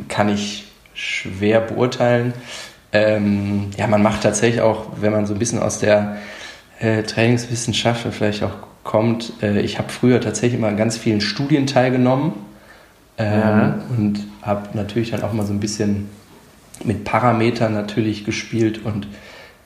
kann 0.07 0.29
ich 0.29 0.65
schwer 0.95 1.59
beurteilen. 1.59 2.33
Ähm, 2.91 3.69
ja, 3.77 3.85
man 3.85 4.01
macht 4.01 4.23
tatsächlich 4.23 4.61
auch, 4.61 4.87
wenn 5.01 5.11
man 5.11 5.27
so 5.27 5.33
ein 5.33 5.39
bisschen 5.39 5.59
aus 5.59 5.77
der 5.77 6.17
äh, 6.79 7.03
Trainingswissenschaft 7.03 8.07
vielleicht 8.11 8.41
auch 8.41 8.55
kommt, 8.83 9.33
äh, 9.43 9.59
ich 9.59 9.77
habe 9.77 9.89
früher 9.89 10.19
tatsächlich 10.19 10.57
immer 10.57 10.69
an 10.69 10.77
ganz 10.77 10.97
vielen 10.97 11.21
Studien 11.21 11.67
teilgenommen 11.67 12.33
ähm, 13.17 13.39
ja. 13.39 13.79
Und 13.97 14.32
habe 14.43 14.69
natürlich 14.73 15.11
dann 15.11 15.23
auch 15.23 15.33
mal 15.33 15.45
so 15.45 15.53
ein 15.53 15.59
bisschen 15.59 16.09
mit 16.83 17.03
Parametern 17.03 17.73
natürlich 17.73 18.25
gespielt 18.25 18.81
und 18.83 19.07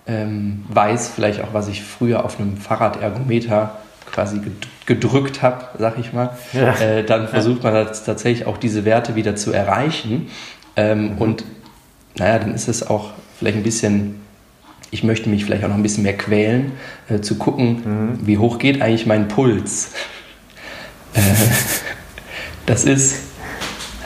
ähm, 0.07 0.63
weiß 0.69 1.09
vielleicht 1.09 1.41
auch, 1.41 1.53
was 1.53 1.67
ich 1.67 1.83
früher 1.83 2.23
auf 2.23 2.39
einem 2.39 2.57
Fahrradergometer 2.57 3.77
quasi 4.11 4.39
gedrückt 4.85 5.41
habe, 5.41 5.65
sag 5.77 5.99
ich 5.99 6.13
mal. 6.13 6.37
Ja. 6.53 6.73
Äh, 6.79 7.03
dann 7.03 7.27
versucht 7.27 7.63
man 7.63 7.73
tatsächlich 7.73 8.47
auch 8.47 8.57
diese 8.57 8.85
Werte 8.85 9.15
wieder 9.15 9.35
zu 9.35 9.51
erreichen. 9.51 10.29
Ähm, 10.75 11.15
mhm. 11.15 11.17
Und 11.17 11.43
naja, 12.17 12.39
dann 12.39 12.53
ist 12.53 12.67
es 12.67 12.87
auch 12.87 13.11
vielleicht 13.37 13.57
ein 13.57 13.63
bisschen, 13.63 14.21
ich 14.91 15.03
möchte 15.03 15.29
mich 15.29 15.43
vielleicht 15.43 15.63
auch 15.63 15.69
noch 15.69 15.75
ein 15.75 15.83
bisschen 15.83 16.03
mehr 16.03 16.17
quälen, 16.17 16.71
äh, 17.09 17.19
zu 17.19 17.35
gucken, 17.35 17.81
mhm. 17.83 18.19
wie 18.27 18.37
hoch 18.37 18.59
geht 18.59 18.81
eigentlich 18.81 19.05
mein 19.05 19.27
Puls. 19.27 19.91
Äh, 21.13 21.19
das 22.65 22.85
ist 22.85 23.23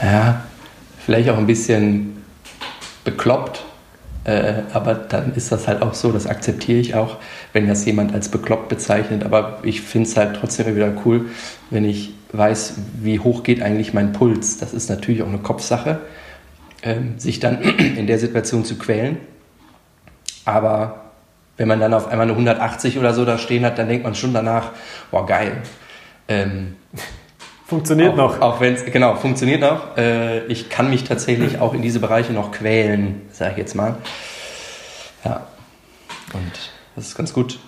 ja, 0.01 0.43
vielleicht 1.05 1.29
auch 1.29 1.37
ein 1.37 1.47
bisschen 1.47 2.23
bekloppt, 3.03 3.63
äh, 4.23 4.53
aber 4.73 4.93
dann 4.93 5.33
ist 5.33 5.51
das 5.51 5.67
halt 5.67 5.81
auch 5.81 5.93
so, 5.93 6.11
das 6.11 6.27
akzeptiere 6.27 6.79
ich 6.79 6.95
auch, 6.95 7.17
wenn 7.53 7.67
das 7.67 7.85
jemand 7.85 8.13
als 8.13 8.29
bekloppt 8.29 8.69
bezeichnet. 8.69 9.23
Aber 9.23 9.59
ich 9.63 9.81
finde 9.81 10.07
es 10.07 10.15
halt 10.15 10.37
trotzdem 10.39 10.75
wieder 10.75 10.93
cool, 11.05 11.25
wenn 11.71 11.85
ich 11.85 12.13
weiß, 12.31 12.75
wie 13.01 13.19
hoch 13.19 13.43
geht 13.43 13.61
eigentlich 13.61 13.93
mein 13.93 14.13
Puls. 14.13 14.57
Das 14.57 14.73
ist 14.73 14.89
natürlich 14.89 15.23
auch 15.23 15.27
eine 15.27 15.39
Kopfsache, 15.39 16.01
äh, 16.81 16.95
sich 17.17 17.39
dann 17.39 17.61
in 17.97 18.07
der 18.07 18.19
Situation 18.19 18.63
zu 18.63 18.77
quälen. 18.77 19.17
Aber 20.45 21.01
wenn 21.57 21.67
man 21.67 21.79
dann 21.79 21.93
auf 21.93 22.07
einmal 22.07 22.25
eine 22.25 22.33
180 22.33 22.97
oder 22.99 23.13
so 23.13 23.25
da 23.25 23.37
stehen 23.37 23.65
hat, 23.65 23.77
dann 23.77 23.87
denkt 23.87 24.03
man 24.03 24.15
schon 24.15 24.33
danach, 24.33 24.71
boah, 25.09 25.25
geil. 25.25 25.57
Ähm, 26.27 26.75
Funktioniert 27.71 28.11
auch, 28.11 28.17
noch. 28.17 28.41
Auch 28.41 28.59
wenn 28.59 28.73
es, 28.73 28.83
genau, 28.83 29.15
funktioniert 29.15 29.61
noch. 29.61 29.95
Äh, 29.95 30.45
ich 30.47 30.69
kann 30.69 30.89
mich 30.89 31.05
tatsächlich 31.05 31.61
auch 31.61 31.73
in 31.73 31.81
diese 31.81 32.01
Bereiche 32.01 32.33
noch 32.33 32.51
quälen, 32.51 33.21
sage 33.31 33.51
ich 33.51 33.57
jetzt 33.59 33.75
mal. 33.75 33.95
Ja. 35.23 35.47
Und 36.33 36.51
das 36.97 37.07
ist 37.07 37.15
ganz 37.15 37.31
gut. 37.33 37.59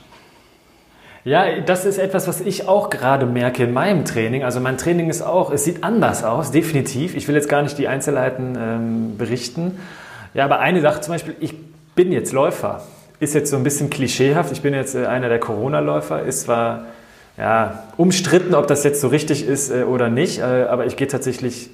Ja, 1.23 1.45
das 1.61 1.85
ist 1.85 1.99
etwas, 1.99 2.27
was 2.27 2.41
ich 2.41 2.67
auch 2.67 2.89
gerade 2.89 3.25
merke 3.25 3.63
in 3.63 3.71
meinem 3.71 4.03
Training. 4.03 4.43
Also 4.43 4.59
mein 4.59 4.77
Training 4.77 5.09
ist 5.09 5.21
auch, 5.21 5.53
es 5.53 5.63
sieht 5.63 5.85
anders 5.85 6.25
aus, 6.25 6.51
definitiv. 6.51 7.15
Ich 7.15 7.29
will 7.29 7.35
jetzt 7.35 7.47
gar 7.47 7.61
nicht 7.61 7.77
die 7.77 7.87
Einzelheiten 7.87 8.57
ähm, 8.59 9.17
berichten. 9.17 9.79
Ja, 10.33 10.43
aber 10.43 10.59
eine 10.59 10.81
Sache 10.81 10.99
zum 10.99 11.13
Beispiel, 11.13 11.37
ich 11.39 11.55
bin 11.95 12.11
jetzt 12.11 12.33
Läufer. 12.33 12.83
Ist 13.21 13.35
jetzt 13.35 13.51
so 13.51 13.55
ein 13.55 13.63
bisschen 13.63 13.89
klischeehaft. 13.89 14.51
Ich 14.51 14.61
bin 14.61 14.73
jetzt 14.73 14.95
äh, 14.95 15.05
einer 15.05 15.29
der 15.29 15.39
Corona-Läufer. 15.39 16.23
Ist 16.23 16.41
zwar 16.41 16.87
ja, 17.37 17.83
umstritten, 17.97 18.53
ob 18.53 18.67
das 18.67 18.83
jetzt 18.83 19.01
so 19.01 19.07
richtig 19.07 19.47
ist 19.47 19.71
äh, 19.71 19.83
oder 19.83 20.09
nicht, 20.09 20.39
äh, 20.39 20.65
aber 20.69 20.85
ich 20.85 20.95
gehe 20.95 21.07
tatsächlich 21.07 21.69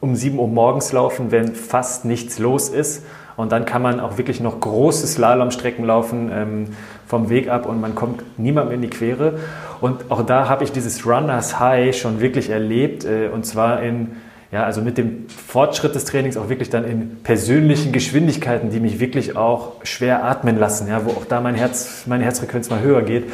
um 0.00 0.16
7 0.16 0.38
Uhr 0.38 0.48
morgens 0.48 0.92
laufen, 0.92 1.30
wenn 1.30 1.54
fast 1.54 2.04
nichts 2.04 2.38
los 2.38 2.68
ist. 2.68 3.04
Und 3.36 3.52
dann 3.52 3.64
kann 3.64 3.80
man 3.80 4.00
auch 4.00 4.18
wirklich 4.18 4.40
noch 4.40 4.60
große 4.60 5.06
Slalomstrecken 5.06 5.84
laufen 5.84 6.30
ähm, 6.32 6.66
vom 7.06 7.30
Weg 7.30 7.48
ab 7.48 7.66
und 7.66 7.80
man 7.80 7.94
kommt 7.94 8.22
niemandem 8.38 8.74
in 8.74 8.82
die 8.82 8.90
Quere. 8.90 9.38
Und 9.80 10.10
auch 10.10 10.24
da 10.24 10.48
habe 10.48 10.64
ich 10.64 10.72
dieses 10.72 11.06
Runners 11.06 11.58
High 11.58 11.96
schon 11.96 12.20
wirklich 12.20 12.50
erlebt 12.50 13.04
äh, 13.04 13.28
und 13.28 13.46
zwar 13.46 13.82
in, 13.82 14.16
ja, 14.50 14.64
also 14.64 14.82
mit 14.82 14.98
dem 14.98 15.28
Fortschritt 15.28 15.94
des 15.94 16.04
Trainings 16.04 16.36
auch 16.36 16.48
wirklich 16.48 16.68
dann 16.68 16.84
in 16.84 17.22
persönlichen 17.22 17.92
Geschwindigkeiten, 17.92 18.70
die 18.70 18.80
mich 18.80 19.00
wirklich 19.00 19.36
auch 19.36 19.72
schwer 19.82 20.24
atmen 20.24 20.58
lassen, 20.58 20.88
ja, 20.88 21.04
wo 21.04 21.10
auch 21.10 21.24
da 21.24 21.40
mein 21.40 21.54
Herz, 21.54 22.04
meine 22.06 22.24
Herzfrequenz 22.24 22.68
mal 22.70 22.80
höher 22.80 23.02
geht. 23.02 23.24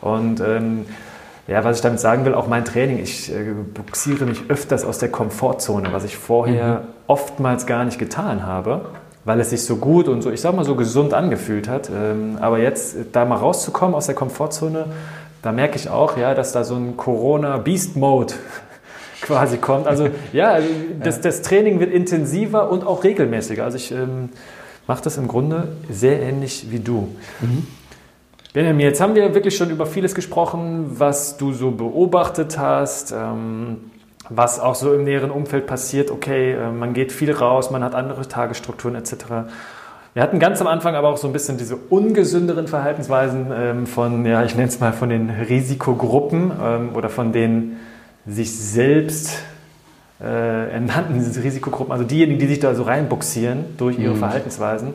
Und 0.00 0.40
ähm, 0.40 0.84
ja, 1.48 1.64
was 1.64 1.76
ich 1.76 1.82
damit 1.82 1.98
sagen 1.98 2.26
will, 2.26 2.34
auch 2.34 2.46
mein 2.46 2.64
Training, 2.64 2.98
ich 2.98 3.32
äh, 3.32 3.54
buxiere 3.72 4.26
mich 4.26 4.42
öfters 4.48 4.84
aus 4.84 4.98
der 4.98 5.10
Komfortzone, 5.10 5.88
was 5.92 6.04
ich 6.04 6.16
vorher 6.16 6.80
mhm. 6.80 6.86
oftmals 7.06 7.66
gar 7.66 7.84
nicht 7.84 7.98
getan 7.98 8.46
habe. 8.46 8.82
weil 9.24 9.40
es 9.40 9.50
sich 9.50 9.64
so 9.64 9.76
gut 9.76 10.08
und 10.08 10.22
so, 10.22 10.30
ich 10.30 10.40
sag 10.40 10.54
mal, 10.54 10.64
so 10.64 10.74
gesund 10.74 11.12
angefühlt 11.12 11.68
hat. 11.68 11.90
Ähm, 11.90 12.38
aber 12.40 12.60
jetzt 12.60 12.96
da 13.12 13.26
mal 13.26 13.36
rauszukommen 13.36 13.94
aus 13.94 14.06
der 14.06 14.14
Komfortzone, 14.14 14.86
da 15.42 15.52
merke 15.52 15.76
ich 15.76 15.90
auch, 15.90 16.16
ja, 16.16 16.34
dass 16.34 16.52
da 16.52 16.64
so 16.64 16.76
ein 16.76 16.96
Corona-Beast-Mode 16.96 18.34
quasi 19.20 19.58
kommt. 19.58 19.86
Also 19.86 20.08
ja, 20.32 20.52
also 20.52 20.68
das, 21.02 21.20
das, 21.20 21.42
Training 21.42 21.80
wird 21.80 21.92
intensiver 21.92 22.70
und 22.70 22.86
auch 22.86 23.04
regelmäßiger. 23.04 23.64
Also 23.64 23.76
ich 23.76 23.92
ähm, 23.92 24.30
mache 24.86 25.02
das 25.02 25.18
im 25.18 25.28
Grunde 25.28 25.68
sehr 25.90 26.22
ähnlich 26.22 26.66
wie 26.70 26.80
du. 26.80 27.08
Mhm. 27.40 27.66
Benjamin, 28.54 28.80
jetzt 28.80 29.00
haben 29.02 29.14
wir 29.14 29.34
wirklich 29.34 29.56
schon 29.56 29.68
über 29.68 29.84
vieles 29.84 30.14
gesprochen, 30.14 30.98
was 30.98 31.36
du 31.36 31.52
so 31.52 31.70
beobachtet 31.70 32.58
hast, 32.58 33.12
ähm, 33.12 33.90
was 34.30 34.58
auch 34.58 34.74
so 34.74 34.94
im 34.94 35.04
näheren 35.04 35.30
Umfeld 35.30 35.66
passiert. 35.66 36.10
Okay, 36.10 36.52
äh, 36.52 36.70
man 36.70 36.94
geht 36.94 37.12
viel 37.12 37.30
raus, 37.30 37.70
man 37.70 37.84
hat 37.84 37.94
andere 37.94 38.26
Tagesstrukturen 38.26 38.96
etc. 38.96 39.14
Wir 40.14 40.22
hatten 40.22 40.38
ganz 40.38 40.62
am 40.62 40.66
Anfang 40.66 40.94
aber 40.94 41.10
auch 41.10 41.18
so 41.18 41.26
ein 41.26 41.34
bisschen 41.34 41.58
diese 41.58 41.76
ungesünderen 41.76 42.68
Verhaltensweisen 42.68 43.52
ähm, 43.52 43.86
von, 43.86 44.24
ja, 44.24 44.42
ich 44.42 44.56
nenne 44.56 44.68
es 44.68 44.80
mal 44.80 44.94
von 44.94 45.10
den 45.10 45.28
Risikogruppen 45.28 46.50
ähm, 46.60 46.90
oder 46.94 47.10
von 47.10 47.32
den 47.32 47.76
sich 48.26 48.58
selbst 48.58 49.42
äh, 50.20 50.72
ernannten 50.72 51.20
Risikogruppen, 51.20 51.92
also 51.92 52.04
diejenigen, 52.04 52.40
die 52.40 52.46
sich 52.46 52.60
da 52.60 52.74
so 52.74 52.82
reinbuxieren 52.82 53.76
durch 53.76 53.98
ihre 53.98 54.14
mhm. 54.14 54.18
Verhaltensweisen. 54.18 54.94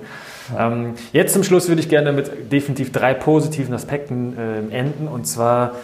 Ähm, 0.57 0.93
jetzt 1.13 1.33
zum 1.33 1.43
Schluss 1.43 1.69
würde 1.69 1.81
ich 1.81 1.89
gerne 1.89 2.11
mit 2.11 2.51
definitiv 2.51 2.91
drei 2.91 3.13
positiven 3.13 3.73
Aspekten 3.73 4.37
äh, 4.37 4.75
enden. 4.75 5.07
Und 5.07 5.25
zwar, 5.25 5.75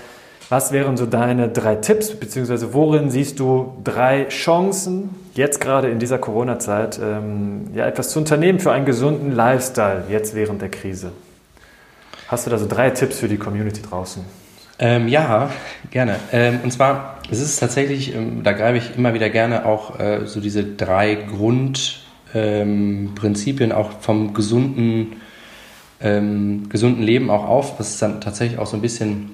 was 0.50 0.72
wären 0.72 0.98
so 0.98 1.06
deine 1.06 1.48
drei 1.48 1.76
Tipps, 1.76 2.14
beziehungsweise 2.14 2.74
worin 2.74 3.10
siehst 3.10 3.40
du 3.40 3.78
drei 3.84 4.26
Chancen, 4.26 5.16
jetzt 5.36 5.62
gerade 5.62 5.90
in 5.90 6.00
dieser 6.00 6.18
Corona-Zeit, 6.18 7.00
ähm, 7.02 7.68
ja, 7.74 7.86
etwas 7.86 8.10
zu 8.10 8.20
unternehmen 8.20 8.60
für 8.60 8.72
einen 8.72 8.86
gesunden 8.86 9.32
Lifestyle, 9.32 10.04
jetzt 10.10 10.36
während 10.36 10.62
der 10.62 10.70
Krise? 10.70 11.12
Hast 12.28 12.46
du 12.46 12.52
da 12.52 12.58
so 12.58 12.68
drei 12.68 12.90
Tipps 12.90 13.20
für 13.20 13.30
die 13.30 13.38
Community 13.38 13.82
draußen? 13.82 14.24
Ähm, 14.80 15.08
ja, 15.10 15.52
gerne. 15.92 16.16
Ähm, 16.32 16.62
und 16.64 16.72
zwar, 16.72 17.20
es 17.30 17.42
ist 17.42 17.60
tatsächlich, 17.60 18.16
ähm, 18.16 18.44
da 18.44 18.54
greife 18.54 18.78
ich 18.78 18.96
immer 18.98 19.14
wieder 19.14 19.30
gerne 19.30 19.66
auch 19.66 20.00
äh, 20.00 20.26
so 20.26 20.40
diese 20.40 20.64
drei 20.64 21.16
Grundprinzipien 21.16 23.74
auch 23.74 24.00
vom 24.00 24.34
gesunden, 24.34 25.18
ähm, 26.00 26.70
gesunden 26.70 27.04
Leben 27.04 27.30
auch 27.30 27.46
auf, 27.46 27.78
was 27.78 27.98
dann 27.98 28.22
tatsächlich 28.22 28.58
auch 28.58 28.68
so 28.68 28.78
ein 28.78 28.82
bisschen 28.82 29.32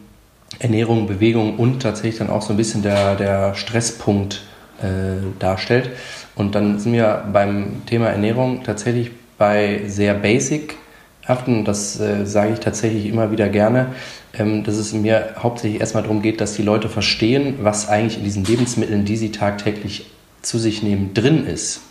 Ernährung, 0.58 1.06
Bewegung 1.06 1.58
und 1.58 1.84
tatsächlich 1.84 2.18
dann 2.18 2.32
auch 2.32 2.42
so 2.42 2.54
ein 2.54 2.58
bisschen 2.58 2.82
der, 2.82 3.14
der 3.16 3.54
Stresspunkt 3.54 4.42
äh, 4.82 5.18
darstellt. 5.38 5.92
Und 6.36 6.56
dann 6.56 6.80
sind 6.80 6.94
wir 6.94 7.24
beim 7.32 7.86
Thema 7.86 8.08
Ernährung 8.08 8.64
tatsächlich 8.64 9.12
bei 9.38 9.82
sehr 9.86 10.16
basic 10.16 10.76
haften. 11.28 11.66
Das 11.66 12.00
äh, 12.00 12.26
sage 12.26 12.54
ich 12.54 12.60
tatsächlich 12.60 13.06
immer 13.08 13.32
wieder 13.32 13.50
gerne, 13.50 13.88
ähm, 14.34 14.64
dass 14.64 14.76
es 14.76 14.94
mir 14.94 15.36
hauptsächlich 15.38 15.80
erstmal 15.80 16.04
darum 16.04 16.22
geht, 16.22 16.42
dass 16.42 16.56
die 16.56 16.64
Leute 16.64 16.90
verstehen, 16.90 17.56
was 17.62 17.88
eigentlich 17.90 18.18
in 18.18 18.24
diesen 18.24 18.44
Lebensmitteln, 18.44 19.06
die 19.06 19.18
sie 19.18 19.32
tagtäglich 19.32 20.06
zu 20.42 20.60
sich 20.60 20.84
nehmen, 20.84 21.14
drin 21.14 21.46
ist. 21.46 21.82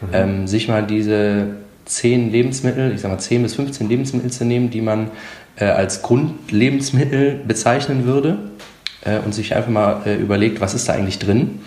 Mhm. 0.00 0.08
Ähm, 0.12 0.46
sich 0.46 0.68
mal 0.68 0.86
diese 0.86 1.56
zehn 1.84 2.30
Lebensmittel, 2.30 2.92
ich 2.94 3.00
sage 3.00 3.14
mal 3.14 3.20
10 3.20 3.42
bis 3.42 3.54
15 3.54 3.88
Lebensmittel 3.88 4.30
zu 4.30 4.44
nehmen, 4.44 4.70
die 4.70 4.80
man 4.80 5.10
äh, 5.56 5.64
als 5.64 6.02
Grundlebensmittel 6.02 7.40
bezeichnen 7.46 8.04
würde 8.04 8.38
äh, 9.04 9.18
und 9.18 9.34
sich 9.34 9.54
einfach 9.54 9.70
mal 9.70 10.02
äh, 10.06 10.14
überlegt, 10.14 10.60
was 10.60 10.74
ist 10.74 10.88
da 10.88 10.92
eigentlich 10.92 11.18
drin 11.18 11.60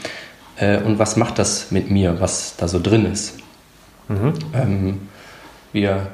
äh, 0.58 0.77
und 0.79 0.99
was 0.99 1.17
macht 1.17 1.38
das 1.39 1.71
mit 1.71 1.91
mir, 1.91 2.19
was 2.19 2.55
da 2.58 2.67
so 2.67 2.79
drin 2.79 3.05
ist. 3.05 3.38
Mhm. 4.08 4.34
Ähm, 4.53 5.01
wir 5.73 6.08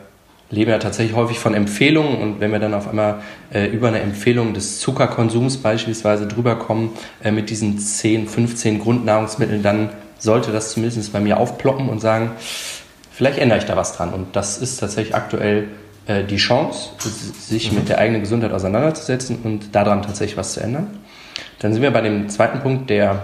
leben 0.52 0.70
ja 0.70 0.78
tatsächlich 0.78 1.16
häufig 1.16 1.40
von 1.40 1.54
Empfehlungen 1.54 2.18
und 2.18 2.40
wenn 2.40 2.52
wir 2.52 2.60
dann 2.60 2.74
auf 2.74 2.88
einmal 2.88 3.22
äh, 3.54 3.68
über 3.68 3.88
eine 3.88 4.02
Empfehlung 4.02 4.54
des 4.54 4.80
Zuckerkonsums 4.80 5.58
beispielsweise 5.58 6.28
drüber 6.28 6.56
kommen 6.58 6.92
äh, 7.24 7.32
mit 7.32 7.50
diesen 7.50 7.80
10, 7.80 8.28
15 8.28 8.80
Grundnahrungsmitteln, 8.80 9.64
dann 9.64 9.90
sollte 10.20 10.52
das 10.52 10.74
zumindest 10.74 11.12
bei 11.14 11.20
mir 11.20 11.38
aufploppen 11.38 11.90
und 11.90 12.00
sagen, 12.00 12.32
vielleicht 13.12 13.40
ändere 13.40 13.60
ich 13.60 13.66
da 13.66 13.76
was 13.76 13.96
dran. 13.96 14.14
Und 14.14 14.36
das 14.36 14.58
ist 14.58 14.78
tatsächlich 14.78 15.16
aktuell 15.16 15.70
äh, 16.06 16.24
die 16.24 16.38
Chance, 16.38 16.92
sich 17.40 17.72
mhm. 17.72 17.80
mit 17.80 17.90
der 17.90 17.98
eigenen 17.98 18.22
Gesundheit 18.22 18.52
auseinanderzusetzen 18.52 19.40
und 19.44 19.74
daran 19.74 20.02
tatsächlich 20.02 20.38
was 20.38 20.54
zu 20.54 20.60
ändern. 20.60 21.00
Dann 21.60 21.74
sind 21.74 21.82
wir 21.82 21.92
bei 21.92 22.02
dem 22.02 22.28
zweiten 22.30 22.60
Punkt 22.60 22.90
der 22.90 23.24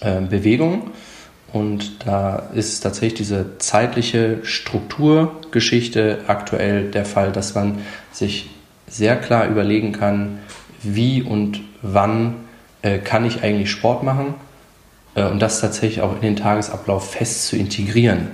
äh, 0.00 0.20
Bewegung. 0.20 0.90
Und 1.52 2.06
da 2.06 2.50
ist 2.54 2.80
tatsächlich 2.80 3.14
diese 3.14 3.58
zeitliche 3.58 4.38
Strukturgeschichte 4.44 6.20
aktuell 6.28 6.90
der 6.90 7.04
Fall, 7.04 7.32
dass 7.32 7.54
man 7.54 7.78
sich 8.12 8.50
sehr 8.86 9.16
klar 9.16 9.48
überlegen 9.48 9.92
kann, 9.92 10.38
wie 10.82 11.22
und 11.22 11.60
wann 11.82 12.36
äh, 12.82 12.98
kann 12.98 13.24
ich 13.24 13.42
eigentlich 13.42 13.70
Sport 13.70 14.02
machen 14.02 14.34
äh, 15.14 15.24
und 15.24 15.40
das 15.40 15.60
tatsächlich 15.60 16.02
auch 16.02 16.14
in 16.14 16.22
den 16.22 16.36
Tagesablauf 16.36 17.12
fest 17.12 17.48
zu 17.48 17.56
integrieren. 17.56 18.28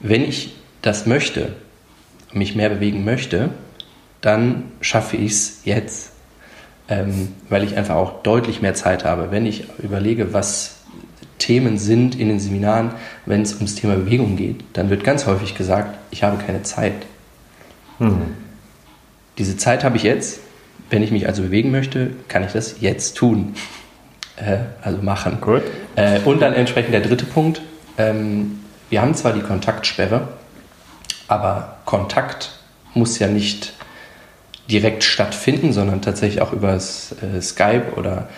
Wenn 0.00 0.22
ich 0.22 0.54
das 0.82 1.06
möchte, 1.06 1.54
mich 2.32 2.54
mehr 2.54 2.70
bewegen 2.70 3.04
möchte, 3.04 3.50
dann 4.20 4.72
schaffe 4.80 5.16
ich 5.16 5.32
es 5.32 5.60
jetzt, 5.64 6.12
ähm, 6.88 7.34
weil 7.48 7.64
ich 7.64 7.76
einfach 7.76 7.96
auch 7.96 8.22
deutlich 8.22 8.62
mehr 8.62 8.74
Zeit 8.74 9.04
habe. 9.04 9.30
Wenn 9.30 9.46
ich 9.46 9.64
überlege, 9.78 10.32
was 10.32 10.79
Themen 11.40 11.78
sind 11.78 12.14
in 12.14 12.28
den 12.28 12.38
Seminaren, 12.38 12.92
wenn 13.26 13.42
es 13.42 13.54
ums 13.56 13.74
Thema 13.74 13.96
Bewegung 13.96 14.36
geht, 14.36 14.62
dann 14.74 14.90
wird 14.90 15.02
ganz 15.02 15.26
häufig 15.26 15.56
gesagt, 15.56 15.98
ich 16.12 16.22
habe 16.22 16.40
keine 16.44 16.62
Zeit. 16.62 16.92
Mhm. 17.98 18.36
Diese 19.38 19.56
Zeit 19.56 19.82
habe 19.82 19.96
ich 19.96 20.04
jetzt. 20.04 20.40
Wenn 20.90 21.02
ich 21.02 21.10
mich 21.10 21.26
also 21.26 21.42
bewegen 21.42 21.70
möchte, 21.70 22.10
kann 22.28 22.44
ich 22.44 22.52
das 22.52 22.80
jetzt 22.80 23.16
tun. 23.16 23.54
Äh, 24.36 24.58
also 24.82 25.02
machen. 25.02 25.38
Gut. 25.40 25.62
Äh, 25.96 26.20
und 26.20 26.40
dann 26.40 26.52
entsprechend 26.52 26.94
der 26.94 27.00
dritte 27.00 27.24
Punkt. 27.24 27.62
Ähm, 27.98 28.60
wir 28.88 29.00
haben 29.02 29.14
zwar 29.14 29.32
die 29.32 29.40
Kontaktsperre, 29.40 30.28
aber 31.28 31.78
Kontakt 31.84 32.58
muss 32.94 33.18
ja 33.18 33.28
nicht 33.28 33.72
direkt 34.68 35.04
stattfinden, 35.04 35.72
sondern 35.72 36.02
tatsächlich 36.02 36.42
auch 36.42 36.52
über 36.52 36.74
äh, 36.74 37.40
Skype 37.40 37.92
oder 37.96 38.28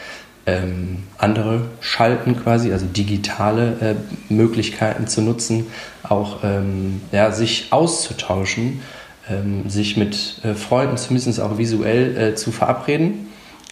ähm, 0.47 1.05
andere 1.19 1.63
Schalten 1.81 2.37
quasi, 2.43 2.73
also 2.73 2.87
digitale 2.87 3.77
äh, 3.81 4.33
Möglichkeiten 4.33 5.07
zu 5.07 5.23
nutzen, 5.23 5.67
auch 6.03 6.43
ähm, 6.43 7.01
ja, 7.13 7.31
sich 7.31 7.69
auszutauschen, 7.71 8.83
ähm, 9.31 9.69
sich 9.71 9.97
mit 9.97 10.41
äh, 10.45 10.55
Freunden 10.55 10.97
zumindest 10.97 11.41
auch 11.41 11.59
visuell 11.59 12.17
äh, 12.17 12.35
zu 12.35 12.51
verabreden, 12.51 13.29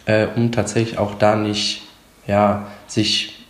äh, 0.07 0.27
um 0.37 0.53
tatsächlich 0.53 0.99
auch 0.99 1.15
da 1.15 1.35
nicht 1.35 1.83
ja, 2.27 2.69
sich 2.87 3.47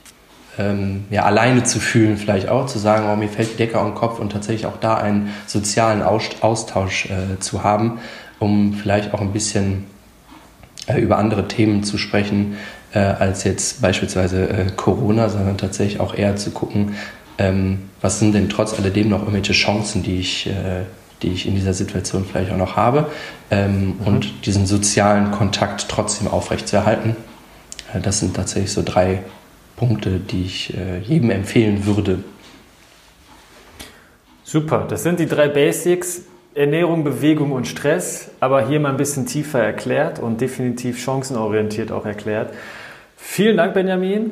ähm, 0.59 1.05
ja, 1.11 1.25
alleine 1.25 1.63
zu 1.65 1.79
fühlen, 1.79 2.17
vielleicht 2.17 2.49
auch 2.49 2.67
zu 2.67 2.79
sagen, 2.79 3.07
oh, 3.11 3.17
mir 3.17 3.29
fällt 3.29 3.53
die 3.53 3.57
Decke 3.57 3.79
auf 3.79 3.87
den 3.87 3.95
Kopf 3.95 4.19
und 4.19 4.33
tatsächlich 4.33 4.67
auch 4.67 4.79
da 4.79 4.97
einen 4.97 5.31
sozialen 5.47 6.03
Austausch 6.03 7.07
äh, 7.07 7.39
zu 7.39 7.63
haben, 7.63 8.01
um 8.39 8.75
vielleicht 8.75 9.13
auch 9.13 9.21
ein 9.21 9.33
bisschen 9.33 9.85
äh, 10.87 11.01
über 11.01 11.19
andere 11.19 11.49
Themen 11.49 11.83
zu 11.85 11.99
sprechen, 11.99 12.57
äh, 12.93 12.99
als 12.99 13.45
jetzt 13.45 13.81
beispielsweise 13.81 14.49
äh, 14.49 14.67
Corona, 14.77 15.29
sondern 15.29 15.57
tatsächlich 15.57 16.01
auch 16.01 16.15
eher 16.15 16.37
zu 16.37 16.51
gucken, 16.51 16.95
ähm, 17.39 17.91
was 18.01 18.19
sind 18.19 18.35
denn 18.35 18.49
trotz 18.49 18.79
alledem 18.79 19.09
noch 19.09 19.21
irgendwelche 19.21 19.53
Chancen, 19.53 20.03
die 20.03 20.19
ich, 20.21 20.47
äh, 20.47 20.85
die 21.23 21.33
ich 21.33 21.47
in 21.47 21.55
dieser 21.55 21.75
Situation 21.75 22.25
vielleicht 22.25 22.51
auch 22.53 22.57
noch 22.57 22.77
habe 22.77 23.11
ähm, 23.51 23.97
mhm. 23.99 24.07
und 24.07 24.47
diesen 24.47 24.67
sozialen 24.67 25.31
Kontakt 25.31 25.89
trotzdem 25.89 26.29
aufrechtzuerhalten. 26.29 27.17
Äh, 27.95 28.01
das 28.01 28.21
sind 28.21 28.35
tatsächlich 28.35 28.73
so 28.73 28.83
drei 28.85 29.23
Punkte, 29.77 30.19
die 30.19 30.45
ich 30.45 30.75
äh, 30.75 30.99
jedem 30.99 31.31
empfehlen 31.31 31.87
würde. 31.87 32.23
Super, 34.45 34.87
das 34.89 35.03
sind 35.03 35.21
die 35.21 35.27
drei 35.27 35.49
Basics. 35.49 36.23
Ernährung, 36.53 37.05
Bewegung 37.05 37.53
und 37.53 37.69
Stress, 37.69 38.33
aber 38.41 38.67
hier 38.67 38.81
mal 38.81 38.91
ein 38.91 38.97
bisschen 38.97 39.25
tiefer 39.25 39.63
erklärt 39.63 40.19
und 40.19 40.41
definitiv 40.41 40.99
chancenorientiert 40.99 41.93
auch 41.93 42.05
erklärt. 42.05 42.53
Vielen 43.23 43.59
Dank, 43.59 43.75
Benjamin. 43.75 44.31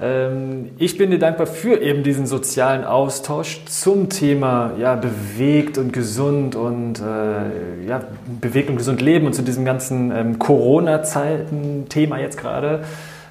Ähm, 0.00 0.70
ich 0.78 0.98
bin 0.98 1.10
dir 1.10 1.18
dankbar 1.18 1.46
für 1.46 1.80
eben 1.80 2.02
diesen 2.02 2.26
sozialen 2.26 2.84
Austausch 2.84 3.64
zum 3.64 4.08
Thema 4.08 4.72
ja, 4.78 4.94
bewegt 4.94 5.78
und 5.78 5.92
gesund 5.92 6.54
und 6.54 7.00
äh, 7.00 7.86
ja, 7.88 8.02
bewegt 8.40 8.68
und 8.68 8.76
gesund 8.76 9.00
leben 9.00 9.26
und 9.26 9.32
zu 9.32 9.42
diesem 9.42 9.64
ganzen 9.64 10.12
ähm, 10.12 10.38
Corona-Zeiten-Thema 10.38 12.18
jetzt 12.18 12.36
gerade. 12.36 12.84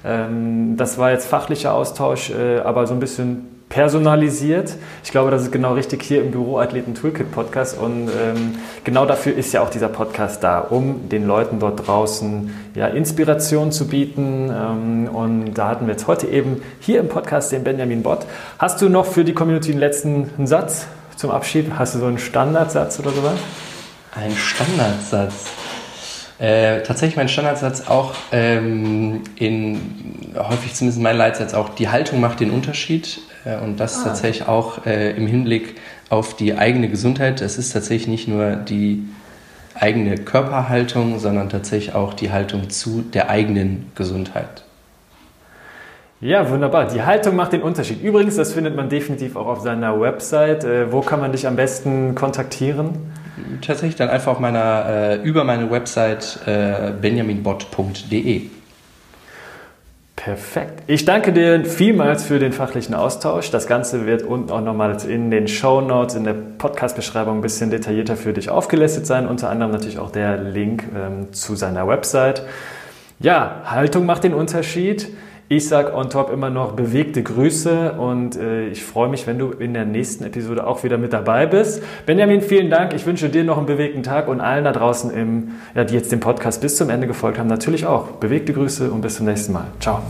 Ähm, 0.04 0.76
das 0.76 0.98
war 0.98 1.12
jetzt 1.12 1.26
fachlicher 1.26 1.72
Austausch, 1.72 2.30
äh, 2.30 2.58
aber 2.58 2.86
so 2.86 2.92
ein 2.92 3.00
bisschen 3.00 3.55
personalisiert. 3.68 4.74
Ich 5.04 5.10
glaube, 5.10 5.30
das 5.30 5.42
ist 5.42 5.52
genau 5.52 5.74
richtig 5.74 6.02
hier 6.02 6.22
im 6.22 6.30
Büroathleten 6.30 6.94
Toolkit 6.94 7.32
Podcast 7.32 7.78
und 7.78 8.08
ähm, 8.08 8.54
genau 8.84 9.06
dafür 9.06 9.34
ist 9.34 9.52
ja 9.52 9.60
auch 9.60 9.70
dieser 9.70 9.88
Podcast 9.88 10.42
da, 10.44 10.60
um 10.60 11.08
den 11.08 11.26
Leuten 11.26 11.58
dort 11.58 11.86
draußen 11.86 12.50
ja, 12.74 12.86
Inspiration 12.86 13.72
zu 13.72 13.88
bieten. 13.88 14.50
Ähm, 14.50 15.08
und 15.12 15.54
da 15.54 15.68
hatten 15.68 15.86
wir 15.86 15.92
jetzt 15.92 16.06
heute 16.06 16.28
eben 16.28 16.62
hier 16.80 17.00
im 17.00 17.08
Podcast 17.08 17.50
den 17.52 17.64
Benjamin 17.64 18.02
Bott. 18.02 18.24
Hast 18.58 18.80
du 18.80 18.88
noch 18.88 19.06
für 19.06 19.24
die 19.24 19.34
Community 19.34 19.72
einen 19.72 19.80
letzten 19.80 20.46
Satz 20.46 20.86
zum 21.16 21.30
Abschied? 21.32 21.72
Hast 21.76 21.96
du 21.96 21.98
so 21.98 22.06
einen 22.06 22.18
Standardsatz 22.18 23.00
oder 23.00 23.10
sowas? 23.10 23.38
Ein 24.14 24.30
Standardsatz. 24.32 25.50
Äh, 26.38 26.82
tatsächlich 26.82 27.16
mein 27.16 27.28
Standardsatz 27.28 27.88
auch 27.88 28.12
ähm, 28.30 29.22
in 29.36 29.80
häufig 30.36 30.74
zumindest 30.74 31.02
mein 31.02 31.16
Leitsatz 31.16 31.54
auch 31.54 31.70
die 31.70 31.88
Haltung 31.88 32.20
macht 32.20 32.40
den 32.40 32.50
Unterschied 32.50 33.20
und 33.62 33.78
das 33.78 34.00
ah. 34.00 34.08
tatsächlich 34.08 34.48
auch 34.48 34.86
äh, 34.86 35.12
im 35.12 35.26
Hinblick 35.26 35.76
auf 36.10 36.36
die 36.36 36.54
eigene 36.54 36.88
Gesundheit. 36.88 37.40
Es 37.40 37.58
ist 37.58 37.72
tatsächlich 37.72 38.08
nicht 38.08 38.28
nur 38.28 38.56
die 38.56 39.04
eigene 39.74 40.16
Körperhaltung, 40.16 41.18
sondern 41.18 41.48
tatsächlich 41.48 41.94
auch 41.94 42.14
die 42.14 42.32
Haltung 42.32 42.70
zu 42.70 43.02
der 43.02 43.28
eigenen 43.28 43.90
Gesundheit. 43.94 44.64
Ja, 46.20 46.48
wunderbar. 46.48 46.88
Die 46.88 47.02
Haltung 47.02 47.36
macht 47.36 47.52
den 47.52 47.62
Unterschied. 47.62 48.02
Übrigens, 48.02 48.36
das 48.36 48.54
findet 48.54 48.74
man 48.74 48.88
definitiv 48.88 49.36
auch 49.36 49.46
auf 49.46 49.60
seiner 49.60 50.00
Website. 50.00 50.64
Äh, 50.64 50.90
wo 50.90 51.02
kann 51.02 51.20
man 51.20 51.32
dich 51.32 51.46
am 51.46 51.56
besten 51.56 52.14
kontaktieren? 52.14 53.12
Tatsächlich 53.60 53.96
dann 53.96 54.08
einfach 54.08 54.32
auf 54.32 54.40
meiner, 54.40 54.86
äh, 54.88 55.14
über 55.16 55.44
meine 55.44 55.70
Website 55.70 56.40
äh, 56.46 56.92
benjaminbot.de. 57.00 58.50
Perfekt. 60.26 60.82
Ich 60.88 61.04
danke 61.04 61.32
dir 61.32 61.64
vielmals 61.64 62.24
für 62.24 62.40
den 62.40 62.52
fachlichen 62.52 62.96
Austausch. 62.96 63.52
Das 63.52 63.68
Ganze 63.68 64.06
wird 64.06 64.24
unten 64.24 64.50
auch 64.50 64.60
nochmal 64.60 64.96
in 65.08 65.30
den 65.30 65.46
Show 65.46 65.80
Notes, 65.80 66.16
in 66.16 66.24
der 66.24 66.32
Podcast-Beschreibung 66.32 67.36
ein 67.36 67.42
bisschen 67.42 67.70
detaillierter 67.70 68.16
für 68.16 68.32
dich 68.32 68.50
aufgelistet 68.50 69.06
sein. 69.06 69.28
Unter 69.28 69.50
anderem 69.50 69.70
natürlich 69.70 70.00
auch 70.00 70.10
der 70.10 70.36
Link 70.36 70.82
ähm, 70.96 71.32
zu 71.32 71.54
seiner 71.54 71.86
Website. 71.86 72.42
Ja, 73.20 73.62
Haltung 73.66 74.04
macht 74.04 74.24
den 74.24 74.34
Unterschied. 74.34 75.06
Ich 75.48 75.68
sage 75.68 75.94
on 75.94 76.10
top 76.10 76.32
immer 76.32 76.50
noch 76.50 76.72
bewegte 76.72 77.22
Grüße 77.22 77.92
und 77.92 78.34
äh, 78.34 78.66
ich 78.66 78.82
freue 78.82 79.08
mich, 79.08 79.28
wenn 79.28 79.38
du 79.38 79.50
in 79.52 79.74
der 79.74 79.84
nächsten 79.84 80.24
Episode 80.24 80.66
auch 80.66 80.82
wieder 80.82 80.98
mit 80.98 81.12
dabei 81.12 81.46
bist. 81.46 81.84
Benjamin, 82.04 82.40
vielen 82.40 82.68
Dank. 82.68 82.92
Ich 82.94 83.06
wünsche 83.06 83.28
dir 83.28 83.44
noch 83.44 83.56
einen 83.56 83.66
bewegten 83.66 84.02
Tag 84.02 84.26
und 84.26 84.40
allen 84.40 84.64
da 84.64 84.72
draußen, 84.72 85.12
im, 85.12 85.52
ja, 85.76 85.84
die 85.84 85.94
jetzt 85.94 86.10
den 86.10 86.18
Podcast 86.18 86.60
bis 86.62 86.76
zum 86.76 86.90
Ende 86.90 87.06
gefolgt 87.06 87.38
haben, 87.38 87.46
natürlich 87.46 87.86
auch. 87.86 88.08
Bewegte 88.12 88.52
Grüße 88.52 88.90
und 88.90 89.02
bis 89.02 89.16
zum 89.16 89.26
nächsten 89.26 89.52
Mal. 89.52 89.66
Ciao. 89.78 90.02